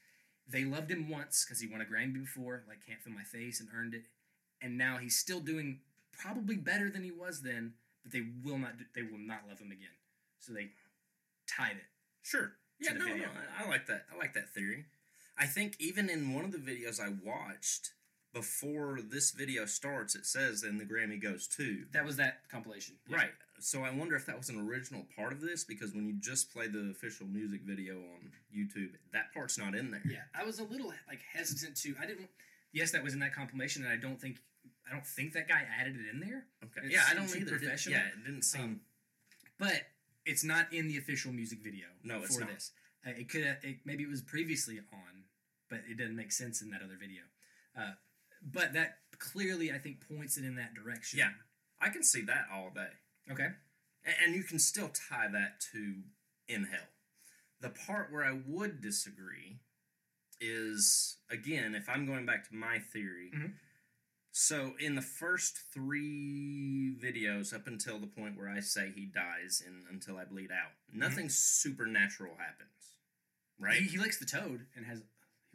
they 0.47 0.63
loved 0.63 0.91
him 0.91 1.09
once 1.09 1.43
because 1.43 1.59
he 1.59 1.67
won 1.67 1.81
a 1.81 1.85
Grammy 1.85 2.13
before, 2.13 2.63
like 2.67 2.85
"Can't 2.85 3.01
Feel 3.01 3.13
My 3.13 3.23
Face" 3.23 3.59
and 3.59 3.69
earned 3.75 3.93
it, 3.95 4.03
and 4.61 4.77
now 4.77 4.97
he's 4.97 5.15
still 5.15 5.39
doing 5.39 5.79
probably 6.11 6.55
better 6.55 6.89
than 6.89 7.03
he 7.03 7.11
was 7.11 7.41
then, 7.41 7.73
but 8.03 8.11
they 8.11 8.23
will 8.43 8.57
not 8.57 8.73
they 8.93 9.01
will 9.01 9.17
not 9.17 9.41
love 9.49 9.59
him 9.59 9.71
again. 9.71 9.95
So 10.39 10.53
they 10.53 10.69
tied 11.47 11.77
it. 11.77 11.89
Sure. 12.21 12.53
Yeah, 12.79 12.93
no, 12.93 13.05
video. 13.05 13.25
no, 13.25 13.31
I, 13.59 13.65
I 13.65 13.69
like 13.69 13.87
that. 13.87 14.05
I 14.13 14.17
like 14.17 14.33
that 14.33 14.49
theory. 14.49 14.85
I 15.37 15.45
think 15.45 15.75
even 15.79 16.09
in 16.09 16.33
one 16.33 16.45
of 16.45 16.51
the 16.51 16.57
videos 16.57 16.99
I 16.99 17.09
watched 17.23 17.93
before 18.33 18.99
this 19.01 19.31
video 19.31 19.65
starts, 19.65 20.15
it 20.15 20.25
says, 20.25 20.63
"and 20.63 20.79
the 20.79 20.85
Grammy 20.85 21.21
goes 21.21 21.47
to." 21.57 21.85
That 21.91 22.05
was 22.05 22.17
that 22.17 22.47
compilation, 22.49 22.97
Yeah. 23.07 23.17
Right. 23.17 23.31
So 23.59 23.83
I 23.83 23.89
wonder 23.89 24.15
if 24.17 24.25
that 24.25 24.37
was 24.37 24.49
an 24.49 24.59
original 24.59 25.07
part 25.15 25.31
of 25.31 25.39
this 25.39 25.63
because 25.63 25.93
when 25.93 26.05
you 26.05 26.13
just 26.19 26.51
play 26.51 26.67
the 26.67 26.89
official 26.91 27.25
music 27.25 27.61
video 27.61 27.97
on 27.99 28.31
YouTube, 28.53 28.91
that 29.13 29.33
part's 29.33 29.57
not 29.57 29.75
in 29.75 29.91
there. 29.91 30.01
Yeah, 30.05 30.23
I 30.33 30.43
was 30.43 30.59
a 30.59 30.63
little 30.65 30.93
like 31.07 31.21
hesitant 31.21 31.77
to. 31.77 31.95
I 32.01 32.05
didn't. 32.05 32.29
Yes, 32.73 32.91
that 32.91 33.03
was 33.03 33.13
in 33.13 33.19
that 33.21 33.33
compilation, 33.33 33.83
and 33.83 33.91
I 33.93 33.95
don't 33.95 34.19
think 34.19 34.39
I 34.87 34.91
don't 34.91 35.05
think 35.05 35.33
that 35.33 35.47
guy 35.47 35.65
added 35.79 35.95
it 35.95 36.13
in 36.13 36.19
there. 36.19 36.45
Okay. 36.63 36.87
It 36.87 36.91
yeah, 36.91 37.03
I 37.09 37.13
don't 37.13 37.29
either. 37.35 37.55
It 37.55 37.59
professional. 37.59 37.97
yeah, 37.97 38.07
it 38.07 38.25
didn't 38.25 38.43
seem. 38.43 38.61
Um, 38.61 38.81
But 39.57 39.83
it's 40.25 40.43
not 40.43 40.73
in 40.73 40.87
the 40.87 40.97
official 40.97 41.31
music 41.31 41.59
video. 41.63 41.87
No, 42.03 42.23
it's 42.23 42.35
for 42.35 42.41
not. 42.41 42.49
this. 42.53 42.71
Uh, 43.05 43.11
it 43.11 43.29
could 43.29 43.41
it, 43.63 43.77
maybe 43.85 44.03
it 44.03 44.09
was 44.09 44.21
previously 44.21 44.79
on, 44.79 45.23
but 45.69 45.79
it 45.89 45.97
doesn't 45.97 46.15
make 46.15 46.31
sense 46.31 46.61
in 46.61 46.69
that 46.71 46.81
other 46.83 46.97
video. 46.99 47.23
Uh, 47.77 47.91
but 48.41 48.73
that 48.73 48.97
clearly, 49.17 49.71
I 49.71 49.77
think, 49.77 49.97
points 50.07 50.37
it 50.37 50.45
in 50.45 50.55
that 50.55 50.73
direction. 50.73 51.19
Yeah. 51.19 51.31
I 51.79 51.89
can 51.89 52.03
see 52.03 52.21
that 52.23 52.45
all 52.53 52.69
day. 52.73 52.89
Okay. 53.31 53.49
A- 54.05 54.21
And 54.23 54.35
you 54.35 54.43
can 54.43 54.59
still 54.59 54.89
tie 54.89 55.27
that 55.31 55.59
to 55.73 55.95
in 56.47 56.65
hell. 56.65 56.87
The 57.61 57.69
part 57.69 58.11
where 58.11 58.23
I 58.23 58.33
would 58.45 58.81
disagree 58.81 59.59
is 60.41 61.17
again, 61.29 61.73
if 61.75 61.87
I'm 61.89 62.05
going 62.05 62.25
back 62.25 62.47
to 62.49 62.55
my 62.55 62.79
theory. 62.79 63.31
Mhm. 63.33 63.53
So 64.31 64.75
in 64.79 64.95
the 64.95 65.01
first 65.01 65.57
three 65.73 66.93
videos, 67.01 67.53
up 67.53 67.67
until 67.67 67.99
the 67.99 68.07
point 68.07 68.37
where 68.37 68.49
I 68.49 68.59
say 68.59 68.91
he 68.91 69.05
dies 69.05 69.63
and 69.65 69.85
until 69.89 70.17
I 70.17 70.25
bleed 70.25 70.51
out, 70.51 70.73
nothing 70.91 71.29
supernatural 71.29 72.35
happens, 72.35 72.95
right? 73.57 73.81
He, 73.81 73.87
he 73.87 73.97
licks 73.97 74.19
the 74.19 74.25
toad 74.25 74.67
and 74.75 74.85
has 74.85 75.03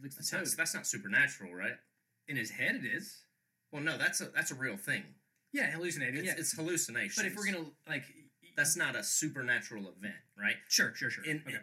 he 0.01 0.03
licks 0.03 0.17
the 0.17 0.23
that's, 0.23 0.57
not, 0.57 0.57
that's 0.57 0.75
not 0.75 0.87
supernatural, 0.87 1.55
right? 1.55 1.77
in 2.31 2.37
his 2.37 2.51
head. 2.51 2.77
It 2.77 2.87
is. 2.87 3.25
Well, 3.73 3.83
no, 3.83 3.99
that's 3.99 4.21
a 4.21 4.27
that's 4.35 4.51
a 4.51 4.55
real 4.55 4.77
thing. 4.77 5.03
Yeah, 5.53 5.71
hallucinating. 5.71 6.17
It's, 6.17 6.27
yeah, 6.27 6.35
it's 6.39 6.53
hallucinations. 6.53 7.17
but 7.17 7.27
if 7.27 7.37
we're 7.37 7.53
gonna 7.53 7.67
like, 7.89 8.05
that's 8.57 8.77
not 8.77 8.97
a 8.97 9.03
supernatural 9.03 9.83
event, 9.83 10.15
right? 10.39 10.57
sure, 10.69 10.93
sure, 10.95 11.11
sure. 11.11 11.25
in, 11.25 11.43
okay. 11.47 11.57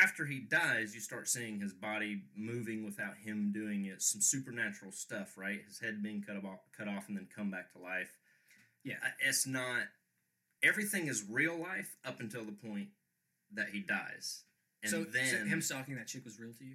after 0.00 0.24
he 0.24 0.38
dies, 0.38 0.94
you 0.94 1.00
start 1.00 1.28
seeing 1.28 1.60
his 1.60 1.72
body 1.72 2.22
moving 2.36 2.84
without 2.84 3.16
him 3.16 3.52
doing 3.52 3.86
it. 3.86 4.02
Some 4.02 4.20
supernatural 4.20 4.92
stuff, 4.92 5.36
right? 5.36 5.60
His 5.66 5.80
head 5.80 6.02
being 6.02 6.22
cut 6.22 6.36
off, 6.36 6.60
cut 6.76 6.88
off, 6.88 7.08
and 7.08 7.16
then 7.16 7.26
come 7.34 7.50
back 7.50 7.72
to 7.72 7.78
life. 7.78 8.16
Yeah. 8.84 8.94
It's 9.26 9.46
not. 9.46 9.82
Everything 10.62 11.06
is 11.06 11.24
real 11.28 11.56
life 11.56 11.96
up 12.04 12.18
until 12.18 12.44
the 12.44 12.52
point 12.52 12.88
that 13.54 13.68
he 13.72 13.80
dies, 13.80 14.42
and 14.82 14.90
so, 14.90 15.04
then 15.04 15.26
so 15.26 15.36
him 15.44 15.60
stalking 15.60 15.94
that 15.96 16.08
chick 16.08 16.24
was 16.24 16.38
real 16.40 16.52
to 16.58 16.64
you? 16.64 16.74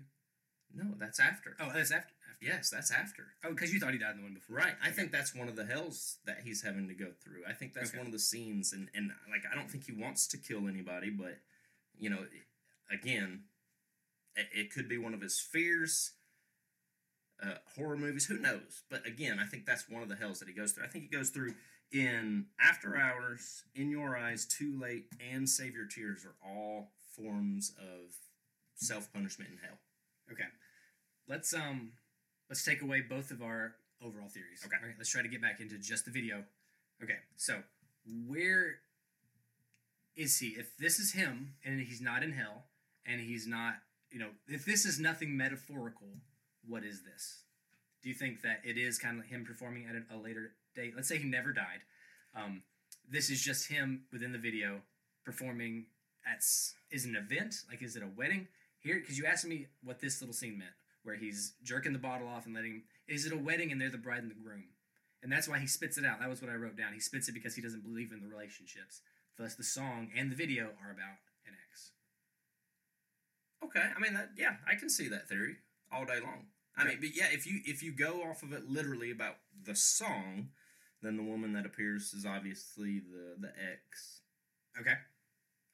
No, 0.74 0.96
that's 1.00 1.20
after. 1.20 1.56
Oh, 1.60 1.72
that's 1.74 1.92
after. 1.92 2.14
after. 2.30 2.46
Yes, 2.46 2.70
that's 2.70 2.92
after. 2.92 3.28
Oh, 3.44 3.50
because 3.52 3.74
you 3.74 3.80
thought 3.80 3.94
he 3.94 4.00
died 4.00 4.12
in 4.12 4.18
the 4.18 4.24
one 4.24 4.34
before. 4.34 4.58
Right. 4.58 4.74
I 4.82 4.88
Okay. 4.88 4.96
think 4.96 5.12
that's 5.12 5.34
one 5.36 5.48
of 5.48 5.56
the 5.56 5.66
hells 5.66 6.18
that 6.26 6.42
he's 6.44 6.62
having 6.62 6.88
to 6.88 6.94
go 6.94 7.12
through. 7.24 7.44
I 7.48 7.54
think 7.54 7.74
that's 7.74 7.90
Okay. 7.90 7.98
one 8.00 8.08
of 8.08 8.14
the 8.14 8.20
scenes, 8.20 8.74
and 8.74 8.90
and 8.94 9.12
like 9.30 9.44
I 9.52 9.56
don't 9.56 9.70
think 9.70 9.86
he 9.86 9.92
wants 9.94 10.28
to 10.28 10.38
kill 10.38 10.68
anybody, 10.68 11.10
but 11.10 11.40
you 11.98 12.10
know, 12.10 12.26
again, 12.92 13.44
it, 14.36 14.48
it 14.54 14.72
could 14.72 14.90
be 14.90 14.98
one 14.98 15.14
of 15.14 15.22
his 15.22 15.40
fears. 15.40 16.14
Uh, 17.42 17.56
horror 17.76 17.98
movies, 17.98 18.26
who 18.26 18.38
knows? 18.38 18.84
But 18.90 19.06
again, 19.06 19.38
I 19.40 19.46
think 19.46 19.66
that's 19.66 19.90
one 19.90 20.02
of 20.02 20.08
the 20.08 20.16
hells 20.16 20.40
that 20.40 20.48
he 20.48 20.54
goes 20.54 20.72
through. 20.72 20.86
I 20.86 20.88
think 20.88 21.06
he 21.06 21.10
goes 21.10 21.30
through 21.30 21.56
in 21.92 22.46
After 22.60 22.96
Hours, 22.96 23.64
In 23.76 23.90
Your 23.90 24.16
Eyes, 24.16 24.46
Too 24.46 24.80
Late, 24.80 25.08
and 25.20 25.50
Save 25.50 25.76
Your 25.76 25.86
Tears 25.86 26.26
are 26.26 26.36
all 26.48 26.92
forms 27.18 27.74
of 27.78 28.16
self 28.76 29.12
punishment 29.12 29.52
in 29.52 29.58
hell. 29.58 29.78
Okay. 30.34 30.50
Let's 31.28 31.54
um 31.54 31.92
let's 32.50 32.64
take 32.64 32.82
away 32.82 33.02
both 33.02 33.32
of 33.32 33.42
our 33.42 33.76
overall 34.04 34.28
theories. 34.28 34.62
Okay. 34.66 34.76
All 34.82 34.88
right, 34.88 34.96
let's 34.98 35.10
try 35.10 35.22
to 35.22 35.28
get 35.28 35.42
back 35.42 35.60
into 35.60 35.78
just 35.78 36.06
the 36.06 36.12
video. 36.12 36.44
Okay. 37.02 37.18
So, 37.36 37.62
where 38.28 38.80
is 40.16 40.40
he? 40.40 40.48
If 40.50 40.76
this 40.78 41.00
is 41.00 41.14
him 41.14 41.56
and 41.64 41.80
he's 41.82 42.02
not 42.02 42.24
in 42.24 42.34
hell 42.34 42.66
and 43.06 43.22
he's 43.22 43.48
not, 43.48 43.76
you 44.12 44.20
know, 44.20 44.30
if 44.48 44.66
this 44.66 44.86
is 44.86 45.00
nothing 45.00 45.38
metaphorical, 45.38 46.08
what 46.68 46.84
is 46.84 47.04
this? 47.04 47.44
Do 48.02 48.10
you 48.10 48.16
think 48.16 48.42
that 48.42 48.62
it 48.64 48.78
is 48.78 49.00
kind 49.00 49.20
of 49.20 49.26
him 49.26 49.46
performing 49.46 49.86
at 49.86 49.96
a, 49.96 50.18
a 50.18 50.20
later 50.20 50.52
date? 50.76 50.94
Let's 50.96 51.08
say 51.08 51.18
he 51.18 51.28
never 51.28 51.54
died. 51.54 51.82
Um, 52.36 52.64
this 53.10 53.30
is 53.30 53.42
just 53.42 53.70
him 53.70 54.04
within 54.12 54.32
the 54.32 54.38
video 54.38 54.82
performing 55.24 55.86
at 56.26 56.40
is 56.92 57.06
an 57.06 57.16
event 57.16 57.56
like 57.70 57.82
is 57.82 57.96
it 57.96 58.04
a 58.04 58.08
wedding 58.18 58.48
here 58.84 59.00
because 59.00 59.18
you 59.18 59.26
asked 59.26 59.46
me 59.46 59.68
what 59.84 60.00
this 60.00 60.22
little 60.22 60.34
scene 60.34 60.58
meant 60.58 60.72
where 61.04 61.16
he's 61.16 61.54
jerking 61.64 61.94
the 61.94 62.00
bottle 62.00 62.28
off 62.28 62.46
and 62.46 62.56
letting 62.56 62.84
is 63.08 63.26
it 63.26 63.34
a 63.34 63.38
wedding 63.38 63.72
and 63.72 63.80
they're 63.80 63.90
the 63.90 63.98
bride 63.98 64.22
and 64.22 64.32
the 64.32 64.36
groom 64.36 64.66
and 65.22 65.32
that's 65.32 65.48
why 65.48 65.60
he 65.60 65.68
spits 65.68 65.98
it 65.98 66.06
out 66.06 66.20
that 66.20 66.30
was 66.30 66.42
what 66.42 66.52
i 66.52 66.56
wrote 66.56 66.78
down 66.78 66.94
he 66.94 67.00
spits 67.00 67.28
it 67.28 67.34
because 67.34 67.56
he 67.56 67.62
doesn't 67.62 67.84
believe 67.84 68.12
in 68.12 68.22
the 68.22 68.28
relationships 68.28 69.02
thus 69.38 69.56
the 69.56 69.64
song 69.64 70.10
and 70.16 70.32
the 70.32 70.36
video 70.36 70.66
are 70.84 70.92
about 70.92 71.20
an 71.46 71.54
ex 71.70 71.92
Okay, 73.64 73.84
I 73.96 74.00
mean 74.00 74.14
that. 74.14 74.32
Yeah, 74.38 74.56
I 74.68 74.76
can 74.76 74.90
see 74.90 75.08
that 75.10 75.30
theory 75.30 75.56
all 75.92 76.06
day 76.06 76.20
long. 76.22 76.48
I 76.76 76.86
mean, 76.86 76.98
but 77.00 77.16
yeah, 77.16 77.28
if 77.32 77.46
you 77.48 77.62
if 77.66 77.82
you 77.84 77.92
go 77.92 78.24
off 78.24 78.44
of 78.44 78.52
it 78.52 78.70
literally 78.70 79.12
about 79.12 79.36
the 79.64 79.76
song, 79.76 80.50
then 81.02 81.18
the 81.18 81.24
woman 81.24 81.54
that 81.54 81.66
appears 81.66 82.14
is 82.14 82.26
obviously 82.26 83.00
the 83.00 83.36
the 83.40 83.50
ex. 83.50 84.22
okay 84.80 84.96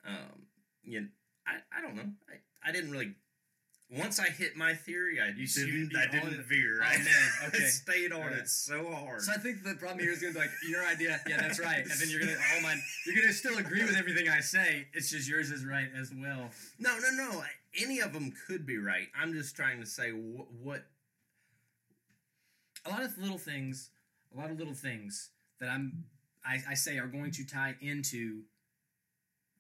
Um, 0.06 0.48
you, 0.84 1.08
I 1.48 1.60
I 1.76 1.82
don't 1.82 1.95
know. 1.95 2.12
I, 2.30 2.38
I 2.65 2.72
didn't 2.72 2.91
really. 2.91 3.13
Once 3.91 4.19
I 4.19 4.26
hit 4.30 4.56
my 4.56 4.76
theory, 4.76 5.19
I 5.19 5.30
You- 5.30 5.48
didn't. 5.48 5.95
I 5.95 6.06
didn't 6.06 6.34
it. 6.39 6.45
veer. 6.45 6.80
Oh, 6.80 6.86
I, 6.86 6.98
man, 6.98 7.08
okay. 7.48 7.63
I 7.65 7.67
stayed 7.69 8.12
on 8.12 8.22
Alright. 8.22 8.38
it 8.39 8.48
so 8.50 8.86
hard. 8.91 9.22
so 9.22 9.32
i 9.34 9.38
think 9.38 9.63
the 9.63 9.74
problem 9.76 10.00
here 10.00 10.12
is 10.12 10.22
going 10.22 10.32
to 10.34 10.39
be 10.39 10.45
like 10.45 10.54
your 10.69 10.86
idea 10.86 11.19
yeah 11.28 11.38
that's 11.41 11.60
right 11.60 11.80
and 11.82 11.89
then 12.00 12.08
you're 12.10 12.19
going 12.19 12.32
to 12.36 12.39
oh 12.58 12.62
my 12.62 12.76
you're 13.08 13.15
going 13.15 13.28
to 13.28 13.34
still 13.34 13.58
agree 13.58 13.82
with 13.84 13.95
everything 13.98 14.30
i 14.30 14.39
say 14.41 14.86
it's 14.93 15.10
just 15.10 15.28
yours 15.28 15.50
is 15.50 15.65
right 15.65 15.89
as 16.00 16.12
well 16.13 16.52
no, 16.78 16.95
no, 17.00 17.10
no. 17.32 17.43
Any 17.82 18.00
of 18.00 18.13
them 18.13 18.32
could 18.48 18.65
be 18.65 18.78
right. 18.78 19.08
I'm 19.19 19.32
just 19.34 19.56
trying 19.56 19.80
to 19.80 19.86
say 19.86 20.10
what. 20.12 20.48
what 20.63 20.86
a 22.86 22.89
lot 22.89 23.04
of 23.04 23.15
little 23.17 23.38
things, 23.38 23.89
a 24.36 24.39
lot 24.39 24.50
of 24.52 24.58
little 24.58 24.74
things 24.74 25.30
that 25.60 25.69
I'm 25.69 26.06
I, 26.45 26.60
I 26.69 26.74
say 26.74 26.98
are 26.98 27.08
going 27.08 27.32
to 27.32 27.45
tie 27.45 27.76
into 27.82 28.41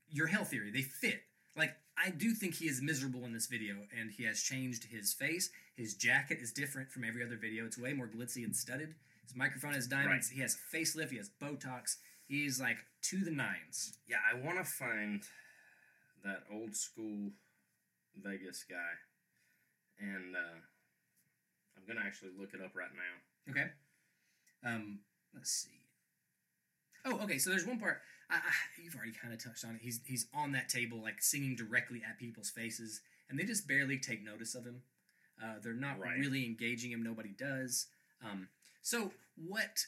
your 0.09 0.27
hell 0.27 0.43
theory. 0.43 0.71
They 0.71 0.81
fit. 0.81 1.21
Like 1.55 1.75
I 1.97 2.09
do 2.11 2.31
think 2.31 2.55
he 2.55 2.65
is 2.65 2.81
miserable 2.81 3.25
in 3.25 3.33
this 3.33 3.47
video, 3.47 3.75
and 3.99 4.11
he 4.11 4.23
has 4.23 4.41
changed 4.41 4.85
his 4.85 5.13
face. 5.13 5.49
His 5.75 5.95
jacket 5.95 6.39
is 6.41 6.51
different 6.51 6.91
from 6.91 7.03
every 7.03 7.23
other 7.23 7.37
video. 7.37 7.65
It's 7.65 7.77
way 7.77 7.93
more 7.93 8.07
glitzy 8.07 8.43
and 8.43 8.55
studded. 8.55 8.95
His 9.23 9.35
microphone 9.35 9.73
has 9.73 9.87
diamonds. 9.87 10.29
He 10.29 10.41
has 10.41 10.57
facelift. 10.73 11.11
He 11.11 11.17
has 11.17 11.29
Botox. 11.41 11.97
He's 12.27 12.59
like 12.59 12.77
to 13.03 13.17
the 13.17 13.31
nines. 13.31 13.97
Yeah, 14.07 14.17
I 14.31 14.39
want 14.45 14.57
to 14.57 14.63
find 14.63 15.23
that 16.23 16.43
old 16.51 16.75
school 16.75 17.31
Vegas 18.15 18.65
guy, 18.69 18.75
and 19.99 20.35
uh, 20.35 20.59
I'm 21.77 21.83
gonna 21.87 22.05
actually 22.05 22.31
look 22.39 22.53
it 22.53 22.61
up 22.61 22.75
right 22.75 22.89
now. 22.93 23.51
Okay. 23.51 23.69
Um, 24.65 24.99
let's 25.33 25.51
see. 25.51 25.69
Oh, 27.05 27.19
okay. 27.23 27.37
So 27.37 27.49
there's 27.49 27.65
one 27.65 27.79
part. 27.79 28.01
I, 28.29 28.39
you've 28.83 28.95
already 28.95 29.11
kind 29.11 29.33
of 29.33 29.43
touched 29.43 29.65
on 29.65 29.75
it. 29.75 29.81
He's 29.81 30.01
he's 30.05 30.27
on 30.33 30.51
that 30.51 30.69
table, 30.69 31.01
like 31.01 31.21
singing 31.21 31.55
directly 31.55 32.01
at 32.07 32.19
people's 32.19 32.49
faces, 32.49 33.01
and 33.29 33.39
they 33.39 33.43
just 33.43 33.67
barely 33.67 33.97
take 33.97 34.23
notice 34.23 34.55
of 34.55 34.65
him. 34.65 34.81
Uh, 35.41 35.55
they're 35.63 35.73
not 35.73 35.99
Right. 35.99 36.17
really 36.19 36.45
engaging 36.45 36.91
him. 36.91 37.01
Nobody 37.03 37.29
does. 37.29 37.87
Um, 38.23 38.49
so 38.81 39.11
what? 39.35 39.85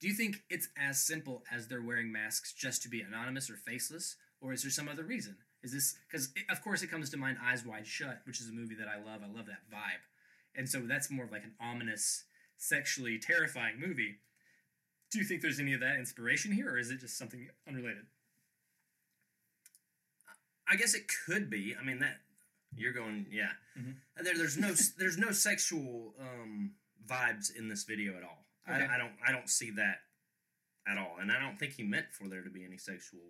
Do 0.00 0.08
you 0.08 0.14
think 0.14 0.42
it's 0.50 0.68
as 0.76 1.00
simple 1.00 1.44
as 1.50 1.68
they're 1.68 1.80
wearing 1.82 2.12
masks 2.12 2.52
just 2.52 2.82
to 2.82 2.88
be 2.88 3.00
anonymous 3.00 3.48
or 3.48 3.56
faceless, 3.56 4.16
or 4.40 4.52
is 4.52 4.62
there 4.62 4.70
some 4.70 4.88
other 4.88 5.04
reason? 5.04 5.36
Is 5.62 5.72
this 5.72 5.96
because 6.08 6.30
of 6.50 6.62
course 6.62 6.82
it 6.82 6.90
comes 6.90 7.08
to 7.10 7.16
mind 7.16 7.38
Eyes 7.42 7.64
Wide 7.64 7.86
Shut, 7.86 8.20
which 8.26 8.40
is 8.40 8.48
a 8.48 8.52
movie 8.52 8.74
that 8.74 8.88
I 8.88 8.96
love. 8.96 9.22
I 9.22 9.28
love 9.34 9.46
that 9.46 9.70
vibe, 9.72 10.02
and 10.54 10.68
so 10.68 10.80
that's 10.80 11.10
more 11.10 11.24
of 11.26 11.32
like 11.32 11.44
an 11.44 11.54
ominous, 11.60 12.24
sexually 12.58 13.18
terrifying 13.18 13.80
movie. 13.80 14.16
Do 15.14 15.20
you 15.20 15.24
think 15.24 15.42
there's 15.42 15.60
any 15.60 15.74
of 15.74 15.80
that 15.80 15.94
inspiration 15.94 16.50
here, 16.50 16.68
or 16.70 16.76
is 16.76 16.90
it 16.90 16.98
just 16.98 17.16
something 17.16 17.48
unrelated? 17.68 18.06
I 20.68 20.74
guess 20.74 20.92
it 20.92 21.04
could 21.24 21.48
be. 21.48 21.76
I 21.80 21.84
mean 21.84 22.00
that 22.00 22.16
you're 22.74 22.92
going, 22.92 23.26
yeah. 23.30 23.50
Mhm. 23.78 23.94
There, 24.20 24.36
there's 24.36 24.58
no 24.58 24.74
there's 24.98 25.16
no 25.16 25.30
sexual 25.30 26.14
um, 26.20 26.72
vibes 27.06 27.54
in 27.56 27.68
this 27.68 27.84
video 27.84 28.16
at 28.16 28.24
all. 28.24 28.44
Okay. 28.68 28.84
I, 28.84 28.96
I 28.96 28.98
don't 28.98 29.12
I 29.24 29.30
don't 29.30 29.48
see 29.48 29.70
that 29.70 29.98
at 30.88 30.98
all, 30.98 31.18
and 31.20 31.30
I 31.30 31.38
don't 31.38 31.60
think 31.60 31.74
he 31.74 31.84
meant 31.84 32.06
for 32.10 32.26
there 32.28 32.42
to 32.42 32.50
be 32.50 32.64
any 32.64 32.76
sexual. 32.78 33.20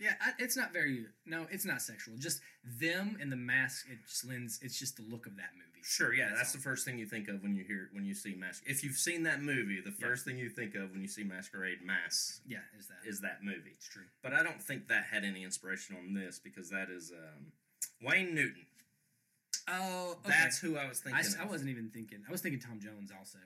Yeah, 0.00 0.14
I, 0.20 0.32
it's 0.40 0.56
not 0.56 0.72
very. 0.72 1.06
No, 1.24 1.46
it's 1.52 1.64
not 1.64 1.82
sexual. 1.82 2.16
Just 2.18 2.40
them 2.64 3.16
and 3.20 3.30
the 3.30 3.36
mask. 3.36 3.86
It 3.88 3.98
just 4.08 4.26
lends. 4.26 4.58
It's 4.60 4.76
just 4.76 4.96
the 4.96 5.04
look 5.08 5.26
of 5.26 5.36
that 5.36 5.50
movie. 5.54 5.67
Sure, 5.82 6.12
yeah, 6.14 6.30
that's 6.34 6.52
the 6.52 6.58
first 6.58 6.84
thing 6.84 6.98
you 6.98 7.06
think 7.06 7.28
of 7.28 7.42
when 7.42 7.54
you 7.54 7.64
hear 7.64 7.88
when 7.92 8.04
you 8.04 8.14
see 8.14 8.34
mask. 8.34 8.62
If 8.66 8.84
you've 8.84 8.96
seen 8.96 9.22
that 9.24 9.42
movie, 9.42 9.80
the 9.84 9.90
first 9.92 10.24
thing 10.24 10.38
you 10.38 10.48
think 10.50 10.74
of 10.74 10.92
when 10.92 11.00
you 11.02 11.08
see 11.08 11.24
Masquerade 11.24 11.78
Mass 11.84 12.40
Yeah, 12.46 12.58
is 12.78 12.86
that? 12.88 13.08
is 13.08 13.20
that 13.20 13.38
movie. 13.42 13.72
it's 13.76 13.88
true. 13.88 14.04
But 14.22 14.32
I 14.34 14.42
don't 14.42 14.62
think 14.62 14.88
that 14.88 15.04
had 15.10 15.24
any 15.24 15.44
inspiration 15.44 15.96
on 15.96 16.14
this 16.14 16.38
because 16.38 16.70
that 16.70 16.88
is 16.90 17.12
um, 17.12 17.52
Wayne 18.02 18.34
Newton. 18.34 18.66
Oh, 19.68 20.16
okay. 20.24 20.34
That's 20.38 20.58
who 20.58 20.76
I 20.76 20.88
was 20.88 21.00
thinking. 21.00 21.22
I, 21.38 21.42
of. 21.44 21.50
wasn't 21.50 21.70
even 21.70 21.90
thinking. 21.90 22.20
I 22.26 22.32
was 22.32 22.40
thinking 22.40 22.60
Tom 22.60 22.80
Jones 22.80 23.10
also. 23.16 23.38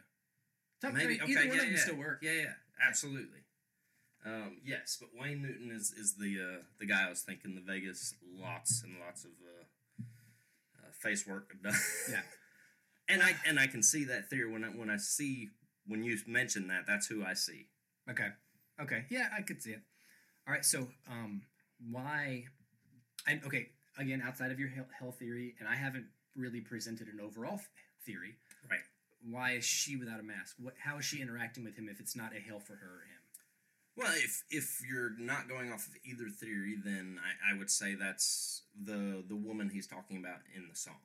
Tom, 0.81 0.95
Maybe 0.95 1.21
I 1.21 1.25
okay, 1.25 1.33
either 1.33 1.41
one 1.41 1.49
yeah, 1.49 1.55
of 1.55 1.67
them 1.67 1.75
yeah. 1.75 1.81
still 1.81 1.97
work. 1.97 2.19
Yeah, 2.23 2.33
yeah, 2.33 2.53
absolutely. 2.87 3.41
Um, 4.25 4.59
yes, 4.65 4.99
but 5.01 5.11
Wayne 5.21 5.43
Newton 5.43 5.71
is 5.75 5.93
is 5.93 6.15
the 6.15 6.39
uh, 6.39 6.63
the 6.79 6.87
guy 6.87 7.07
I 7.07 7.11
was 7.11 7.23
thinking. 7.23 7.55
The 7.57 7.61
Vegas, 7.61 8.15
lots 8.41 8.83
and 8.85 8.95
lots 9.05 9.25
of 9.25 9.31
uh, 9.43 9.65
face 11.01 11.27
work 11.27 11.55
done. 11.63 11.75
Yeah. 12.11 12.21
and 13.09 13.23
I 13.23 13.35
and 13.47 13.59
I 13.59 13.67
can 13.67 13.83
see 13.83 14.05
that 14.05 14.29
theory 14.29 14.51
when 14.51 14.65
I 14.65 14.69
when 14.69 14.91
I 14.91 14.97
see 14.97 15.51
when 15.87 16.03
you 16.03 16.19
mention 16.27 16.69
that. 16.69 16.85
That's 16.87 17.07
who 17.07 17.25
I 17.25 17.35
see. 17.35 17.67
Okay. 18.11 18.29
Okay. 18.81 19.05
Yeah, 19.11 19.29
I 19.37 19.43
could 19.43 19.63
see 19.63 19.71
it. 19.71 19.83
All 20.47 20.55
right. 20.55 20.65
So, 20.65 20.89
um, 21.11 21.43
why? 21.91 22.45
I 23.27 23.41
okay. 23.47 23.69
Again, 23.99 24.23
outside 24.27 24.51
of 24.51 24.59
your 24.59 24.71
hell, 24.71 25.13
theory, 25.13 25.55
and 25.61 25.69
I 25.69 25.75
haven't 25.75 26.07
really 26.35 26.63
presented 26.63 27.09
an 27.09 27.21
overall 27.23 27.61
theory. 28.07 28.37
Right. 28.71 28.81
Why 29.29 29.53
is 29.53 29.65
she 29.65 29.97
without 29.97 30.19
a 30.19 30.23
mask? 30.23 30.57
What? 30.59 30.75
How 30.83 30.99
is 30.99 31.05
she 31.05 31.21
interacting 31.21 31.65
with 31.65 31.77
him 31.77 31.89
if 31.91 32.01
it's 32.01 32.17
not 32.17 32.33
a 32.35 32.41
hell 32.41 32.59
for 32.59 32.75
her 32.75 32.87
or 32.87 33.05
him? 33.05 33.22
Well, 33.97 34.13
if 34.17 34.45
if 34.51 34.81
you're 34.89 35.13
not 35.19 35.49
going 35.49 35.73
off 35.73 35.87
of 35.87 35.95
either 36.05 36.29
theory, 36.29 36.77
then 36.83 37.19
I, 37.23 37.53
I 37.53 37.59
would 37.59 37.71
say 37.71 37.95
that's 37.95 38.63
the 38.81 39.23
the 39.29 39.37
woman 39.37 39.71
he's 39.71 39.87
talking 39.87 40.17
about 40.17 40.39
in 40.55 40.69
the 40.69 40.77
song. 40.77 41.01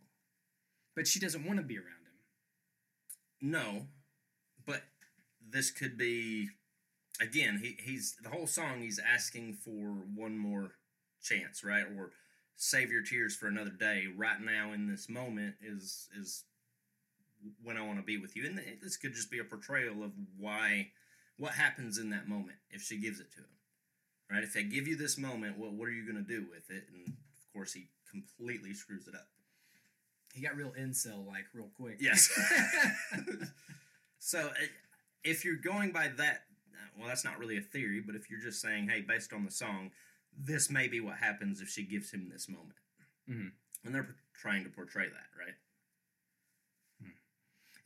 But 0.95 1.08
she 1.08 1.19
doesn't 1.19 1.45
want 1.45 1.60
to 1.60 1.65
be 1.65 1.78
around 1.78 1.88
him. 2.06 3.52
No, 3.52 3.88
but 4.65 4.84
this 5.50 5.69
could 5.69 5.97
be 5.97 6.50
again. 7.21 7.60
He 7.62 7.78
he's 7.84 8.15
the 8.23 8.30
whole 8.30 8.47
song. 8.47 8.82
He's 8.82 9.00
asking 9.00 9.56
for 9.56 10.06
one 10.15 10.38
more 10.38 10.71
chance, 11.21 11.63
right? 11.63 11.86
Or 11.97 12.12
save 12.56 12.91
your 12.91 13.04
tears 13.04 13.36
for 13.36 13.47
another 13.47 13.69
day. 13.69 14.06
Right 14.15 14.41
now, 14.41 14.71
in 14.71 14.88
this 14.88 15.10
moment, 15.10 15.56
is 15.62 16.08
is 16.17 16.45
when 17.62 17.78
I 17.78 17.86
want 17.86 18.00
to 18.00 18.04
be 18.04 18.17
with 18.17 18.36
you. 18.36 18.45
And 18.45 18.62
this 18.82 18.97
could 18.97 19.13
just 19.13 19.30
be 19.30 19.39
a 19.39 19.43
portrayal 19.43 20.04
of 20.04 20.12
why 20.38 20.91
what 21.38 21.54
happens 21.54 21.97
in 21.97 22.10
that 22.10 22.28
moment 22.28 22.58
if 22.69 22.82
she 22.82 22.97
gives 22.97 23.19
it 23.19 23.32
to 23.34 23.39
him, 23.39 23.45
right? 24.32 24.43
If 24.43 24.54
they 24.54 24.63
give 24.63 24.88
you 24.88 24.95
this 24.95 25.17
moment, 25.17 25.58
what 25.58 25.73
what 25.73 25.88
are 25.88 25.91
you 25.91 26.04
going 26.04 26.23
to 26.23 26.28
do 26.28 26.45
with 26.50 26.69
it? 26.69 26.86
And 26.93 27.08
of 27.08 27.54
course, 27.54 27.73
he 27.73 27.88
completely 28.10 28.73
screws 28.73 29.08
it 29.08 29.15
up. 29.15 29.28
He 30.34 30.41
got 30.41 30.56
real 30.56 30.73
incel 30.80 31.26
like 31.26 31.45
real 31.54 31.69
quick. 31.76 31.97
Yes. 32.00 32.30
so 34.19 34.39
uh, 34.39 34.65
if 35.23 35.43
you're 35.43 35.56
going 35.56 35.91
by 35.91 36.10
that, 36.17 36.43
uh, 36.73 36.88
well, 36.97 37.08
that's 37.08 37.26
not 37.26 37.39
really 37.39 37.58
a 37.58 37.62
theory, 37.62 38.02
but 38.06 38.15
if 38.15 38.30
you're 38.30 38.41
just 38.41 38.62
saying, 38.62 38.88
hey, 38.89 39.02
based 39.02 39.34
on 39.34 39.45
the 39.45 39.52
song, 39.52 39.91
this 40.38 40.69
may 40.69 40.88
be 40.88 41.00
what 41.00 41.17
happens 41.17 41.60
if 41.60 41.69
she 41.69 41.84
gives 41.84 42.12
him 42.12 42.30
this 42.32 42.47
moment. 42.47 42.78
Mhm. 43.28 43.52
And 43.84 43.95
they're 43.95 44.15
trying 44.34 44.63
to 44.63 44.69
portray 44.69 45.08
that, 45.10 45.28
right? 45.38 45.56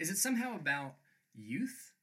Is 0.02 0.10
it 0.10 0.18
somehow 0.18 0.56
about 0.56 0.96
youth? 1.36 1.94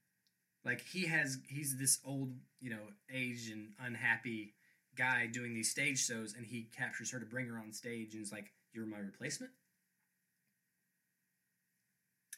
Like 0.68 0.85
he 0.87 1.07
has 1.07 1.38
he's 1.48 1.78
this 1.78 1.98
old, 2.04 2.35
you 2.61 2.68
know, 2.68 2.83
aged 3.11 3.50
and 3.50 3.68
unhappy 3.81 4.52
guy 4.96 5.26
doing 5.26 5.54
these 5.54 5.70
stage 5.70 5.98
shows 6.04 6.35
and 6.37 6.44
he 6.44 6.68
captures 6.76 7.11
her 7.12 7.18
to 7.18 7.24
bring 7.24 7.46
her 7.46 7.57
on 7.57 7.72
stage 7.72 8.12
and 8.12 8.22
is 8.22 8.31
like, 8.31 8.52
You're 8.74 8.85
my 8.85 8.98
replacement? 8.98 9.50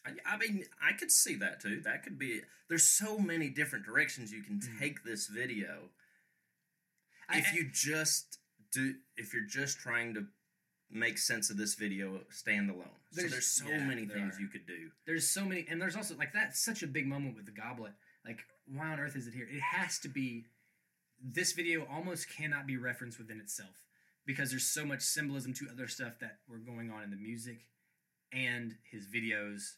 I, 0.06 0.10
I 0.24 0.38
mean, 0.38 0.64
I 0.80 0.92
could 0.92 1.10
see 1.10 1.34
that 1.36 1.60
too. 1.60 1.80
That 1.84 2.04
could 2.04 2.20
be. 2.20 2.42
There's 2.68 2.84
so 2.86 3.18
many 3.18 3.50
different 3.50 3.84
directions 3.84 4.30
you 4.32 4.44
can 4.44 4.60
Mhm. 4.60 4.78
take 4.78 5.02
this 5.02 5.26
video. 5.26 5.90
I- 7.28 7.38
if 7.40 7.52
you 7.52 7.68
just 7.68 8.38
do, 8.70 8.94
if 9.16 9.34
you're 9.34 9.44
just 9.44 9.80
trying 9.80 10.14
to 10.14 10.28
make 10.88 11.18
sense 11.18 11.50
of 11.50 11.56
this 11.56 11.74
video 11.74 12.20
standalone, 12.30 12.94
so 13.10 13.16
There's- 13.16 13.32
there's 13.32 13.46
so 13.46 13.68
yeah, 13.68 13.84
many 13.84 14.06
things 14.06 14.38
are. 14.38 14.40
you 14.40 14.46
could 14.48 14.66
do. 14.66 14.92
There's 15.04 15.28
so 15.28 15.44
many 15.44 15.66
and 15.66 15.82
there's 15.82 15.96
also 15.96 16.14
like 16.16 16.32
that's 16.32 16.60
such 16.60 16.84
a 16.84 16.86
big 16.86 17.08
moment 17.08 17.34
with 17.34 17.46
the 17.46 17.52
goblet. 17.52 17.94
Like, 18.24 18.40
why 18.66 18.92
on 18.92 19.00
earth 19.00 19.16
is 19.16 19.26
it 19.26 19.34
here? 19.34 19.48
It 19.50 19.60
has 19.60 19.98
to 20.00 20.08
be 20.08 20.46
this 21.22 21.52
video 21.52 21.86
almost 21.90 22.28
cannot 22.34 22.66
be 22.66 22.76
referenced 22.76 23.18
within 23.18 23.40
itself 23.40 23.86
because 24.26 24.50
there's 24.50 24.66
so 24.66 24.84
much 24.84 25.02
symbolism 25.02 25.52
to 25.54 25.66
other 25.70 25.88
stuff 25.88 26.18
that 26.20 26.38
were 26.48 26.58
going 26.58 26.90
on 26.90 27.02
in 27.02 27.10
the 27.10 27.16
music 27.16 27.66
and 28.32 28.76
his 28.90 29.06
videos 29.06 29.74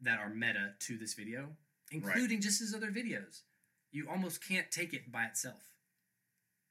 that 0.00 0.18
are 0.18 0.28
meta 0.28 0.72
to 0.80 0.98
this 0.98 1.14
video, 1.14 1.48
including 1.90 2.40
just 2.40 2.60
his 2.60 2.74
other 2.74 2.90
videos. 2.90 3.42
You 3.92 4.08
almost 4.10 4.46
can't 4.46 4.70
take 4.70 4.92
it 4.92 5.10
by 5.10 5.24
itself. 5.24 5.62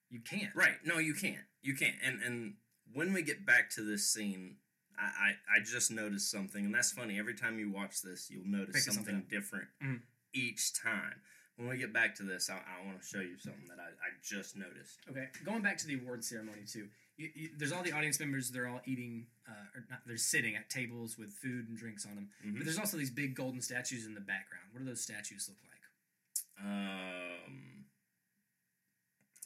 You 0.10 0.20
can't. 0.20 0.54
Right. 0.54 0.76
No, 0.84 1.00
you 1.00 1.16
can't. 1.16 1.46
You 1.64 1.76
can't. 1.76 1.96
And 2.04 2.22
and 2.22 2.54
when 2.94 3.14
we 3.14 3.24
get 3.24 3.46
back 3.46 3.72
to 3.72 3.82
this 3.82 4.08
scene, 4.08 4.58
I, 4.98 5.04
I, 5.04 5.58
I 5.58 5.64
just 5.64 5.90
noticed 5.90 6.30
something, 6.30 6.66
and 6.66 6.74
that's 6.74 6.92
funny. 6.92 7.18
Every 7.18 7.34
time 7.34 7.58
you 7.58 7.72
watch 7.72 8.02
this, 8.02 8.30
you'll 8.30 8.46
notice 8.46 8.76
Pick 8.76 8.84
something, 8.84 9.06
something 9.06 9.24
different 9.30 9.68
Mhm. 9.84 10.02
Each 10.36 10.74
time. 10.74 11.16
When 11.58 11.70
we 11.70 11.78
get 11.78 11.94
back 11.94 12.16
to 12.16 12.24
this, 12.24 12.50
I, 12.50 12.56
I 12.56 12.86
want 12.86 13.02
to 13.02 13.08
show 13.08 13.22
you 13.22 13.38
something 13.40 13.64
that 13.70 13.80
I, 13.80 13.88
I 13.88 14.10
just 14.22 14.58
noticed. 14.58 15.00
Okay, 15.10 15.28
going 15.46 15.62
back 15.62 15.78
to 15.78 15.88
the 15.88 15.96
award 15.96 16.22
ceremony 16.24 16.64
too. 16.70 16.88
You, 17.18 17.30
you, 17.34 17.50
there's 17.58 17.72
all 17.72 17.82
the 17.82 17.94
audience 17.94 18.20
members. 18.20 18.52
They're 18.52 18.68
all 18.68 18.82
eating, 18.86 19.28
uh, 19.48 19.54
or 19.74 19.86
not, 19.90 20.00
they're 20.06 20.18
sitting 20.18 20.58
at 20.58 20.70
tables 20.70 21.18
with 21.18 21.32
food 21.32 21.70
and 21.70 21.78
drinks 21.78 22.06
on 22.06 22.16
them. 22.16 22.30
Mhm. 22.46 22.58
But 22.58 22.66
there's 22.66 22.78
also 22.78 22.98
these 22.98 23.10
big 23.10 23.36
golden 23.36 23.62
statues 23.62 24.06
in 24.06 24.14
the 24.14 24.20
background. 24.20 24.66
What 24.74 24.80
do 24.80 24.86
those 24.86 25.00
statues 25.00 25.48
look 25.48 25.58
like? 25.64 26.66
Um, 26.66 27.86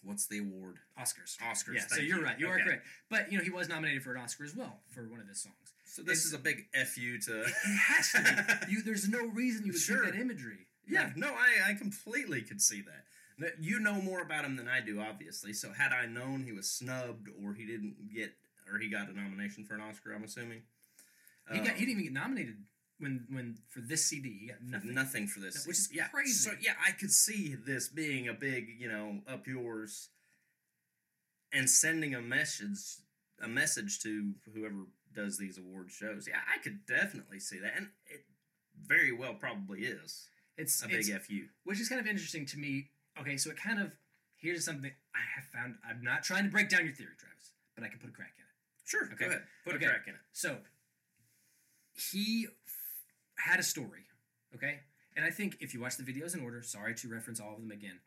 what's 0.04 0.25
the 0.25 0.39
award? 0.39 0.78
Oscars. 0.99 1.38
Oscars. 1.38 1.75
Yeah, 1.75 1.82
so 1.88 2.02
you're 2.02 2.17
you. 2.17 2.23
right. 2.23 2.39
You 2.39 2.47
are 2.47 2.60
correct. 2.60 2.86
But 3.12 3.32
you 3.32 3.38
know 3.38 3.43
he 3.43 3.52
was 3.52 3.69
nominated 3.69 4.02
for 4.04 4.15
an 4.15 4.21
Oscar 4.21 4.45
as 4.45 4.56
well 4.56 4.80
for 4.89 5.02
one 5.08 5.19
of 5.19 5.28
his 5.28 5.41
songs. 5.43 5.56
So 5.86 6.02
this 6.02 6.25
It's- 6.25 6.25
is 6.25 6.34
a 6.34 6.39
big 6.39 6.65
fu 6.88 7.17
to. 7.19 7.41
It 7.43 7.54
has 7.88 8.12
to 8.13 8.65
be. 8.67 8.71
You, 8.73 8.82
there's 8.84 9.08
no 9.10 9.25
reason 9.28 9.65
you 9.65 9.73
would 9.73 9.82
Sure. 9.82 10.04
take 10.06 10.13
that 10.13 10.19
imagery. 10.19 10.65
Yeah, 10.89 11.12
no, 11.15 11.28
I, 11.28 11.71
I 11.71 11.73
completely 11.75 12.41
could 12.41 12.62
see 12.62 12.82
that. 12.82 13.54
You 13.62 13.80
know 13.80 14.02
more 14.02 14.21
about 14.21 14.43
him 14.43 14.58
than 14.58 14.67
I 14.67 14.82
do, 14.82 14.99
obviously. 14.99 15.54
So 15.54 15.71
had 15.71 15.91
I 15.93 16.06
known 16.08 16.43
he 16.43 16.52
was 16.52 16.69
snubbed 16.69 17.30
or 17.43 17.54
he 17.54 17.65
didn't 17.65 17.95
get 18.13 18.34
or 18.71 18.78
he 18.80 18.89
got 18.89 19.10
a 19.10 19.13
nomination 19.13 19.63
for 19.65 19.75
an 19.75 19.82
Oscar, 19.82 20.13
I'm 20.13 20.23
assuming. 20.23 20.62
he 21.52 21.60
got. 21.60 21.69
um, 21.69 21.73
He 21.75 21.86
didn't 21.86 21.91
even 22.02 22.04
get 22.04 22.13
nominated 22.13 22.56
when 22.99 23.25
when 23.30 23.58
for 23.69 23.80
this 23.80 24.06
CD. 24.06 24.38
He 24.41 24.47
got 24.47 24.62
nothing. 24.62 24.93
nothing. 24.93 25.28
for 25.28 25.39
this, 25.39 25.65
Which 25.65 25.78
is 25.78 25.89
yeah, 25.93 26.08
crazy. 26.10 26.34
So 26.34 26.52
yeah, 26.62 26.73
I 26.86 26.91
could 26.91 27.12
see 27.12 27.56
this 27.56 27.88
being 27.88 28.28
a 28.28 28.34
big, 28.34 28.67
you 28.78 28.89
know, 28.89 29.19
up 29.28 29.47
yours, 29.47 30.10
and 31.54 31.69
sending 31.69 32.13
a 32.15 32.21
message, 32.21 32.97
a 33.41 33.47
message 33.47 33.99
to 34.02 34.34
whoever 34.54 34.86
does 35.15 35.38
these 35.38 35.58
award 35.58 35.89
shows. 35.91 36.28
Yeah, 36.28 36.39
I 36.54 36.62
could 36.62 36.86
definitely 36.86 37.39
see 37.39 37.60
that, 37.60 37.73
and 37.78 37.88
it 38.08 38.25
very 38.86 39.12
well 39.12 39.34
probably 39.34 39.82
is 39.82 40.28
It's 40.60 40.84
a 40.84 40.88
big 40.88 41.08
it's, 41.08 41.26
fu. 41.26 41.41
which 41.63 41.80
is 41.80 41.88
kind 41.89 42.02
of 42.02 42.08
interesting 42.08 42.45
to 42.48 42.58
me. 42.60 42.89
Okay, 43.19 43.38
so 43.38 43.50
it 43.50 43.58
kind 43.58 43.80
of 43.80 43.91
here's 44.38 44.65
something 44.65 44.91
I 45.15 45.19
have 45.36 45.45
found. 45.45 45.76
I'm 45.88 46.04
not 46.04 46.24
trying 46.24 46.43
to 46.43 46.50
break 46.50 46.69
down 46.69 46.84
your 46.86 46.93
theory, 46.93 47.15
Travis, 47.17 47.52
but 47.76 47.84
I 47.84 47.88
can 47.88 48.00
put 48.00 48.10
a 48.10 48.13
crack 48.13 48.34
in 48.38 48.43
it. 48.43 48.50
Sure, 48.86 49.06
Okay. 49.06 49.15
go 49.15 49.26
ahead, 49.28 49.43
put 49.63 49.76
Okay. 49.76 49.86
a 49.86 49.89
crack 49.89 50.08
in 50.08 50.13
it. 50.15 50.22
So 50.34 50.58
he 52.12 52.48
f- 52.65 53.43
had 53.45 53.60
a 53.60 53.63
story, 53.63 54.06
okay, 54.56 54.80
and 55.15 55.26
I 55.26 55.30
think 55.32 55.58
if 55.60 55.74
you 55.74 55.80
watch 55.80 55.98
the 55.98 56.04
videos 56.04 56.34
in 56.36 56.41
order, 56.41 56.62
sorry 56.62 56.93
to 56.95 57.08
reference 57.10 57.39
all 57.39 57.54
of 57.56 57.60
them 57.62 57.72
again, 57.72 58.00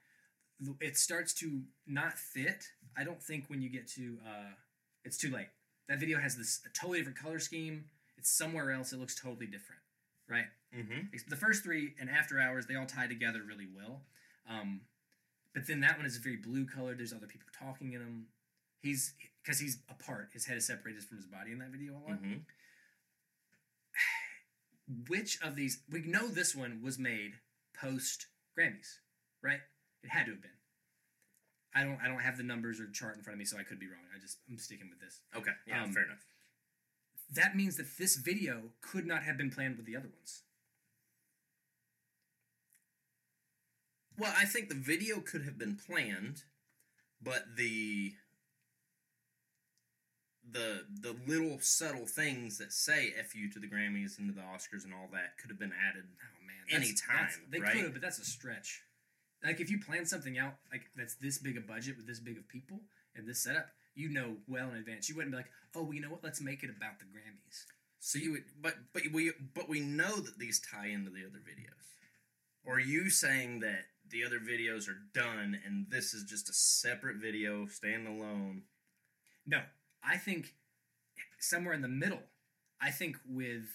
it 0.80 0.96
starts 0.96 1.32
to 1.34 1.62
not 1.86 2.18
fit. 2.18 2.64
I 2.96 3.04
don't 3.04 3.22
think 3.22 3.48
when 3.48 3.62
you 3.62 3.68
get 3.68 3.88
to 3.88 4.18
uh, 4.26 4.52
it's 5.04 5.16
too 5.16 5.30
late. 5.30 5.48
That 5.88 5.98
video 5.98 6.18
has 6.20 6.36
this 6.36 6.60
a 6.64 6.68
totally 6.70 6.98
different 6.98 7.18
color 7.18 7.38
scheme. 7.38 7.84
It's 8.16 8.30
somewhere 8.30 8.70
else. 8.70 8.92
It 8.92 8.98
looks 9.00 9.14
totally 9.20 9.46
different, 9.46 9.80
right? 10.32 10.46
Mm-hmm. 10.76 11.16
The 11.28 11.36
first 11.36 11.62
three 11.62 11.94
and 12.00 12.08
After 12.08 12.40
Hours, 12.40 12.66
they 12.66 12.74
all 12.76 12.86
tie 12.86 13.06
together 13.06 13.40
really 13.46 13.66
well. 13.76 14.00
Um, 14.48 14.80
but 15.54 15.66
then 15.66 15.80
that 15.80 15.98
one 15.98 16.06
is 16.06 16.16
very 16.16 16.36
blue 16.36 16.64
colored. 16.64 16.98
There's 16.98 17.12
other 17.12 17.26
people 17.26 17.48
talking 17.56 17.92
in 17.92 18.00
them. 18.00 18.26
He's 18.80 19.12
because 19.44 19.60
he's 19.60 19.78
apart. 19.90 20.30
His 20.32 20.46
head 20.46 20.56
is 20.56 20.66
separated 20.66 21.04
from 21.04 21.18
his 21.18 21.26
body 21.26 21.52
in 21.52 21.58
that 21.58 21.68
video 21.68 21.92
a 21.92 22.00
lot. 22.10 22.22
Mm-hmm. 22.22 22.38
Which 25.08 25.38
of 25.42 25.54
these? 25.56 25.80
We 25.90 26.00
know 26.02 26.26
this 26.28 26.56
one 26.56 26.80
was 26.82 26.98
made 26.98 27.34
post 27.78 28.26
Grammys, 28.58 28.98
right? 29.42 29.60
It 30.02 30.10
had 30.10 30.26
to 30.26 30.32
have 30.32 30.42
been. 30.42 30.50
I 31.74 31.84
don't 31.84 31.98
I 32.02 32.08
don't 32.08 32.20
have 32.20 32.36
the 32.36 32.42
numbers 32.42 32.80
or 32.80 32.88
chart 32.90 33.16
in 33.16 33.22
front 33.22 33.34
of 33.34 33.38
me, 33.38 33.44
so 33.44 33.58
I 33.58 33.62
could 33.62 33.78
be 33.78 33.86
wrong. 33.86 34.04
I 34.14 34.18
just 34.20 34.38
I'm 34.50 34.58
sticking 34.58 34.88
with 34.90 35.00
this. 35.00 35.20
Okay, 35.36 35.52
yeah, 35.66 35.82
Um, 35.82 35.92
fair 35.92 36.04
enough. 36.04 36.24
That 37.32 37.56
means 37.56 37.76
that 37.76 37.96
this 37.98 38.16
video 38.16 38.70
could 38.82 39.06
not 39.06 39.22
have 39.22 39.38
been 39.38 39.50
planned 39.50 39.76
with 39.76 39.86
the 39.86 39.96
other 39.96 40.08
ones. 40.08 40.42
Well, 44.18 44.32
I 44.36 44.44
think 44.44 44.68
the 44.68 44.74
video 44.74 45.20
could 45.20 45.42
have 45.44 45.58
been 45.58 45.76
planned, 45.76 46.42
but 47.22 47.56
the 47.56 48.14
the 50.50 50.84
the 51.00 51.16
little 51.26 51.58
subtle 51.60 52.06
things 52.06 52.58
that 52.58 52.72
say 52.72 53.14
"f 53.18 53.34
you" 53.34 53.50
to 53.50 53.58
the 53.58 53.66
Grammys 53.66 54.18
and 54.18 54.28
to 54.28 54.34
the 54.34 54.42
Oscars 54.42 54.84
and 54.84 54.92
all 54.92 55.08
that 55.12 55.38
could 55.38 55.48
have 55.50 55.58
been 55.58 55.72
added. 55.72 56.04
Oh 56.20 56.46
man, 56.46 56.56
that's- 56.70 56.88
Anytime, 56.88 57.16
that's- 57.16 57.38
they 57.48 57.60
right? 57.60 57.72
could 57.72 57.82
have, 57.84 57.92
but 57.94 58.02
that's 58.02 58.18
a 58.18 58.24
stretch. 58.24 58.82
Like 59.42 59.60
if 59.60 59.70
you 59.70 59.80
plan 59.80 60.04
something 60.04 60.38
out 60.38 60.56
like 60.70 60.82
that's 60.94 61.14
this 61.14 61.38
big 61.38 61.56
a 61.56 61.60
budget 61.62 61.96
with 61.96 62.06
this 62.06 62.20
big 62.20 62.36
of 62.36 62.46
people 62.48 62.80
and 63.16 63.26
this 63.26 63.42
setup, 63.42 63.70
you 63.94 64.08
know 64.08 64.36
well 64.48 64.70
in 64.70 64.76
advance. 64.76 65.08
You 65.08 65.16
wouldn't 65.16 65.32
be 65.32 65.36
like, 65.36 65.50
oh, 65.74 65.82
well, 65.82 65.94
you 65.94 66.00
know 66.00 66.10
what? 66.10 66.24
Let's 66.24 66.40
make 66.40 66.62
it 66.62 66.70
about 66.70 66.98
the 66.98 67.04
Grammys. 67.06 67.64
So 68.00 68.18
you 68.18 68.32
would, 68.32 68.44
but 68.60 68.74
but 68.92 69.02
we 69.12 69.32
but 69.54 69.68
we 69.68 69.80
know 69.80 70.16
that 70.16 70.38
these 70.38 70.60
tie 70.60 70.88
into 70.88 71.10
the 71.10 71.24
other 71.24 71.38
videos. 71.38 71.94
Or 72.64 72.76
are 72.76 72.80
you 72.80 73.10
saying 73.10 73.60
that 73.60 73.86
the 74.08 74.24
other 74.24 74.38
videos 74.38 74.88
are 74.88 74.98
done 75.14 75.58
and 75.64 75.86
this 75.90 76.14
is 76.14 76.24
just 76.24 76.48
a 76.48 76.52
separate 76.52 77.16
video, 77.16 77.66
standalone? 77.66 78.62
No, 79.46 79.60
I 80.02 80.16
think 80.16 80.54
somewhere 81.40 81.74
in 81.74 81.82
the 81.82 81.88
middle. 81.88 82.22
I 82.80 82.90
think 82.90 83.16
with, 83.28 83.66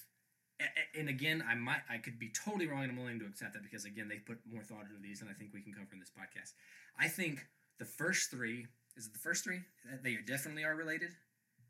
and 0.98 1.08
again, 1.08 1.44
I 1.48 1.56
might, 1.56 1.82
I 1.90 1.98
could 1.98 2.20
be 2.20 2.30
totally 2.30 2.68
wrong, 2.68 2.84
and 2.84 2.92
I'm 2.92 2.98
willing 2.98 3.20
to 3.20 3.26
accept 3.26 3.54
that 3.54 3.64
because 3.64 3.86
again, 3.86 4.10
they 4.10 4.18
put 4.18 4.40
more 4.52 4.64
thought 4.64 4.86
into 4.90 5.02
these 5.02 5.20
than 5.20 5.30
I 5.30 5.34
think 5.34 5.54
we 5.54 5.62
can 5.62 5.74
cover 5.74 5.88
in 5.94 6.00
this 6.00 6.12
podcast. 6.12 6.54
I 7.00 7.08
think 7.08 7.46
the 7.80 7.86
first 7.86 8.32
three 8.32 8.68
is 8.98 9.06
it 9.06 9.14
the 9.14 9.20
first 9.20 9.44
three 9.44 9.62
they 10.04 10.18
definitely 10.26 10.64
are 10.64 10.76
related 10.76 11.12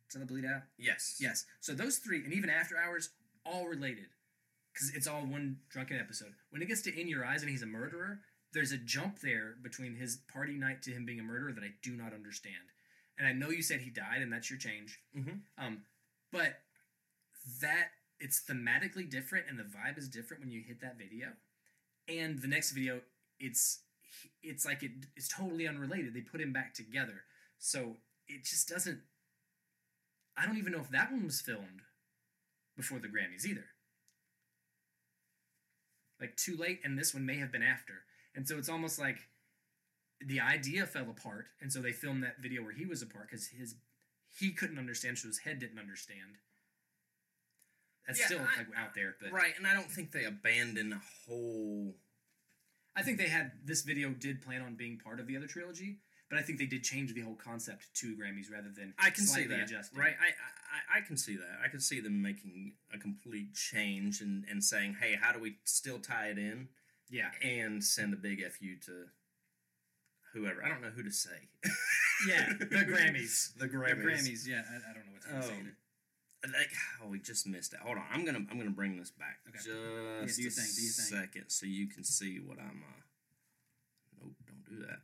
to 0.09 0.17
the 0.17 0.25
bleed 0.25 0.45
out. 0.45 0.61
Yes. 0.77 1.17
Yes. 1.19 1.45
So 1.59 1.73
those 1.73 1.97
three, 1.97 2.23
and 2.23 2.33
even 2.33 2.49
after 2.49 2.77
hours, 2.77 3.09
all 3.45 3.67
related, 3.67 4.07
because 4.73 4.95
it's 4.95 5.07
all 5.07 5.21
one 5.21 5.57
drunken 5.69 5.99
episode. 5.99 6.33
When 6.49 6.61
it 6.61 6.67
gets 6.67 6.81
to 6.83 6.99
In 6.99 7.07
Your 7.07 7.25
Eyes 7.25 7.41
and 7.41 7.51
he's 7.51 7.63
a 7.63 7.67
murderer, 7.67 8.19
there's 8.53 8.71
a 8.71 8.77
jump 8.77 9.19
there 9.19 9.55
between 9.61 9.95
his 9.95 10.17
party 10.31 10.53
night 10.53 10.81
to 10.83 10.91
him 10.91 11.05
being 11.05 11.19
a 11.19 11.23
murderer 11.23 11.51
that 11.51 11.63
I 11.63 11.73
do 11.81 11.91
not 11.91 12.13
understand. 12.13 12.55
And 13.17 13.27
I 13.27 13.33
know 13.33 13.49
you 13.49 13.61
said 13.61 13.81
he 13.81 13.89
died, 13.89 14.21
and 14.21 14.31
that's 14.31 14.49
your 14.49 14.59
change. 14.59 14.99
Mhm. 15.15 15.41
Um, 15.57 15.85
but 16.31 16.61
that 17.61 17.91
it's 18.19 18.43
thematically 18.43 19.09
different, 19.09 19.47
and 19.47 19.59
the 19.59 19.63
vibe 19.63 19.97
is 19.97 20.07
different 20.07 20.41
when 20.41 20.51
you 20.51 20.61
hit 20.61 20.79
that 20.81 20.97
video. 20.97 21.35
And 22.07 22.39
the 22.39 22.47
next 22.47 22.71
video, 22.71 23.01
it's 23.39 23.83
it's 24.43 24.65
like 24.65 24.83
it, 24.83 24.91
it's 25.15 25.27
totally 25.27 25.67
unrelated. 25.67 26.13
They 26.13 26.21
put 26.21 26.41
him 26.41 26.53
back 26.53 26.73
together, 26.73 27.23
so 27.59 27.97
it 28.27 28.43
just 28.45 28.67
doesn't. 28.69 28.99
I 30.37 30.45
don't 30.45 30.57
even 30.57 30.71
know 30.71 30.79
if 30.81 30.89
that 30.91 31.11
one 31.11 31.25
was 31.25 31.41
filmed 31.41 31.81
before 32.75 32.99
the 32.99 33.07
Grammys 33.07 33.45
either. 33.45 33.65
Like 36.19 36.35
too 36.35 36.57
late, 36.57 36.79
and 36.83 36.97
this 36.97 37.13
one 37.13 37.25
may 37.25 37.37
have 37.37 37.51
been 37.51 37.63
after. 37.63 37.93
And 38.35 38.47
so 38.47 38.57
it's 38.57 38.69
almost 38.69 38.99
like 38.99 39.17
the 40.19 40.39
idea 40.39 40.85
fell 40.85 41.09
apart, 41.09 41.45
and 41.61 41.71
so 41.71 41.79
they 41.79 41.91
filmed 41.91 42.23
that 42.23 42.39
video 42.39 42.63
where 42.63 42.73
he 42.73 42.85
was 42.85 43.01
apart 43.01 43.27
because 43.29 43.47
his 43.47 43.75
he 44.39 44.51
couldn't 44.51 44.77
understand, 44.79 45.17
so 45.17 45.27
his 45.27 45.39
head 45.39 45.59
didn't 45.59 45.79
understand. 45.79 46.37
That's 48.05 48.19
Yeah, 48.19 48.25
still 48.27 48.39
I- 48.41 48.57
like 48.57 48.67
out 48.75 48.93
there, 48.95 49.15
but 49.19 49.31
Right, 49.31 49.53
and 49.57 49.67
I 49.67 49.73
don't 49.73 49.91
think 49.91 50.11
they 50.11 50.23
abandon 50.25 50.93
a 50.93 51.01
whole. 51.25 51.95
I 52.97 53.03
think 53.03 53.17
they 53.19 53.27
had 53.29 53.51
this 53.63 53.83
video 53.83 54.09
did 54.09 54.41
plan 54.41 54.61
on 54.61 54.75
being 54.75 54.97
part 54.97 55.19
of 55.19 55.27
the 55.27 55.37
other 55.37 55.47
trilogy, 55.47 55.97
but 56.29 56.39
I 56.39 56.41
think 56.41 56.57
they 56.59 56.65
did 56.65 56.83
change 56.83 57.13
the 57.13 57.21
whole 57.21 57.35
concept 57.35 57.85
to 57.95 58.15
Grammys 58.15 58.51
rather 58.51 58.69
than 58.75 58.93
I 58.99 59.11
can 59.11 59.23
see 59.25 59.41
slightly 59.41 59.55
that, 59.57 59.65
adjusting. 59.69 59.99
right? 59.99 60.15
I, 60.19 60.97
I 60.97 60.97
I 60.99 61.01
can 61.01 61.15
see 61.17 61.35
that. 61.37 61.59
I 61.63 61.67
can 61.69 61.79
see 61.79 61.99
them 62.01 62.21
making 62.21 62.73
a 62.93 62.97
complete 62.97 63.53
change 63.53 64.21
and 64.21 64.43
and 64.49 64.63
saying, 64.63 64.97
"Hey, 64.99 65.15
how 65.21 65.31
do 65.31 65.39
we 65.39 65.57
still 65.63 65.99
tie 65.99 66.27
it 66.29 66.37
in 66.37 66.67
Yeah, 67.09 67.29
and 67.41 67.83
send 67.83 68.13
a 68.13 68.17
big 68.17 68.41
fu 68.51 68.75
to 68.87 69.05
whoever? 70.33 70.63
I 70.65 70.69
don't 70.69 70.81
know 70.81 70.89
who 70.89 71.03
to 71.03 71.11
say. 71.11 71.49
yeah, 72.27 72.53
the 72.59 72.65
Grammys, 72.91 73.55
the 73.57 73.67
Grammys. 73.67 73.97
the 73.97 74.03
Grammys. 74.09 74.47
Yeah, 74.47 74.61
I, 74.69 74.89
I 74.89 74.93
don't 74.93 75.05
know 75.05 75.13
what's 75.13 75.25
going 75.27 75.41
to 75.41 75.47
say. 75.47 75.53
Um, 75.53 75.71
Like, 76.43 76.69
oh, 77.03 77.07
we 77.09 77.19
just 77.19 77.45
missed 77.47 77.73
it. 77.73 77.79
Hold 77.79 77.97
on, 77.97 78.03
I'm 78.13 78.23
gonna 78.23 78.39
I'm 78.49 78.57
gonna 78.57 78.69
bring 78.69 78.97
this 78.97 79.11
back 79.11 79.39
Okay. 79.49 79.57
just 79.57 79.65
do 79.65 79.71
your 79.73 80.51
a 80.51 80.53
thing, 80.53 80.65
do 80.75 80.81
your 80.81 80.91
thing. 80.93 81.19
second 81.19 81.45
so 81.49 81.65
you 81.65 81.87
can 81.87 82.03
see 82.03 82.39
what 82.39 82.59
I'm. 82.59 82.83
uh 82.87 83.01
Nope, 84.21 84.33
don't 84.47 84.65
do 84.79 84.85
that. 84.85 84.99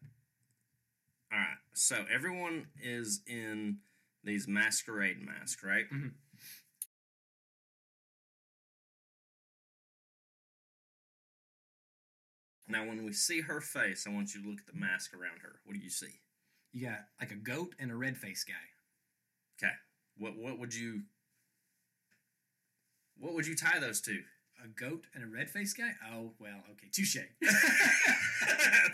All 1.32 1.40
right, 1.40 1.58
so 1.74 2.06
everyone 2.14 2.68
is 2.82 3.22
in 3.28 3.80
these 4.24 4.48
masquerade 4.48 5.18
masks, 5.22 5.64
right? 5.64 5.86
Mhm. 5.92 6.12
Now, 12.68 12.86
when 12.88 13.04
we 13.04 13.12
see 13.14 13.42
her 13.42 13.60
face, 13.62 14.06
I 14.08 14.12
want 14.12 14.34
you 14.34 14.42
to 14.42 14.50
look 14.50 14.60
at 14.60 14.74
the 14.74 14.80
mask 14.80 15.14
around 15.14 15.40
her. 15.42 15.60
What 15.66 15.74
do 15.74 15.80
you 15.80 15.90
see? 15.90 16.22
You 16.72 16.88
got 16.88 17.00
like 17.20 17.32
a 17.32 17.36
goat 17.36 17.76
and 17.80 17.92
a 17.92 17.96
red 17.96 18.18
face 18.18 18.44
guy. 18.44 18.54
Okay, 19.62 19.74
what 20.18 20.36
what 20.38 20.58
would 20.60 20.74
you 20.74 21.02
what 23.24 23.34
would 23.34 23.48
you 23.48 23.56
tie 23.56 23.80
those 23.80 24.02
to? 24.02 24.20
A 24.64 24.68
goat 24.80 25.04
and 25.14 25.24
a 25.24 25.28
red 25.28 25.50
face 25.50 25.74
guy? 25.74 25.92
Oh 26.14 26.32
well, 26.40 26.56
okay, 26.72 26.88
touche. 26.92 27.18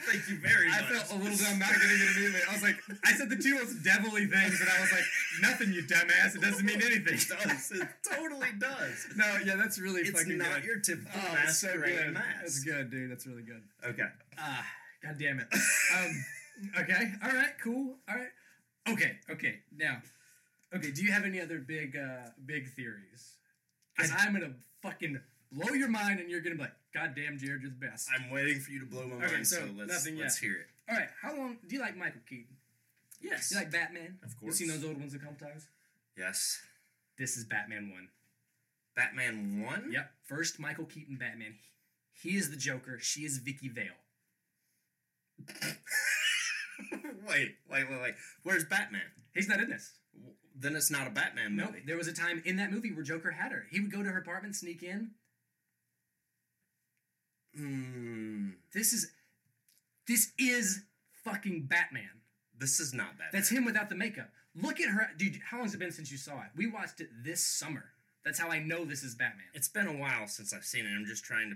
Thank 0.09 0.27
you 0.29 0.37
very 0.39 0.67
much. 0.67 0.81
I 0.81 0.83
felt 0.85 1.11
a 1.13 1.23
little 1.23 1.37
dumb 1.37 1.59
not 1.59 1.69
getting 1.69 1.89
it 1.89 2.09
immediately. 2.17 2.41
I 2.49 2.53
was 2.53 2.63
like, 2.63 2.75
I 3.05 3.11
said 3.13 3.29
the 3.29 3.35
two 3.35 3.53
most 3.55 3.83
devilly 3.83 4.25
things, 4.25 4.59
and 4.61 4.69
I 4.69 4.81
was 4.81 4.91
like, 4.91 5.03
nothing, 5.41 5.71
you 5.73 5.83
dumbass. 5.83 6.35
It 6.35 6.41
doesn't 6.41 6.65
mean 6.65 6.81
anything. 6.81 7.13
It 7.19 7.27
does. 7.47 7.71
It 7.71 7.87
totally 8.09 8.47
does. 8.59 9.07
No, 9.15 9.25
yeah, 9.45 9.55
that's 9.57 9.77
really 9.79 10.01
It's 10.01 10.11
fucking 10.19 10.37
not 10.39 10.55
good. 10.55 10.63
your 10.65 10.79
typical 10.79 11.11
Oh, 11.15 11.37
it's 11.43 11.59
so 11.59 11.73
good. 11.73 12.13
mask. 12.13 12.25
That's 12.41 12.59
good, 12.63 12.89
dude. 12.89 13.11
That's 13.11 13.27
really 13.27 13.43
good. 13.43 13.61
Okay. 13.85 14.07
Ah, 14.39 14.65
god 15.03 15.17
damn 15.19 15.39
it. 15.39 15.47
Um, 15.53 16.25
okay, 16.81 17.11
all 17.23 17.31
right, 17.31 17.51
cool, 17.61 17.95
all 18.09 18.15
right. 18.15 18.29
Okay, 18.91 19.17
okay. 19.29 19.59
Now, 19.77 20.01
okay. 20.75 20.89
Do 20.91 21.03
you 21.03 21.11
have 21.11 21.25
any 21.25 21.39
other 21.41 21.59
big, 21.59 21.95
uh, 21.95 22.29
big 22.45 22.69
theories? 22.73 23.35
Because 24.01 24.25
I'm 24.25 24.33
gonna 24.33 24.53
fucking 24.81 25.19
blow 25.51 25.73
your 25.73 25.89
mind, 25.89 26.19
and 26.19 26.29
you're 26.29 26.41
gonna 26.41 26.55
be 26.55 26.61
like, 26.61 26.73
"God 26.93 27.13
damn, 27.15 27.37
Jared, 27.37 27.61
you're 27.61 27.71
the 27.71 27.77
best." 27.87 28.09
I'm 28.13 28.29
waiting 28.31 28.59
for 28.59 28.71
you 28.71 28.79
to 28.79 28.85
blow 28.85 29.05
my 29.07 29.15
Okay, 29.25 29.33
mind. 29.35 29.47
So, 29.47 29.57
so 29.57 29.65
let's 29.75 29.91
nothing 29.91 30.15
yet. 30.17 30.23
let's 30.23 30.37
hear 30.37 30.55
it. 30.55 30.67
all 30.89 30.95
right. 30.97 31.09
How 31.21 31.35
long 31.35 31.57
do 31.67 31.75
you 31.75 31.81
like 31.81 31.95
Michael 31.97 32.21
Keaton? 32.27 32.55
Yes. 33.21 33.49
Do 33.49 33.55
you 33.55 33.61
like 33.61 33.71
Batman? 33.71 34.17
Of 34.23 34.37
course. 34.39 34.59
You've 34.59 34.69
seen 34.69 34.79
those 34.81 34.87
old 34.89 34.99
ones 34.99 35.13
a 35.13 35.19
couple 35.19 35.35
times. 35.47 35.67
yes. 36.17 36.61
This 37.17 37.35
is 37.35 37.43
Batman 37.43 37.89
one. 37.91 38.07
Batman 38.95 39.61
one. 39.65 39.91
Yep. 39.91 40.09
First 40.23 40.59
Michael 40.59 40.85
Keaton 40.85 41.17
Batman. 41.17 41.55
He 42.13 42.37
is 42.37 42.49
the 42.49 42.55
Joker. 42.57 42.97
She 43.01 43.21
is 43.25 43.37
Vicki 43.39 43.67
Vale. 43.67 43.87
wait, 47.27 47.55
wait, 47.69 47.89
wait, 47.89 48.01
wait. 48.01 48.13
Where's 48.43 48.65
Batman? 48.65 49.01
He's 49.33 49.47
not 49.47 49.59
in 49.59 49.69
this. 49.69 49.93
Then 50.55 50.75
it's 50.75 50.91
not 50.91 51.07
a 51.07 51.09
Batman 51.09 51.55
No, 51.55 51.65
movie. 51.67 51.83
there 51.85 51.95
was 51.97 52.07
a 52.07 52.13
time 52.13 52.41
in 52.45 52.57
that 52.57 52.71
movie 52.71 52.91
where 52.91 53.03
Joker 53.03 53.31
had 53.31 53.51
her. 53.51 53.65
He 53.71 53.79
would 53.79 53.91
go 53.91 54.03
to 54.03 54.09
her 54.09 54.19
apartment, 54.19 54.55
sneak 54.55 54.83
in. 54.83 55.11
Hmm. 57.55 58.49
This 58.73 58.93
is, 58.93 59.11
this 60.07 60.31
is 60.37 60.81
fucking 61.23 61.67
Batman. 61.69 62.09
This 62.57 62.79
is 62.79 62.93
not 62.93 63.11
Batman. 63.11 63.29
That's 63.31 63.49
him 63.49 63.65
without 63.65 63.89
the 63.89 63.95
makeup. 63.95 64.29
Look 64.55 64.79
at 64.81 64.89
her, 64.89 65.07
dude. 65.17 65.39
How 65.49 65.59
long's 65.59 65.73
it 65.73 65.79
been 65.79 65.91
since 65.91 66.11
you 66.11 66.17
saw 66.17 66.39
it? 66.41 66.49
We 66.55 66.67
watched 66.67 66.99
it 67.01 67.09
this 67.23 67.45
summer. 67.45 67.85
That's 68.25 68.39
how 68.39 68.49
I 68.49 68.59
know 68.59 68.83
this 68.83 69.03
is 69.03 69.15
Batman. 69.15 69.45
It's 69.53 69.69
been 69.69 69.87
a 69.87 69.95
while 69.95 70.27
since 70.27 70.53
I've 70.53 70.65
seen 70.65 70.85
it. 70.85 70.89
I'm 70.89 71.05
just 71.05 71.23
trying 71.23 71.49
to 71.51 71.55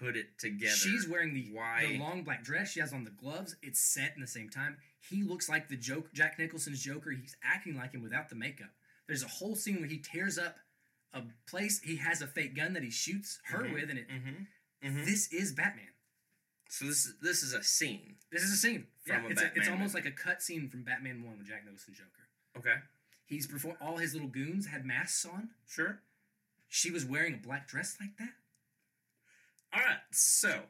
put 0.00 0.16
it 0.16 0.38
together. 0.38 0.74
She's 0.74 1.08
wearing 1.08 1.34
the, 1.34 1.48
Why? 1.52 1.86
the 1.86 1.98
long 1.98 2.22
black 2.24 2.42
dress. 2.44 2.70
She 2.72 2.80
has 2.80 2.92
on 2.92 3.04
the 3.04 3.10
gloves. 3.10 3.56
It's 3.62 3.80
set 3.80 4.12
in 4.14 4.20
the 4.20 4.26
same 4.26 4.48
time. 4.50 4.76
He 5.00 5.22
looks 5.22 5.48
like 5.48 5.68
the 5.68 5.76
joke 5.76 6.12
Jack 6.12 6.38
Nicholson's 6.38 6.80
Joker. 6.82 7.10
He's 7.10 7.36
acting 7.44 7.76
like 7.76 7.92
him 7.92 8.02
without 8.02 8.28
the 8.28 8.34
makeup. 8.36 8.70
There's 9.06 9.22
a 9.22 9.28
whole 9.28 9.54
scene 9.54 9.76
where 9.80 9.88
he 9.88 9.98
tears 9.98 10.38
up 10.38 10.56
a 11.12 11.22
place. 11.48 11.80
He 11.80 11.96
has 11.96 12.22
a 12.22 12.26
fake 12.26 12.56
gun 12.56 12.72
that 12.72 12.82
he 12.82 12.90
shoots 12.90 13.38
her 13.44 13.64
Mhm. 13.64 13.74
with, 13.74 13.90
and 13.90 13.98
it. 13.98 14.08
Mm-hmm. 14.08 14.86
Mm-hmm. 14.88 15.04
This 15.04 15.28
is 15.32 15.52
Batman. 15.52 15.88
So 16.68 16.86
this 16.86 17.04
is 17.06 17.14
this 17.20 17.42
is 17.42 17.52
a 17.52 17.62
scene. 17.62 18.16
This 18.32 18.42
is 18.42 18.52
a 18.52 18.56
scene. 18.56 18.86
From 19.04 19.22
yeah, 19.22 19.28
a 19.28 19.30
it's, 19.30 19.42
a, 19.42 19.46
it's 19.54 19.68
almost 19.68 19.94
movie. 19.94 20.08
like 20.08 20.14
a 20.14 20.16
cut 20.22 20.42
scene 20.42 20.68
from 20.68 20.82
Batman 20.82 21.22
One 21.22 21.38
with 21.38 21.46
Jack 21.46 21.64
Nicholson's 21.64 21.98
Joker. 21.98 22.26
Okay. 22.58 22.76
He's 23.26 23.46
perform 23.46 23.76
all 23.80 23.98
his 23.98 24.12
little 24.14 24.28
goons 24.28 24.66
had 24.66 24.84
masks 24.84 25.24
on. 25.24 25.50
Sure. 25.68 26.00
She 26.68 26.90
was 26.90 27.04
wearing 27.04 27.34
a 27.34 27.36
black 27.36 27.68
dress 27.68 27.96
like 28.00 28.16
that. 28.18 28.30
All 29.74 29.80
right. 29.82 29.98
So 30.12 30.60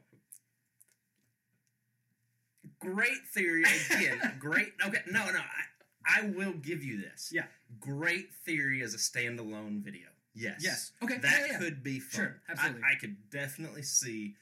great 2.80 3.26
theory 3.32 3.64
again. 3.90 4.36
great. 4.38 4.72
Okay. 4.86 5.00
No, 5.10 5.24
no. 5.30 5.38
I 5.38 6.20
I 6.20 6.26
will 6.28 6.52
give 6.52 6.82
you 6.84 7.00
this. 7.00 7.30
Yeah. 7.32 7.44
Great 7.80 8.32
theory 8.44 8.82
as 8.82 8.94
a 8.94 8.98
standalone 8.98 9.82
video. 9.82 10.08
Yes. 10.34 10.60
Yes. 10.60 10.92
Okay, 11.02 11.18
That 11.18 11.40
yeah, 11.40 11.46
yeah. 11.52 11.58
could 11.58 11.82
be 11.82 12.00
fun. 12.00 12.20
Sure, 12.20 12.40
absolutely. 12.48 12.82
I, 12.82 12.92
I 12.92 12.94
could 12.96 13.30
definitely 13.30 13.82
see 13.82 14.34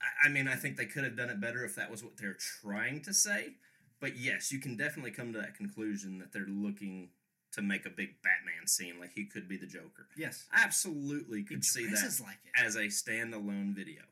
I, 0.00 0.26
I 0.26 0.30
mean, 0.30 0.46
I 0.48 0.54
think 0.54 0.76
they 0.76 0.86
could 0.86 1.04
have 1.04 1.16
done 1.16 1.30
it 1.30 1.40
better 1.40 1.64
if 1.64 1.74
that 1.76 1.90
was 1.90 2.04
what 2.04 2.16
they're 2.16 2.36
trying 2.62 3.00
to 3.02 3.14
say. 3.14 3.54
But 4.00 4.16
yes, 4.16 4.52
you 4.52 4.60
can 4.60 4.76
definitely 4.76 5.10
come 5.10 5.32
to 5.32 5.40
that 5.40 5.56
conclusion 5.56 6.18
that 6.18 6.32
they're 6.32 6.46
looking 6.46 7.08
to 7.52 7.62
make 7.62 7.86
a 7.86 7.90
big 7.90 8.10
Batman 8.22 8.66
scene, 8.66 8.94
like 9.00 9.12
he 9.14 9.24
could 9.24 9.48
be 9.48 9.56
the 9.56 9.66
Joker. 9.66 10.06
Yes. 10.16 10.44
Absolutely 10.54 11.42
could 11.42 11.64
see 11.64 11.86
that 11.86 12.20
like 12.22 12.36
it. 12.44 12.62
as 12.64 12.76
a 12.76 12.84
standalone 12.86 13.74
video. 13.74 14.02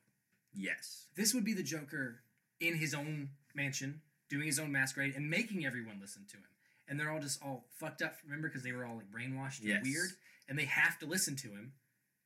Yes. 0.54 1.06
This 1.16 1.34
would 1.34 1.44
be 1.44 1.52
the 1.52 1.62
Joker 1.62 2.20
in 2.60 2.74
his 2.76 2.94
own 2.94 3.28
mansion, 3.54 4.00
doing 4.30 4.46
his 4.46 4.58
own 4.58 4.72
masquerade, 4.72 5.14
and 5.14 5.28
making 5.28 5.66
everyone 5.66 5.98
listen 6.00 6.24
to 6.30 6.36
him. 6.38 6.44
And 6.88 6.98
they're 6.98 7.10
all 7.10 7.20
just 7.20 7.42
all 7.42 7.64
fucked 7.78 8.00
up, 8.00 8.14
remember, 8.24 8.48
because 8.48 8.62
they 8.62 8.72
were 8.72 8.84
all 8.86 8.96
like 8.96 9.10
brainwashed 9.12 9.58
Yes. 9.62 9.78
and 9.78 9.86
weird, 9.86 10.10
and 10.48 10.58
they 10.58 10.64
have 10.64 10.98
to 11.00 11.06
listen 11.06 11.36
to 11.36 11.48
him 11.48 11.72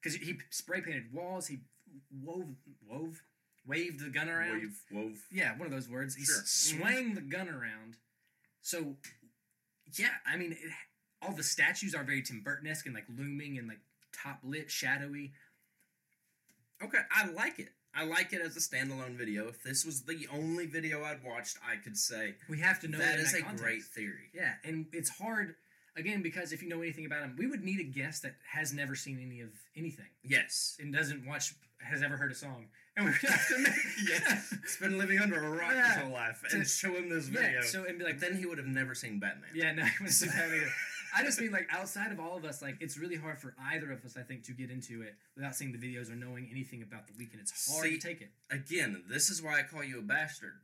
because 0.01 0.17
he 0.17 0.39
spray 0.51 0.81
painted 0.81 1.13
walls. 1.13 1.47
He 1.49 1.61
wove, 2.23 2.45
wove, 2.89 3.23
waved 3.67 4.01
the 4.01 4.11
gun 4.11 4.29
around. 4.29 4.61
Wove, 4.93 5.05
wove. 5.05 5.19
Yeah, 5.33 5.57
one 5.57 5.67
of 5.67 5.73
those 5.73 5.89
words. 5.89 6.15
He 6.15 6.25
Sure. 6.25 6.39
s- 6.41 6.51
swang 6.77 7.15
the 7.15 7.21
gun 7.21 7.49
around. 7.49 7.97
So, 8.63 8.97
yeah, 9.95 10.11
I 10.27 10.37
mean, 10.37 10.53
it, 10.53 10.59
all 11.23 11.33
the 11.35 11.43
statues 11.43 11.95
are 11.95 12.03
very 12.05 12.23
Tim 12.23 12.41
Burton 12.43 12.67
esque 12.69 12.87
and 12.87 12.95
like 12.95 13.07
looming 13.17 13.59
and 13.59 13.69
like 13.69 13.81
top 14.13 14.39
lit, 14.45 14.71
shadowy. 14.71 15.33
Okay, 16.83 16.99
I 17.15 17.29
like 17.29 17.59
it. 17.59 17.69
I 17.95 18.05
like 18.05 18.33
it 18.33 18.41
as 18.41 18.57
a 18.57 18.61
standalone 18.61 19.17
video. 19.17 19.49
If 19.49 19.63
this 19.63 19.85
was 19.85 20.03
the 20.03 20.27
only 20.33 20.67
video 20.67 21.03
I'd 21.03 21.23
watched, 21.25 21.59
I 21.69 21.77
could 21.77 21.97
say 21.99 22.35
We 22.49 22.61
have 22.61 22.81
to 22.81 22.89
know 22.89 22.99
that 22.99 23.17
in 23.19 23.25
is 23.25 23.35
a 23.35 23.39
context. 23.43 23.63
great 23.65 23.83
theory. 23.83 24.31
Yeah, 24.33 24.53
and 24.65 24.87
it's 24.93 25.11
hard 25.11 25.57
again 25.97 26.23
because 26.23 26.53
if 26.53 26.63
you 26.63 26.69
know 26.69 26.81
anything 26.81 27.05
about 27.05 27.23
him, 27.23 27.35
we 27.37 27.47
would 27.49 27.65
need 27.65 27.81
a 27.81 27.85
guest 27.85 28.23
that 28.23 28.37
has 28.53 28.73
never 28.73 28.95
seen 28.95 29.19
any 29.21 29.41
of 29.41 29.51
anything 29.77 30.07
Yes. 30.23 30.77
and 30.81 30.93
doesn't 30.95 31.27
watch, 31.27 31.53
has 31.81 32.03
ever 32.03 32.17
heard 32.17 32.31
a 32.31 32.35
song, 32.35 32.67
and 32.97 33.07
we 33.07 33.13
have 33.13 33.49
to 33.49 33.59
make 33.59 33.73
yes. 34.09 34.55
It's 34.63 34.77
been 34.77 34.97
living 34.97 35.19
under 35.19 35.43
a 35.45 35.51
rock 35.51 35.73
Yeah. 35.75 35.93
his 35.95 36.03
whole 36.05 36.13
life. 36.13 36.43
And 36.53 36.63
To- 36.63 36.69
show 36.69 36.95
him 36.95 37.09
this 37.09 37.29
yeah. 37.29 37.41
video. 37.41 37.61
So 37.63 37.85
and 37.85 37.99
be 37.99 38.05
like, 38.05 38.21
then 38.21 38.37
he 38.37 38.47
would 38.47 38.59
have 38.59 38.69
never 38.69 38.95
seen 38.95 39.19
Batman. 39.19 39.51
yeah, 39.53 39.73
no, 39.73 39.83
I 39.83 39.91
wouldn't 39.99 40.13
see 40.13 40.27
that 40.27 40.47
either. 40.49 40.71
I 41.17 41.23
just 41.23 41.41
mean 41.41 41.53
like 41.53 41.69
outside 41.71 42.13
of 42.13 42.21
all 42.21 42.37
of 42.37 42.45
us, 42.45 42.63
like 42.63 42.77
it's 42.81 42.97
really 42.99 43.17
hard 43.17 43.41
for 43.41 43.55
either 43.73 43.91
of 43.91 44.05
us, 44.05 44.17
I 44.17 44.23
think, 44.23 44.45
to 44.45 44.53
get 44.53 44.71
into 44.71 45.03
it 45.03 45.15
without 45.37 45.55
seeing 45.55 45.73
the 45.73 45.79
videos 45.79 46.11
or 46.11 46.17
knowing 46.17 46.49
anything 46.51 46.83
about 46.83 47.07
the 47.07 47.13
Weeknd. 47.13 47.41
It's 47.41 47.73
hard 47.73 47.85
See, 47.85 47.99
to 47.99 48.07
take 48.07 48.21
it. 48.21 48.31
Again, 48.51 49.03
this 49.09 49.31
is 49.31 49.43
why 49.43 49.59
I 49.59 49.63
call 49.63 49.85
you 49.85 49.99
a 49.99 50.03
bastard. 50.03 50.55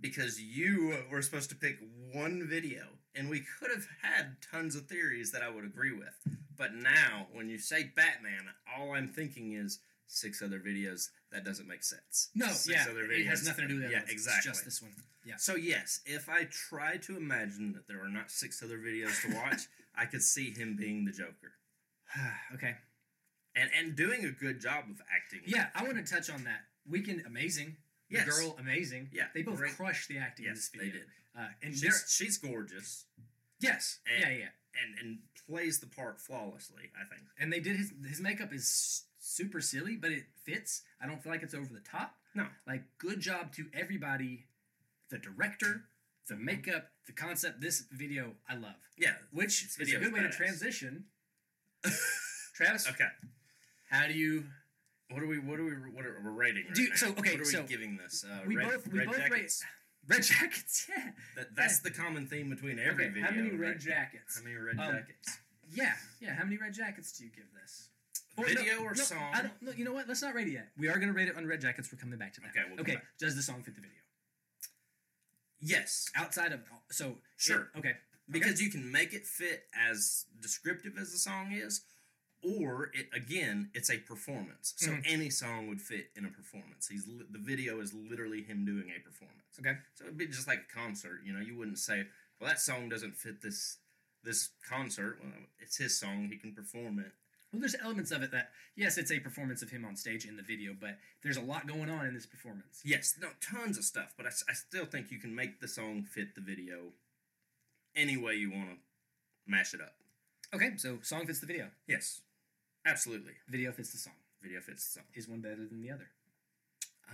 Because 0.00 0.40
you 0.40 0.96
were 1.12 1.22
supposed 1.22 1.50
to 1.50 1.54
pick 1.56 1.78
one 2.12 2.48
video, 2.48 2.82
and 3.14 3.30
we 3.30 3.44
could 3.60 3.70
have 3.70 3.86
had 4.02 4.36
tons 4.50 4.74
of 4.74 4.86
theories 4.86 5.30
that 5.30 5.42
I 5.42 5.48
would 5.48 5.64
agree 5.64 5.92
with. 5.92 6.36
But 6.56 6.74
now, 6.74 7.28
when 7.32 7.48
you 7.48 7.58
say 7.58 7.92
Batman, 7.94 8.48
all 8.76 8.94
I'm 8.94 9.08
thinking 9.08 9.52
is 9.52 9.78
six 10.08 10.42
other 10.42 10.58
videos. 10.58 11.10
That 11.30 11.44
doesn't 11.44 11.68
make 11.68 11.84
sense. 11.84 12.30
No, 12.34 12.48
Six 12.48 12.68
yeah, 12.68 12.90
other 12.90 13.04
it 13.10 13.26
has 13.26 13.46
nothing 13.46 13.68
to 13.68 13.68
do 13.68 13.74
with 13.80 13.84
that. 13.84 13.90
Yeah, 13.90 13.98
one. 13.98 14.04
It's 14.04 14.12
exactly. 14.12 14.50
just 14.50 14.64
this 14.64 14.82
one. 14.82 14.92
Yeah. 15.24 15.34
So 15.38 15.54
yes, 15.56 16.00
if 16.06 16.28
I 16.28 16.44
try 16.50 16.96
to 16.98 17.16
imagine 17.16 17.72
that 17.74 17.86
there 17.88 18.02
are 18.02 18.08
not 18.08 18.30
six 18.30 18.62
other 18.62 18.78
videos 18.78 19.20
to 19.22 19.34
watch, 19.42 19.62
I 19.96 20.06
could 20.06 20.22
see 20.22 20.50
him 20.50 20.76
being 20.76 21.04
the 21.04 21.12
Joker 21.12 21.52
okay. 22.54 22.74
and 23.54 23.70
and 23.78 23.96
doing 23.96 24.24
a 24.24 24.30
good 24.30 24.60
job 24.60 24.84
of 24.90 25.00
acting. 25.14 25.40
Yeah, 25.46 25.66
I 25.74 25.82
want 25.84 26.04
to 26.04 26.14
touch 26.14 26.30
on 26.30 26.44
that. 26.44 26.60
Weeknd 26.90 27.24
amazing. 27.26 27.76
The 28.10 28.18
girl 28.30 28.56
amazing. 28.60 29.08
Yeah, 29.12 29.24
They 29.34 29.40
both 29.42 29.56
great. 29.56 29.74
crushed 29.74 30.08
the 30.08 30.18
acting 30.18 30.44
in 30.44 30.50
Yes, 30.50 30.68
this 30.68 30.70
they 30.70 30.78
video. 30.90 31.00
did. 31.00 31.08
Uh, 31.38 31.46
and 31.62 31.74
She's, 31.74 32.04
she's 32.14 32.36
gorgeous 32.36 33.06
yes, 33.58 34.00
And- 34.06 34.20
yeah, 34.20 34.38
yeah. 34.38 34.48
and 34.82 34.98
and 35.00 35.18
plays 35.48 35.78
the 35.80 35.86
part 35.86 36.20
flawlessly. 36.20 36.90
I 36.94 37.04
think. 37.08 37.26
And 37.38 37.50
they 37.52 37.60
did 37.60 37.76
his 37.76 37.92
his 38.06 38.20
makeup 38.20 38.52
is 38.52 39.04
super 39.18 39.60
silly, 39.62 39.96
but 39.96 40.10
it 40.10 40.24
fits. 40.44 40.82
I 41.00 41.06
don't 41.06 41.22
feel 41.22 41.32
like 41.32 41.42
it's 41.42 41.54
over 41.54 41.72
the 41.72 41.80
top. 41.80 42.16
No. 42.34 42.46
Like 42.66 42.82
good 42.98 43.20
job 43.20 43.52
to 43.54 43.66
everybody, 43.72 44.44
the 45.12 45.18
director, 45.18 45.84
the 46.28 46.36
makeup, 46.36 46.88
the 47.06 47.12
concept. 47.12 47.60
This 47.60 47.84
video 47.92 48.32
I 48.48 48.54
love, 48.56 48.80
Yeah. 48.98 49.14
which 49.30 49.62
is 49.64 49.76
a 49.78 49.84
good 49.98 50.12
way 50.12 50.20
to 50.22 50.28
badass. 50.28 50.36
transition. 50.36 51.04
Travis, 52.54 52.88
Okay. 52.88 53.08
how 53.90 54.06
do 54.08 54.14
you? 54.14 54.44
What 55.10 55.22
are 55.22 55.26
we? 55.26 55.38
What 55.38 55.60
are 55.60 55.64
we? 55.64 55.72
What 55.92 56.06
are 56.06 56.18
we 56.24 56.30
rating? 56.30 56.64
Right 56.66 56.74
Do- 56.74 56.88
now? 56.88 56.94
so, 56.96 57.06
okay, 57.10 57.32
What 57.32 57.40
are 57.40 57.44
we 57.44 57.44
so 57.44 57.62
giving 57.64 57.96
this? 57.98 58.24
Uh, 58.24 58.40
we 58.46 58.56
red, 58.56 58.68
both- 58.70 58.88
we 58.88 58.98
red 59.00 59.08
both 59.08 59.18
rate- 59.18 59.28
jackets. 59.30 59.64
Red 60.08 60.22
jackets, 60.24 60.88
yeah, 60.90 61.10
That, 61.36 61.54
that's 61.54 61.78
the 61.78 61.90
common 61.92 62.26
theme 62.26 62.50
between 62.50 62.80
every 62.80 63.04
Okay, 63.04 63.14
video. 63.14 63.22
how 63.22 63.30
many 63.36 63.50
red 63.50 63.60
right? 63.68 63.78
jackets? 63.78 64.36
How 64.36 64.42
many 64.42 64.56
red 64.56 64.76
Um, 64.76 64.96
jackets? 64.96 65.38
yeah, 65.70 65.94
yeah. 66.18 66.34
How 66.34 66.42
many 66.42 66.56
red 66.56 66.74
jackets 66.74 67.12
do 67.16 67.22
you 67.24 67.30
give 67.30 67.44
this? 67.54 67.88
Video 68.36 68.80
no, 68.80 68.84
or 68.86 68.94
no, 68.96 69.00
song? 69.00 69.30
I 69.32 69.42
don't. 69.42 69.62
No, 69.62 69.70
you 69.70 69.84
know 69.84 69.92
what? 69.92 70.08
Let's 70.08 70.20
not 70.20 70.34
rate 70.34 70.48
it 70.48 70.54
yet. 70.54 70.70
We 70.76 70.88
are 70.88 70.94
going 70.96 71.06
to 71.06 71.12
rate 71.14 71.28
it 71.28 71.36
on 71.36 71.46
red 71.46 71.60
jackets. 71.60 71.92
We're 71.92 71.98
coming 72.00 72.18
back 72.18 72.32
to 72.34 72.40
that. 72.40 72.50
Okay, 72.50 72.64
we'll 72.66 72.78
come 72.78 72.86
okay. 72.86 72.94
back. 72.96 73.04
Does 73.20 73.36
the 73.36 73.42
song 73.42 73.62
fit 73.62 73.76
the 73.76 73.80
video? 73.80 74.01
Yes, 75.62 76.10
Outside 76.16 76.52
of 76.52 76.60
so 76.90 77.22
Sure. 77.36 77.70
it- 77.74 77.78
okay. 77.78 77.96
because 78.28 78.60
you 78.60 78.68
can 78.70 78.90
make 78.90 79.12
it 79.14 79.26
fit 79.26 79.68
as 79.72 80.26
descriptive 80.40 80.98
as 80.98 81.12
the 81.12 81.18
song 81.18 81.52
is, 81.52 81.84
or 82.42 82.90
it 82.94 83.08
again, 83.12 83.70
it's 83.72 83.88
a 83.88 83.98
performance. 83.98 84.74
So 84.76 84.90
Mhm. 84.90 85.02
any 85.06 85.30
song 85.30 85.68
would 85.68 85.80
fit 85.80 86.10
in 86.16 86.24
a 86.24 86.30
performance. 86.30 86.88
He's 86.88 87.06
li- 87.06 87.26
the 87.30 87.38
video 87.38 87.80
is 87.80 87.92
literally 87.94 88.42
him 88.42 88.64
doing 88.64 88.90
a 88.90 88.98
performance. 88.98 89.56
Okay. 89.60 89.78
So 89.94 90.04
it'd 90.04 90.16
be 90.16 90.26
just 90.26 90.48
like 90.48 90.60
a 90.62 90.72
concert. 90.74 91.22
You 91.24 91.32
know, 91.32 91.40
you 91.40 91.54
wouldn't 91.56 91.78
say, 91.78 92.08
"Well, 92.40 92.48
that 92.48 92.60
song 92.60 92.88
doesn't 92.88 93.16
fit 93.16 93.40
this 93.40 93.78
this 94.24 94.48
concert." 94.62 95.20
Well, 95.22 95.46
it's 95.60 95.76
his 95.76 95.96
song. 95.98 96.28
He 96.28 96.38
can 96.38 96.54
perform 96.54 96.98
it. 96.98 97.12
Well, 97.52 97.60
there's 97.60 97.76
elements 97.82 98.10
of 98.10 98.22
it 98.22 98.30
that 98.30 98.50
yes, 98.76 98.96
it's 98.96 99.12
a 99.12 99.20
performance 99.20 99.62
of 99.62 99.70
him 99.70 99.84
on 99.84 99.94
stage 99.96 100.24
in 100.24 100.36
the 100.36 100.42
video, 100.42 100.74
but 100.78 100.96
there's 101.22 101.36
a 101.36 101.42
lot 101.42 101.66
going 101.66 101.90
on 101.90 102.06
in 102.06 102.14
this 102.14 102.24
performance. 102.24 102.80
Yes, 102.84 103.14
no, 103.20 103.28
tons 103.40 103.76
of 103.76 103.84
stuff, 103.84 104.14
but 104.16 104.26
I 104.26 104.52
still 104.54 104.86
think 104.86 105.10
you 105.10 105.18
can 105.18 105.34
make 105.34 105.60
the 105.60 105.68
song 105.68 106.04
fit 106.04 106.34
the 106.34 106.40
video 106.40 106.92
any 107.94 108.16
way 108.16 108.34
you 108.34 108.50
want 108.50 108.70
to 108.70 108.76
mash 109.46 109.74
it 109.74 109.80
up. 109.80 109.94
Okay, 110.54 110.70
so 110.76 110.98
song 111.02 111.26
fits 111.26 111.40
the 111.40 111.46
video. 111.46 111.68
Yes, 111.86 112.22
absolutely. 112.86 113.32
Video 113.48 113.70
fits 113.72 113.92
the 113.92 113.98
song. 113.98 114.14
Video 114.42 114.60
fits 114.60 114.86
the 114.86 115.00
song. 115.00 115.04
Is 115.14 115.28
one 115.28 115.40
better 115.40 115.66
than 115.66 115.82
the 115.82 115.90
other? 115.90 116.08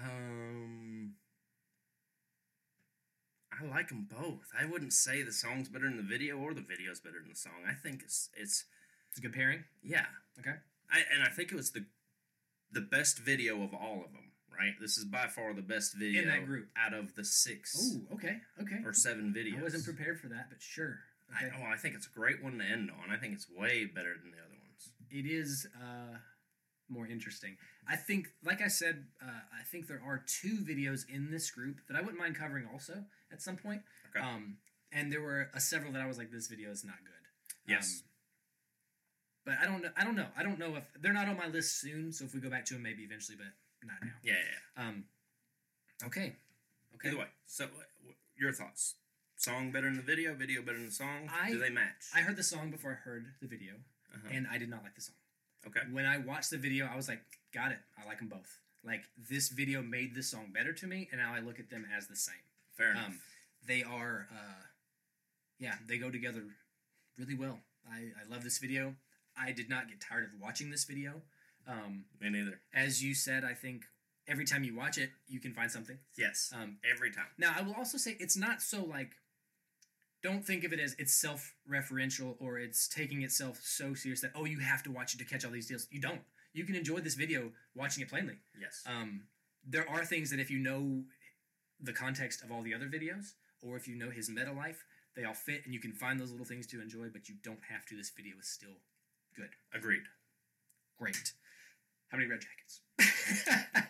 Um, 0.00 1.14
I 3.52 3.64
like 3.64 3.88
them 3.88 4.06
both. 4.08 4.50
I 4.58 4.64
wouldn't 4.64 4.92
say 4.92 5.22
the 5.22 5.32
song's 5.32 5.68
better 5.68 5.86
than 5.86 5.96
the 5.96 6.02
video 6.02 6.38
or 6.38 6.54
the 6.54 6.60
video's 6.60 7.00
better 7.00 7.18
than 7.20 7.30
the 7.30 7.36
song. 7.36 7.64
I 7.68 7.74
think 7.74 8.02
it's 8.04 8.30
it's 8.36 8.64
It's 9.10 9.18
a 9.18 9.22
good 9.22 9.32
pairing. 9.32 9.64
yeah. 9.82 10.06
Okay. 10.38 10.54
I 10.90 10.98
and 11.12 11.22
I 11.22 11.28
think 11.28 11.50
it 11.52 11.56
was 11.56 11.72
the 11.72 11.84
the 12.72 12.80
best 12.80 13.18
video 13.18 13.62
of 13.62 13.74
all 13.74 14.02
of 14.04 14.12
them. 14.12 14.32
Right. 14.56 14.72
This 14.80 14.98
is 14.98 15.04
by 15.04 15.26
far 15.28 15.54
the 15.54 15.62
best 15.62 15.94
video 15.96 16.22
in 16.22 16.28
that 16.28 16.44
group. 16.44 16.68
out 16.76 16.92
of 16.92 17.14
the 17.14 17.24
six 17.24 17.76
Oh, 18.10 18.14
okay, 18.14 18.38
okay. 18.60 18.80
or 18.84 18.92
seven 18.92 19.32
videos. 19.36 19.60
I 19.60 19.62
wasn't 19.62 19.84
prepared 19.84 20.18
for 20.20 20.26
that, 20.28 20.46
but 20.50 20.60
sure. 20.60 20.98
I, 21.32 21.44
Okay. 21.46 21.54
oh, 21.60 21.64
I 21.72 21.76
think 21.76 21.94
it's 21.94 22.06
a 22.08 22.10
great 22.10 22.42
one 22.42 22.58
to 22.58 22.64
end 22.64 22.90
on. 22.90 23.10
I 23.14 23.18
think 23.18 23.34
it's 23.34 23.46
way 23.48 23.84
better 23.86 24.14
than 24.20 24.32
the 24.32 24.38
other 24.38 24.56
ones. 24.60 24.92
it 25.10 25.26
is 25.26 25.66
uh, 25.80 26.16
more 26.88 27.06
interesting. 27.06 27.56
I 27.86 27.94
think, 27.96 28.28
like 28.44 28.60
I 28.60 28.66
said, 28.68 29.04
uh, 29.22 29.26
I 29.56 29.62
think 29.70 29.86
there 29.86 30.02
are 30.04 30.24
two 30.26 30.58
videos 30.68 31.02
in 31.08 31.30
this 31.30 31.50
group 31.52 31.76
that 31.88 31.96
I 31.96 32.00
wouldn't 32.00 32.18
mind 32.18 32.34
covering 32.36 32.66
also 32.72 33.04
at 33.32 33.40
some 33.42 33.56
point. 33.56 33.82
Okay. 34.10 34.24
Um, 34.26 34.56
and 34.90 35.12
there 35.12 35.20
were 35.22 35.50
uh, 35.54 35.58
several 35.60 35.92
that 35.92 36.02
I 36.02 36.06
was 36.06 36.18
like, 36.18 36.32
this 36.32 36.48
video 36.48 36.70
is 36.70 36.82
not 36.84 36.96
good. 37.04 37.70
Yes. 37.72 38.02
Um, 38.02 38.07
but 39.48 39.56
I 39.62 39.64
don't 39.64 39.80
know. 39.82 39.88
I 39.96 40.04
don't 40.04 40.14
know. 40.14 40.26
I 40.36 40.42
don't 40.42 40.58
know 40.58 40.76
if 40.76 40.84
they're 41.00 41.14
not 41.14 41.26
on 41.26 41.36
my 41.38 41.46
list 41.48 41.80
soon. 41.80 42.12
So 42.12 42.24
if 42.26 42.34
we 42.34 42.40
go 42.40 42.50
back 42.50 42.66
to 42.66 42.74
them, 42.74 42.82
maybe 42.82 43.02
eventually, 43.02 43.38
but 43.38 43.46
not 43.86 43.96
now. 44.04 44.12
Yeah, 44.22 44.34
yeah, 44.76 44.88
Um, 44.88 45.04
okay. 46.04 46.36
Okay. 46.96 47.08
Either 47.08 47.18
way, 47.18 47.26
so 47.46 47.64
uh, 47.64 48.12
your 48.36 48.52
thoughts? 48.52 48.96
Song 49.36 49.70
better 49.70 49.86
than 49.86 49.96
the 49.96 50.02
video? 50.02 50.34
Video 50.34 50.60
better 50.62 50.76
than 50.78 50.86
the 50.86 50.92
song? 50.92 51.30
I- 51.32 51.50
Do 51.52 51.58
they 51.58 51.70
match? 51.70 52.10
I 52.14 52.20
heard 52.20 52.36
the 52.36 52.42
song 52.42 52.70
before 52.70 52.90
I 52.92 52.94
heard 53.08 53.24
the 53.40 53.46
video, 53.46 53.74
Uh-huh. 54.14 54.28
and 54.32 54.46
I 54.50 54.58
did 54.58 54.68
not 54.68 54.82
like 54.82 54.94
the 54.96 55.00
song. 55.00 55.14
okay. 55.66 55.80
when 55.90 56.04
I 56.06 56.18
watched 56.18 56.50
the 56.50 56.58
video, 56.58 56.86
I 56.92 56.96
was 56.96 57.08
like, 57.08 57.22
got 57.54 57.72
it. 57.72 57.78
I 57.96 58.04
like 58.06 58.18
them 58.18 58.28
both. 58.28 58.58
Like 58.84 59.04
this 59.30 59.48
video 59.48 59.80
made 59.82 60.14
this 60.14 60.28
song 60.30 60.50
better 60.52 60.72
to 60.74 60.86
me, 60.86 61.08
and 61.10 61.20
now 61.20 61.32
I 61.34 61.40
look 61.40 61.58
at 61.60 61.70
them 61.70 61.86
as 61.96 62.06
the 62.08 62.16
same. 62.16 62.44
Fair 62.76 62.90
enough. 62.92 63.06
Um, 63.06 63.20
they 63.66 63.82
are, 63.82 64.26
uh, 64.32 64.62
yeah, 65.58 65.74
they 65.86 65.98
go 65.98 66.10
together 66.10 66.42
really 67.18 67.34
well. 67.34 67.58
I, 67.90 68.12
I 68.20 68.24
love 68.30 68.44
this 68.44 68.58
video. 68.58 68.94
I 69.40 69.52
did 69.52 69.68
not 69.68 69.88
get 69.88 70.00
tired 70.00 70.24
of 70.24 70.30
watching 70.40 70.70
this 70.70 70.84
video. 70.84 71.22
Um, 71.66 72.04
Me 72.20 72.30
neither. 72.30 72.60
as 72.74 73.02
you 73.02 73.14
said, 73.14 73.44
I 73.44 73.52
think 73.54 73.82
every 74.26 74.44
time 74.44 74.64
you 74.64 74.74
watch 74.74 74.96
it, 74.98 75.10
you 75.26 75.38
can 75.40 75.52
find 75.52 75.70
something. 75.70 75.98
Yes. 76.16 76.52
Um, 76.54 76.78
Every 76.90 77.10
time. 77.10 77.26
now, 77.38 77.54
I 77.56 77.62
will 77.62 77.74
also 77.74 77.98
say 77.98 78.16
it's 78.18 78.36
not 78.36 78.62
so 78.62 78.84
like. 78.84 79.12
Don't 80.20 80.44
think 80.44 80.64
of 80.64 80.72
it 80.72 80.80
as 80.80 80.96
it's 80.98 81.14
self-referential 81.14 82.34
or 82.40 82.58
it's 82.58 82.88
taking 82.88 83.22
itself 83.22 83.60
so 83.62 83.94
serious 83.94 84.20
that 84.22 84.32
oh 84.34 84.46
you 84.46 84.58
have 84.58 84.82
to 84.82 84.90
watch 84.90 85.14
it 85.14 85.18
to 85.18 85.24
catch 85.24 85.44
all 85.44 85.52
these 85.52 85.68
deals. 85.68 85.86
You 85.90 86.00
don't. 86.00 86.20
You 86.52 86.64
can 86.64 86.74
enjoy 86.74 86.98
this 87.00 87.14
video 87.14 87.52
watching 87.76 88.02
it 88.02 88.08
plainly. 88.08 88.34
Yes. 88.60 88.82
Um, 88.86 89.22
there 89.64 89.88
are 89.88 90.04
things 90.04 90.30
that 90.30 90.40
if 90.40 90.50
you 90.50 90.58
know 90.58 91.02
the 91.80 91.92
context 91.92 92.42
of 92.42 92.50
all 92.50 92.62
the 92.62 92.74
other 92.74 92.86
videos, 92.88 93.34
or 93.62 93.76
if 93.76 93.86
you 93.86 93.94
know 93.94 94.10
his 94.10 94.28
meta 94.28 94.50
life, 94.52 94.84
they 95.14 95.24
all 95.24 95.34
fit, 95.34 95.64
and 95.64 95.72
you 95.72 95.78
can 95.78 95.92
find 95.92 96.18
those 96.18 96.32
little 96.32 96.46
things 96.46 96.66
to 96.68 96.80
enjoy. 96.82 97.08
But 97.12 97.28
you 97.28 97.36
don't 97.44 97.60
have 97.70 97.86
to. 97.86 97.96
This 97.96 98.10
video 98.10 98.34
is 98.40 98.48
still 98.48 98.78
good. 99.36 99.50
Agreed. 99.74 100.02
Great. 100.98 101.32
How 102.08 102.18
many 102.18 102.28
red 102.30 102.40
jackets? 102.40 102.80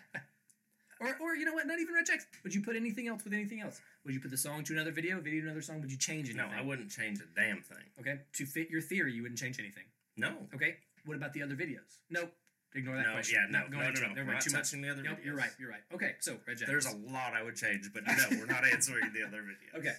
Or, 1.01 1.15
or 1.21 1.33
you 1.33 1.45
know 1.45 1.53
what? 1.53 1.65
Not 1.65 1.79
even 1.79 1.95
red 1.95 2.05
checks. 2.05 2.25
Would 2.43 2.53
you 2.53 2.61
put 2.61 2.75
anything 2.75 3.07
else 3.07 3.23
with 3.23 3.31
anything 3.31 3.61
else? 3.61 3.79
Would 4.03 4.13
you 4.13 4.19
put 4.19 4.31
the 4.31 4.37
song 4.37 4.65
to 4.65 4.73
another 4.73 4.91
video, 4.91 5.21
video 5.21 5.39
to 5.39 5.45
another 5.47 5.61
song? 5.61 5.79
Would 5.79 5.91
you 5.91 5.97
change 5.97 6.27
anything? 6.29 6.45
No. 6.51 6.53
I 6.53 6.61
wouldn't 6.61 6.91
change 6.91 7.21
a 7.21 7.39
damn 7.39 7.61
thing. 7.61 7.77
Okay, 8.01 8.19
to 8.33 8.45
fit 8.45 8.69
your 8.69 8.81
theory, 8.81 9.13
you 9.13 9.21
wouldn't 9.21 9.39
change 9.39 9.59
anything. 9.59 9.85
No. 10.17 10.33
Okay, 10.53 10.75
what 11.05 11.15
about 11.15 11.31
the 11.31 11.41
other 11.41 11.55
videos? 11.55 12.01
Nope. 12.09 12.33
Ignore 12.75 12.97
that 12.97 13.05
No, 13.05 13.13
question. 13.13 13.39
yeah, 13.41 13.59
no, 13.59 13.65
no, 13.67 13.81
into 13.87 14.01
no, 14.01 14.07
no. 14.09 14.25
We're 14.25 14.33
not 14.33 14.41
too 14.41 14.51
much. 14.51 14.63
touching 14.71 14.81
the 14.81 14.89
other 14.91 15.01
Nope, 15.01 15.19
you're 15.23 15.35
right. 15.37 15.51
You're 15.57 15.69
right. 15.69 15.79
Okay, 15.93 16.15
so 16.19 16.33
red 16.45 16.57
jackets. 16.57 16.67
There's 16.67 16.85
a 16.85 16.97
lot 17.13 17.33
I 17.33 17.43
would 17.43 17.55
change, 17.55 17.89
but 17.93 18.03
no, 18.05 18.13
we're 18.31 18.45
not 18.45 18.65
answering 18.65 19.09
the 19.13 19.25
other 19.25 19.37
videos. 19.41 19.79
Okay. 19.79 19.95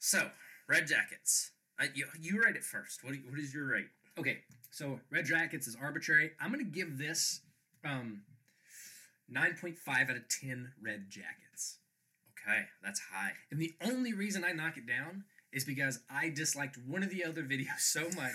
So, 0.00 0.28
red 0.68 0.86
jackets. 0.86 1.50
Uh, 1.80 1.86
you, 1.94 2.06
you 2.20 2.42
rate 2.44 2.56
it 2.56 2.62
first. 2.64 3.02
What, 3.02 3.14
what 3.30 3.38
is 3.38 3.54
your 3.54 3.64
rate? 3.68 3.88
Okay, 4.18 4.38
so 4.70 5.00
Red 5.10 5.24
Jackets 5.24 5.66
is 5.66 5.76
arbitrary. 5.80 6.32
I'm 6.40 6.50
gonna 6.50 6.64
give 6.64 6.98
this 6.98 7.40
um 7.84 8.22
9.5 9.32 10.10
out 10.10 10.16
of 10.16 10.28
10 10.28 10.72
Red 10.82 11.06
Jackets. 11.08 11.78
Okay, 12.32 12.62
that's 12.82 13.00
high. 13.12 13.32
And 13.50 13.60
the 13.60 13.72
only 13.80 14.12
reason 14.12 14.44
I 14.44 14.52
knock 14.52 14.76
it 14.76 14.86
down 14.86 15.24
is 15.52 15.64
because 15.64 16.00
I 16.10 16.28
disliked 16.28 16.76
one 16.86 17.02
of 17.02 17.10
the 17.10 17.24
other 17.24 17.42
videos 17.42 17.78
so 17.78 18.08
much 18.16 18.32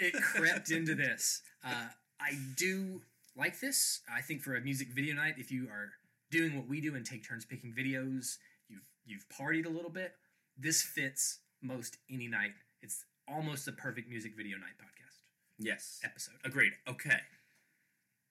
it 0.00 0.14
crept 0.14 0.70
into 0.70 0.94
this. 0.94 1.42
Uh, 1.64 1.88
I 2.20 2.32
do 2.56 3.02
like 3.36 3.60
this. 3.60 4.00
I 4.12 4.20
think 4.22 4.42
for 4.42 4.56
a 4.56 4.60
music 4.60 4.88
video 4.94 5.14
night, 5.14 5.34
if 5.38 5.50
you 5.50 5.68
are 5.68 5.90
doing 6.30 6.56
what 6.56 6.68
we 6.68 6.80
do 6.80 6.94
and 6.94 7.04
take 7.04 7.26
turns 7.26 7.44
picking 7.44 7.72
videos, 7.72 8.38
you've 8.68 8.86
you've 9.06 9.26
partied 9.28 9.66
a 9.66 9.70
little 9.70 9.90
bit. 9.90 10.14
This 10.58 10.82
fits 10.82 11.38
most 11.62 11.98
any 12.10 12.26
night. 12.26 12.52
It's 12.82 13.04
almost 13.32 13.68
a 13.68 13.72
perfect 13.72 14.08
music 14.08 14.32
video 14.36 14.56
night 14.58 14.76
podcast 14.80 15.18
Yes. 15.58 16.00
episode. 16.04 16.34
Agreed. 16.44 16.72
Okay. 16.88 17.20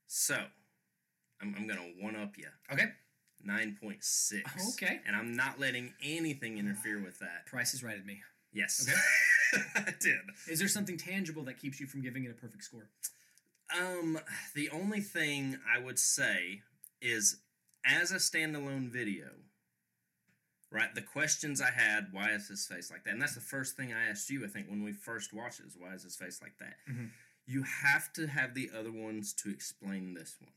So, 0.08 0.36
I'm, 1.42 1.56
I'm 1.58 1.68
going 1.68 1.80
to 1.80 2.04
one 2.04 2.16
up 2.16 2.38
you. 2.38 2.48
Okay. 2.72 2.86
9.6. 3.48 4.42
Okay. 4.74 5.00
And 5.06 5.16
I'm 5.16 5.34
not 5.36 5.60
letting 5.60 5.94
anything 6.04 6.58
interfere 6.58 7.02
with 7.02 7.20
that. 7.20 7.46
Price 7.46 7.74
is 7.74 7.84
right 7.84 7.98
at 7.98 8.06
me. 8.06 8.20
Yes. 8.52 8.88
Okay. 8.90 9.62
I 9.88 9.94
did. 10.00 10.20
Is 10.50 10.60
there 10.60 10.68
something 10.68 10.98
tangible 10.98 11.44
that 11.44 11.60
keeps 11.60 11.80
you 11.80 11.88
from 11.88 12.02
giving 12.02 12.24
it 12.26 12.32
a 12.32 12.34
perfect 12.34 12.64
score? 12.64 12.90
Um, 13.80 14.20
the 14.56 14.70
only 14.72 15.00
thing 15.02 15.58
I 15.72 15.80
would 15.80 16.00
say 16.00 16.62
is 17.02 17.38
as 17.86 18.12
a 18.12 18.16
standalone 18.16 18.90
video, 18.90 19.28
right? 20.72 20.94
The 20.94 21.02
questions 21.02 21.62
I 21.62 21.72
had, 21.72 22.08
why 22.12 22.32
is 22.32 22.48
his 22.48 22.66
face 22.68 22.92
like 22.92 23.04
that? 23.04 23.12
And 23.12 23.22
that's 23.22 23.36
the 23.36 23.42
first 23.42 23.76
thing 23.76 23.94
I 23.94 24.06
asked 24.10 24.30
you, 24.30 24.44
I 24.46 24.48
think, 24.48 24.70
when 24.70 24.84
we 24.84 24.92
first 24.94 25.34
watched 25.34 25.60
it, 25.60 25.66
is 25.68 25.76
why 25.78 25.94
is 25.94 26.04
his 26.04 26.16
face 26.16 26.42
like 26.42 26.58
that? 26.60 26.78
Mhm. 26.88 27.12
You 27.46 27.64
have 27.64 28.14
to 28.14 28.28
have 28.28 28.54
the 28.54 28.70
other 28.72 28.92
ones 28.92 29.34
to 29.36 29.50
explain 29.50 30.14
this 30.14 30.36
one. 30.40 30.54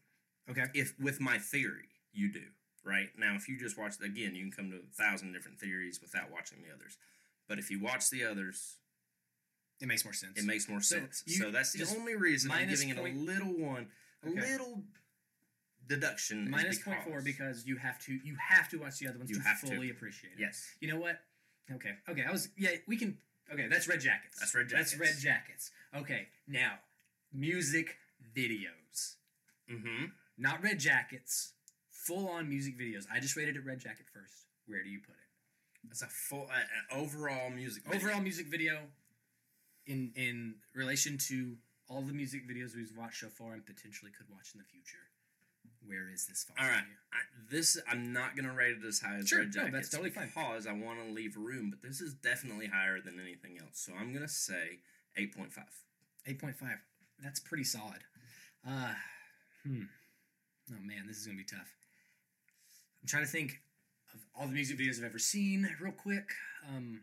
Okay. 0.50 0.70
If 0.74 0.98
with 0.98 1.20
my 1.20 1.38
theory, 1.38 1.88
you 2.12 2.30
do, 2.30 2.52
right? 2.84 3.16
Now, 3.16 3.34
if 3.36 3.48
you 3.48 3.58
just 3.58 3.78
watch 3.78 3.94
it 4.00 4.04
again, 4.04 4.34
you 4.34 4.42
can 4.42 4.52
come 4.52 4.70
to 4.70 4.78
a 4.78 4.92
thousand 4.92 5.32
different 5.32 5.58
theories 5.58 6.00
without 6.02 6.30
watching 6.30 6.62
the 6.62 6.72
others. 6.72 6.98
But 7.48 7.58
if 7.58 7.70
you 7.70 7.80
watch 7.80 8.10
the 8.10 8.24
others, 8.24 8.78
It 9.80 9.86
makes 9.86 10.04
more 10.04 10.12
sense. 10.12 10.38
it 10.38 10.44
makes 10.44 10.68
more 10.68 10.80
So 10.82 10.96
sense. 10.96 11.22
you 11.26 11.36
So 11.36 11.50
that's 11.50 11.72
the 11.72 11.86
only 11.98 12.14
reason 12.16 12.50
I'm 12.50 12.68
giving 12.68 12.94
point- 12.94 13.16
it 13.16 13.20
a 13.20 13.24
little 13.24 13.56
one, 13.58 13.90
a 14.22 14.28
Okay. 14.28 14.40
little 14.40 14.84
deduction. 15.88 16.50
Minus 16.50 16.78
point 16.78 17.02
four 17.04 17.20
because 17.22 17.66
you 17.66 17.76
have 17.76 17.98
to 18.06 18.12
you 18.24 18.36
have 18.36 18.68
to 18.70 18.78
watch 18.78 18.98
the 18.98 19.08
other 19.08 19.18
ones 19.18 19.30
You 19.30 19.36
to 19.36 19.42
have 19.42 19.60
to. 19.60 19.66
fully 19.66 19.90
appreciate 19.90 20.32
it. 20.34 20.40
yes, 20.40 20.70
You 20.80 20.88
know 20.88 20.98
what? 20.98 21.20
Okay. 21.72 21.92
Okay. 22.08 22.24
I 22.28 22.30
was 22.32 22.48
yeah. 22.56 22.70
We 22.86 22.96
can. 22.96 23.18
Okay. 23.52 23.66
That's 23.68 23.88
red 23.88 24.00
jackets. 24.00 24.38
That's 24.38 24.54
Red 24.54 24.68
Jackets. 24.68 24.90
That's 24.92 25.00
red 25.00 25.06
Jackets. 25.20 25.22
jackets. 25.22 25.70
Okay. 26.02 26.28
Now, 26.48 26.72
music 27.32 27.96
videos, 28.36 29.16
mm-hmm. 29.70 30.06
not 30.38 30.62
red 30.62 30.78
jackets. 30.78 31.52
Full 31.90 32.28
on 32.28 32.48
music 32.48 32.78
videos. 32.78 33.04
I 33.12 33.20
just 33.20 33.36
rated 33.36 33.56
it 33.56 33.64
red 33.64 33.78
jacket 33.78 34.06
first. 34.12 34.46
Where 34.66 34.82
do 34.82 34.88
you 34.90 34.98
put 35.00 35.12
it? 35.14 35.88
That's 35.88 36.02
a 36.02 36.06
full 36.06 36.48
uh, 36.50 36.96
uh, 36.96 37.00
overall 37.00 37.50
music. 37.50 37.84
video. 37.84 37.98
Overall 37.98 38.20
music 38.22 38.46
video, 38.46 38.78
in 39.86 40.12
in 40.16 40.54
relation 40.74 41.18
to 41.28 41.56
all 41.88 42.02
the 42.02 42.12
music 42.12 42.48
videos 42.48 42.74
we've 42.74 42.92
watched 42.96 43.20
so 43.20 43.28
far 43.28 43.52
and 43.52 43.64
potentially 43.66 44.10
could 44.16 44.26
watch 44.30 44.50
in 44.54 44.58
the 44.58 44.64
future. 44.64 45.04
Where 45.86 46.10
is 46.12 46.26
this 46.26 46.44
fall 46.44 46.56
All 46.60 46.70
right? 46.70 46.84
I, 47.12 47.18
this 47.50 47.78
I'm 47.90 48.12
not 48.12 48.36
gonna 48.36 48.52
rate 48.52 48.76
it 48.82 48.86
as 48.86 49.00
high 49.00 49.16
as 49.16 49.28
Sure, 49.28 49.40
Red 49.40 49.48
no, 49.48 49.52
Jackets 49.52 49.72
that's 49.72 49.88
totally 49.90 50.10
fine. 50.10 50.28
because 50.34 50.66
I 50.66 50.72
want 50.72 50.98
to 51.04 51.12
leave 51.12 51.36
room, 51.36 51.70
but 51.70 51.82
this 51.86 52.00
is 52.00 52.14
definitely 52.14 52.66
higher 52.66 53.00
than 53.00 53.18
anything 53.20 53.58
else. 53.60 53.78
So 53.80 53.92
I'm 53.98 54.12
gonna 54.12 54.28
say 54.28 54.78
eight 55.16 55.36
point 55.36 55.52
five. 55.52 55.64
Eight 56.26 56.40
point 56.40 56.56
five. 56.56 56.78
That's 57.22 57.40
pretty 57.40 57.64
solid. 57.64 58.00
Uh, 58.66 58.94
hmm. 59.66 59.82
Oh 60.70 60.80
man, 60.84 61.06
this 61.06 61.18
is 61.18 61.26
gonna 61.26 61.38
be 61.38 61.44
tough. 61.44 61.70
I'm 63.02 63.08
trying 63.08 63.24
to 63.24 63.30
think 63.30 63.60
of 64.14 64.20
all 64.38 64.46
the 64.46 64.52
music 64.52 64.78
videos 64.78 64.98
I've 64.98 65.04
ever 65.04 65.18
seen, 65.18 65.68
real 65.80 65.92
quick. 65.92 66.30
Um, 66.68 67.00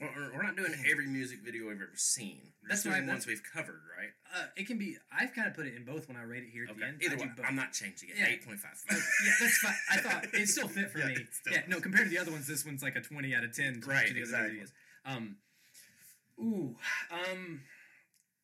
We're, 0.00 0.08
we're- 0.32 0.46
not 0.46 0.56
doing 0.56 0.74
every 0.88 1.06
music 1.06 1.40
video 1.44 1.64
we've 1.66 1.76
ever 1.76 1.90
seen. 1.96 2.52
We're 2.62 2.68
That's 2.68 2.84
just 2.84 2.94
doing 2.94 3.08
ones 3.08 3.26
we've 3.26 3.42
covered, 3.42 3.80
right? 3.98 4.10
uh, 4.34 4.44
it 4.56 4.66
can 4.66 4.78
be. 4.78 4.96
I've 5.12 5.34
kind 5.34 5.48
of 5.48 5.54
put 5.54 5.66
it 5.66 5.74
in 5.74 5.84
both 5.84 6.06
when 6.06 6.16
I 6.16 6.22
rate 6.22 6.44
it 6.44 6.50
here 6.52 6.66
at 6.68 6.76
the 6.76 6.84
end. 6.84 7.02
Either 7.02 7.14
I 7.14 7.18
do 7.18 7.24
way, 7.24 7.30
both. 7.36 7.46
I'm 7.48 7.56
not 7.56 7.72
changing 7.72 8.10
it. 8.10 8.16
Yeah. 8.18 8.26
Eight 8.28 8.44
point 8.46 8.58
five. 8.60 8.80
Yeah, 8.90 9.30
that's 9.40 9.58
fine. 9.58 9.74
I 9.90 9.96
thought 9.98 10.26
it 10.34 10.48
still 10.48 10.68
fit 10.68 10.90
for 10.90 10.98
Yeah, 10.98 11.06
me. 11.06 11.12
it 11.14 11.26
still 11.32 11.52
yeah, 11.52 11.62
no, 11.66 11.80
compared 11.80 12.04
to 12.04 12.10
the 12.10 12.18
other 12.18 12.30
ones, 12.30 12.46
this 12.46 12.64
one's 12.64 12.82
like 12.82 12.94
a 12.96 13.00
twenty 13.00 13.34
out 13.34 13.42
of 13.44 13.52
ten. 13.54 13.82
Right, 13.86 14.06
to 14.06 14.14
the 14.14 14.22
other 14.22 14.46
exactly. 14.46 14.58
videos. 14.60 14.72
Um, 15.04 15.36
ooh, 16.40 16.76
um, 17.10 17.60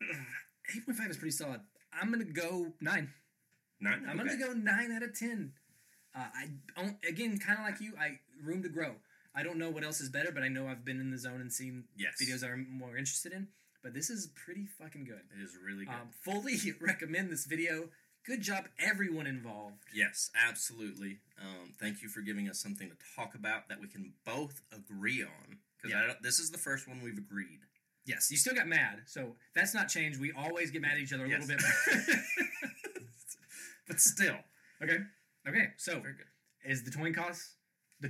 eight 0.76 0.84
point 0.84 0.98
five 0.98 1.11
is 1.11 1.16
pretty 1.16 1.32
solid. 1.32 1.61
I'm 1.92 2.11
gonna 2.11 2.24
go 2.24 2.72
nine. 2.80 3.11
Nine. 3.80 4.05
I'm 4.09 4.18
okay. 4.20 4.30
gonna 4.36 4.46
go 4.46 4.52
nine 4.55 4.90
out 4.92 5.02
of 5.02 5.16
ten. 5.16 5.52
Uh, 6.16 6.24
I 6.34 6.48
don't, 6.76 6.96
again, 7.09 7.38
kind 7.38 7.59
of 7.59 7.64
like 7.64 7.80
you. 7.80 7.92
I 8.00 8.18
room 8.42 8.62
to 8.62 8.68
grow. 8.68 8.94
I 9.35 9.43
don't 9.43 9.59
know 9.59 9.70
what 9.70 9.85
else 9.85 10.01
is 10.01 10.09
better, 10.09 10.30
but 10.32 10.43
I 10.43 10.49
know 10.49 10.68
I've 10.68 10.85
been 10.85 11.01
in 11.01 11.11
the 11.11 11.18
zone 11.18 11.41
and 11.41 11.53
seen 11.53 11.85
Yes. 11.97 12.14
videos 12.22 12.45
I'm 12.45 12.68
more 12.70 12.97
interested 12.97 13.32
in. 13.32 13.49
But 13.82 13.93
this 13.93 14.09
is 14.09 14.28
pretty 14.28 14.64
fucking 14.66 15.05
good. 15.05 15.20
It 15.39 15.43
is 15.43 15.57
really 15.62 15.85
good. 15.85 15.93
Um, 15.95 16.09
fully 16.22 16.57
recommend 16.80 17.30
this 17.30 17.45
video. 17.45 17.91
Good 18.24 18.41
job, 18.41 18.68
everyone 18.78 19.26
involved. 19.26 19.76
Yes, 19.93 20.30
absolutely. 20.35 21.18
Um, 21.39 21.74
thank 21.78 22.01
you 22.01 22.09
for 22.09 22.22
giving 22.22 22.49
us 22.49 22.59
something 22.59 22.89
to 22.89 22.97
talk 23.14 23.35
about 23.35 23.68
that 23.68 23.80
we 23.80 23.89
can 23.89 24.14
both 24.24 24.62
agree 24.72 25.22
on. 25.22 25.59
Because 25.76 25.91
Yeah. 25.91 26.14
this 26.22 26.39
is 26.39 26.51
the 26.51 26.57
first 26.57 26.89
one 26.89 27.03
we've 27.03 27.18
agreed. 27.18 27.61
Yes, 28.07 28.30
you 28.30 28.37
still 28.39 28.55
got 28.55 28.66
mad, 28.68 29.03
so 29.07 29.37
that's 29.55 29.74
not 29.74 29.89
changed. 29.89 30.18
We 30.20 30.32
always 30.32 30.70
get 30.70 30.80
mad 30.80 30.93
at 30.93 30.99
each 31.01 31.12
other 31.12 31.24
a 31.26 31.28
Yes. 31.28 31.47
little 31.47 31.57
bit. 31.57 32.18
but 33.89 34.01
still, 34.01 34.37
okay, 34.82 34.99
okay. 35.47 35.68
So 35.76 36.01
very 36.01 36.14
good. 36.14 36.26
is 36.64 36.82
the 36.85 36.91
coin 36.91 37.12
cost? 37.12 37.57
The 38.01 38.09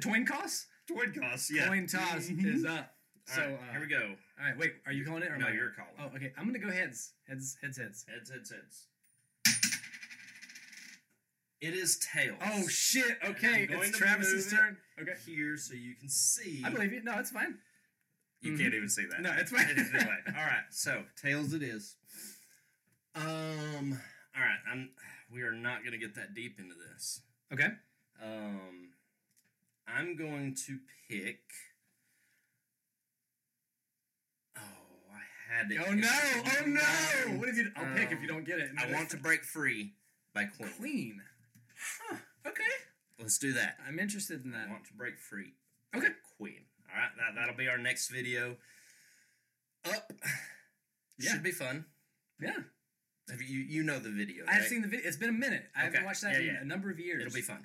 coin 0.88 1.12
toss? 1.12 1.50
Yeah. 1.50 1.68
Coin 1.68 1.86
toss 1.86 2.28
Mhm. 2.28 2.44
is 2.54 2.64
up. 2.64 2.96
All 3.28 3.34
So 3.34 3.40
right, 3.42 3.54
uh, 3.54 3.72
here 3.72 3.80
we 3.80 3.86
go. 3.86 4.16
All 4.38 4.44
right, 4.44 4.56
wait. 4.58 4.74
Are 4.86 4.92
you 4.92 5.04
calling 5.04 5.22
it 5.22 5.30
or 5.30 5.38
No, 5.38 5.48
you're 5.48 5.70
calling. 5.70 5.92
Oh, 5.98 6.14
okay. 6.16 6.32
I'm 6.36 6.46
gonna 6.46 6.58
go 6.58 6.70
heads. 6.70 7.12
Heads. 7.26 7.56
Heads. 7.62 7.78
Heads. 7.78 8.04
Heads, 8.08 8.30
heads, 8.30 8.50
heads. 8.50 8.88
It 11.60 11.72
is 11.72 11.98
tails. 11.98 12.36
Oh 12.44 12.68
shit. 12.68 13.16
Okay, 13.24 13.66
it's 13.70 13.96
Travis's 13.96 14.44
move 14.44 14.52
it 14.52 14.56
turn. 14.56 14.76
Okay. 15.00 15.14
Here, 15.24 15.56
so 15.56 15.72
you 15.74 15.94
can 15.94 16.10
see. 16.10 16.62
I 16.64 16.68
believe 16.68 16.92
you. 16.92 17.02
No, 17.02 17.18
it's 17.18 17.30
fine. 17.30 17.58
You 18.42 18.52
Mhm. 18.52 18.58
can't 18.60 18.74
even 18.74 18.88
see 18.90 19.06
that. 19.06 19.22
No, 19.22 19.32
it's 19.32 19.50
fine. 19.50 19.70
It 19.70 19.78
is 19.78 19.88
anyway, 19.94 20.18
all 20.26 20.32
right. 20.34 20.64
So 20.70 21.06
tails 21.16 21.54
it 21.54 21.62
is. 21.62 21.96
Um. 23.14 23.98
All 24.36 24.42
right. 24.42 24.58
I'm. 24.68 24.90
We 25.30 25.42
are 25.42 25.52
not 25.52 25.80
going 25.80 25.92
to 25.92 25.98
get 25.98 26.14
that 26.16 26.34
deep 26.34 26.58
into 26.60 26.74
this. 26.74 27.22
Okay. 27.50 27.68
Um. 28.20 28.92
I'm 29.86 30.16
going 30.16 30.54
to 30.66 30.78
pick. 31.08 31.40
Oh, 34.56 34.60
I 35.12 35.54
had 35.54 35.70
it. 35.70 35.78
Oh 35.86 35.92
no! 35.92 36.08
Oh 36.08 36.66
no! 36.66 37.38
What 37.38 37.48
if 37.48 37.56
you? 37.56 37.70
I'll 37.76 37.94
pick 37.94 38.10
if 38.12 38.20
you 38.22 38.28
Um, 38.30 38.36
don't 38.36 38.44
get 38.46 38.58
it. 38.58 38.70
I 38.78 38.90
want 38.92 39.10
to 39.10 39.16
break 39.16 39.44
free 39.44 39.94
by 40.34 40.44
Queen. 40.44 40.70
Queen. 40.78 41.22
Huh. 42.08 42.16
Okay. 42.46 42.62
Let's 43.18 43.38
do 43.38 43.52
that. 43.52 43.76
I'm 43.86 43.98
interested 43.98 44.44
in 44.44 44.50
that. 44.52 44.66
I 44.68 44.70
want 44.72 44.84
to 44.86 44.94
break 44.94 45.18
free. 45.18 45.54
Okay. 45.94 46.08
Queen. 46.36 46.64
All 46.92 47.00
right, 47.00 47.10
that, 47.16 47.34
that'll 47.40 47.56
be 47.56 47.68
our 47.68 47.78
next 47.78 48.08
video. 48.10 48.56
Up. 49.86 50.12
Yeah. 51.18 51.32
Should 51.32 51.42
be 51.42 51.52
fun. 51.52 51.84
Yeah. 52.40 52.56
Have 53.30 53.40
you 53.40 53.60
you 53.60 53.82
know 53.82 53.98
the 53.98 54.10
video? 54.10 54.44
I've 54.48 54.60
right? 54.60 54.68
seen 54.68 54.82
the 54.82 54.88
video. 54.88 55.06
It's 55.06 55.16
been 55.16 55.28
a 55.30 55.32
minute. 55.32 55.64
I 55.76 55.80
haven't 55.84 56.04
watched 56.04 56.22
that 56.22 56.32
Yeah, 56.32 56.38
in 56.40 56.44
yeah. 56.46 56.60
a 56.62 56.64
number 56.64 56.90
of 56.90 56.98
years. 56.98 57.22
It'll 57.24 57.34
be 57.34 57.40
fun. 57.40 57.64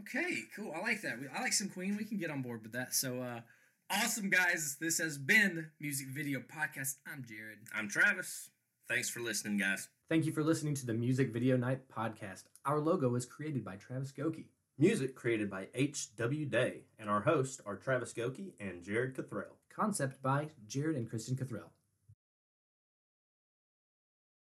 Okay, 0.00 0.42
cool. 0.56 0.72
I 0.74 0.80
like 0.80 1.02
that. 1.02 1.20
We- 1.20 1.28
I 1.28 1.40
like 1.42 1.52
some 1.52 1.68
Queen. 1.68 1.96
We 1.96 2.04
can 2.04 2.18
get 2.18 2.30
on 2.30 2.42
board 2.42 2.62
with 2.62 2.72
that. 2.72 2.94
So, 2.94 3.20
uh, 3.20 3.42
awesome, 3.90 4.30
guys. 4.30 4.76
This 4.80 4.98
has 4.98 5.18
been 5.18 5.70
Music 5.80 6.08
Video 6.08 6.40
Podcast. 6.40 6.96
I'm 7.06 7.24
Jared. 7.24 7.58
I'm 7.74 7.88
Travis. 7.88 8.50
Thanks 8.88 9.08
for 9.10 9.20
listening, 9.20 9.58
guys. 9.58 9.88
Thank 10.08 10.26
you 10.26 10.32
for 10.32 10.42
listening 10.42 10.74
to 10.76 10.86
the 10.86 10.94
Music 10.94 11.32
Video 11.32 11.56
Night 11.56 11.88
Podcast. 11.88 12.44
Our 12.64 12.80
logo 12.80 13.08
was 13.08 13.26
created 13.26 13.64
by 13.64 13.76
Travis 13.76 14.12
Goki. 14.12 14.46
Music 14.78 15.14
created 15.14 15.50
by 15.50 15.68
H.W. 15.74 16.46
Day, 16.46 16.82
and 16.98 17.08
our 17.08 17.20
hosts 17.20 17.60
are 17.64 17.76
Travis 17.76 18.12
Goki 18.12 18.52
and 18.58 18.82
Jared 18.82 19.14
Cothrell. 19.14 19.58
Concept 19.74 20.20
by 20.22 20.48
Jared 20.66 20.96
and 20.96 21.08
Kristen 21.08 21.36
Cathrell. 21.36 21.70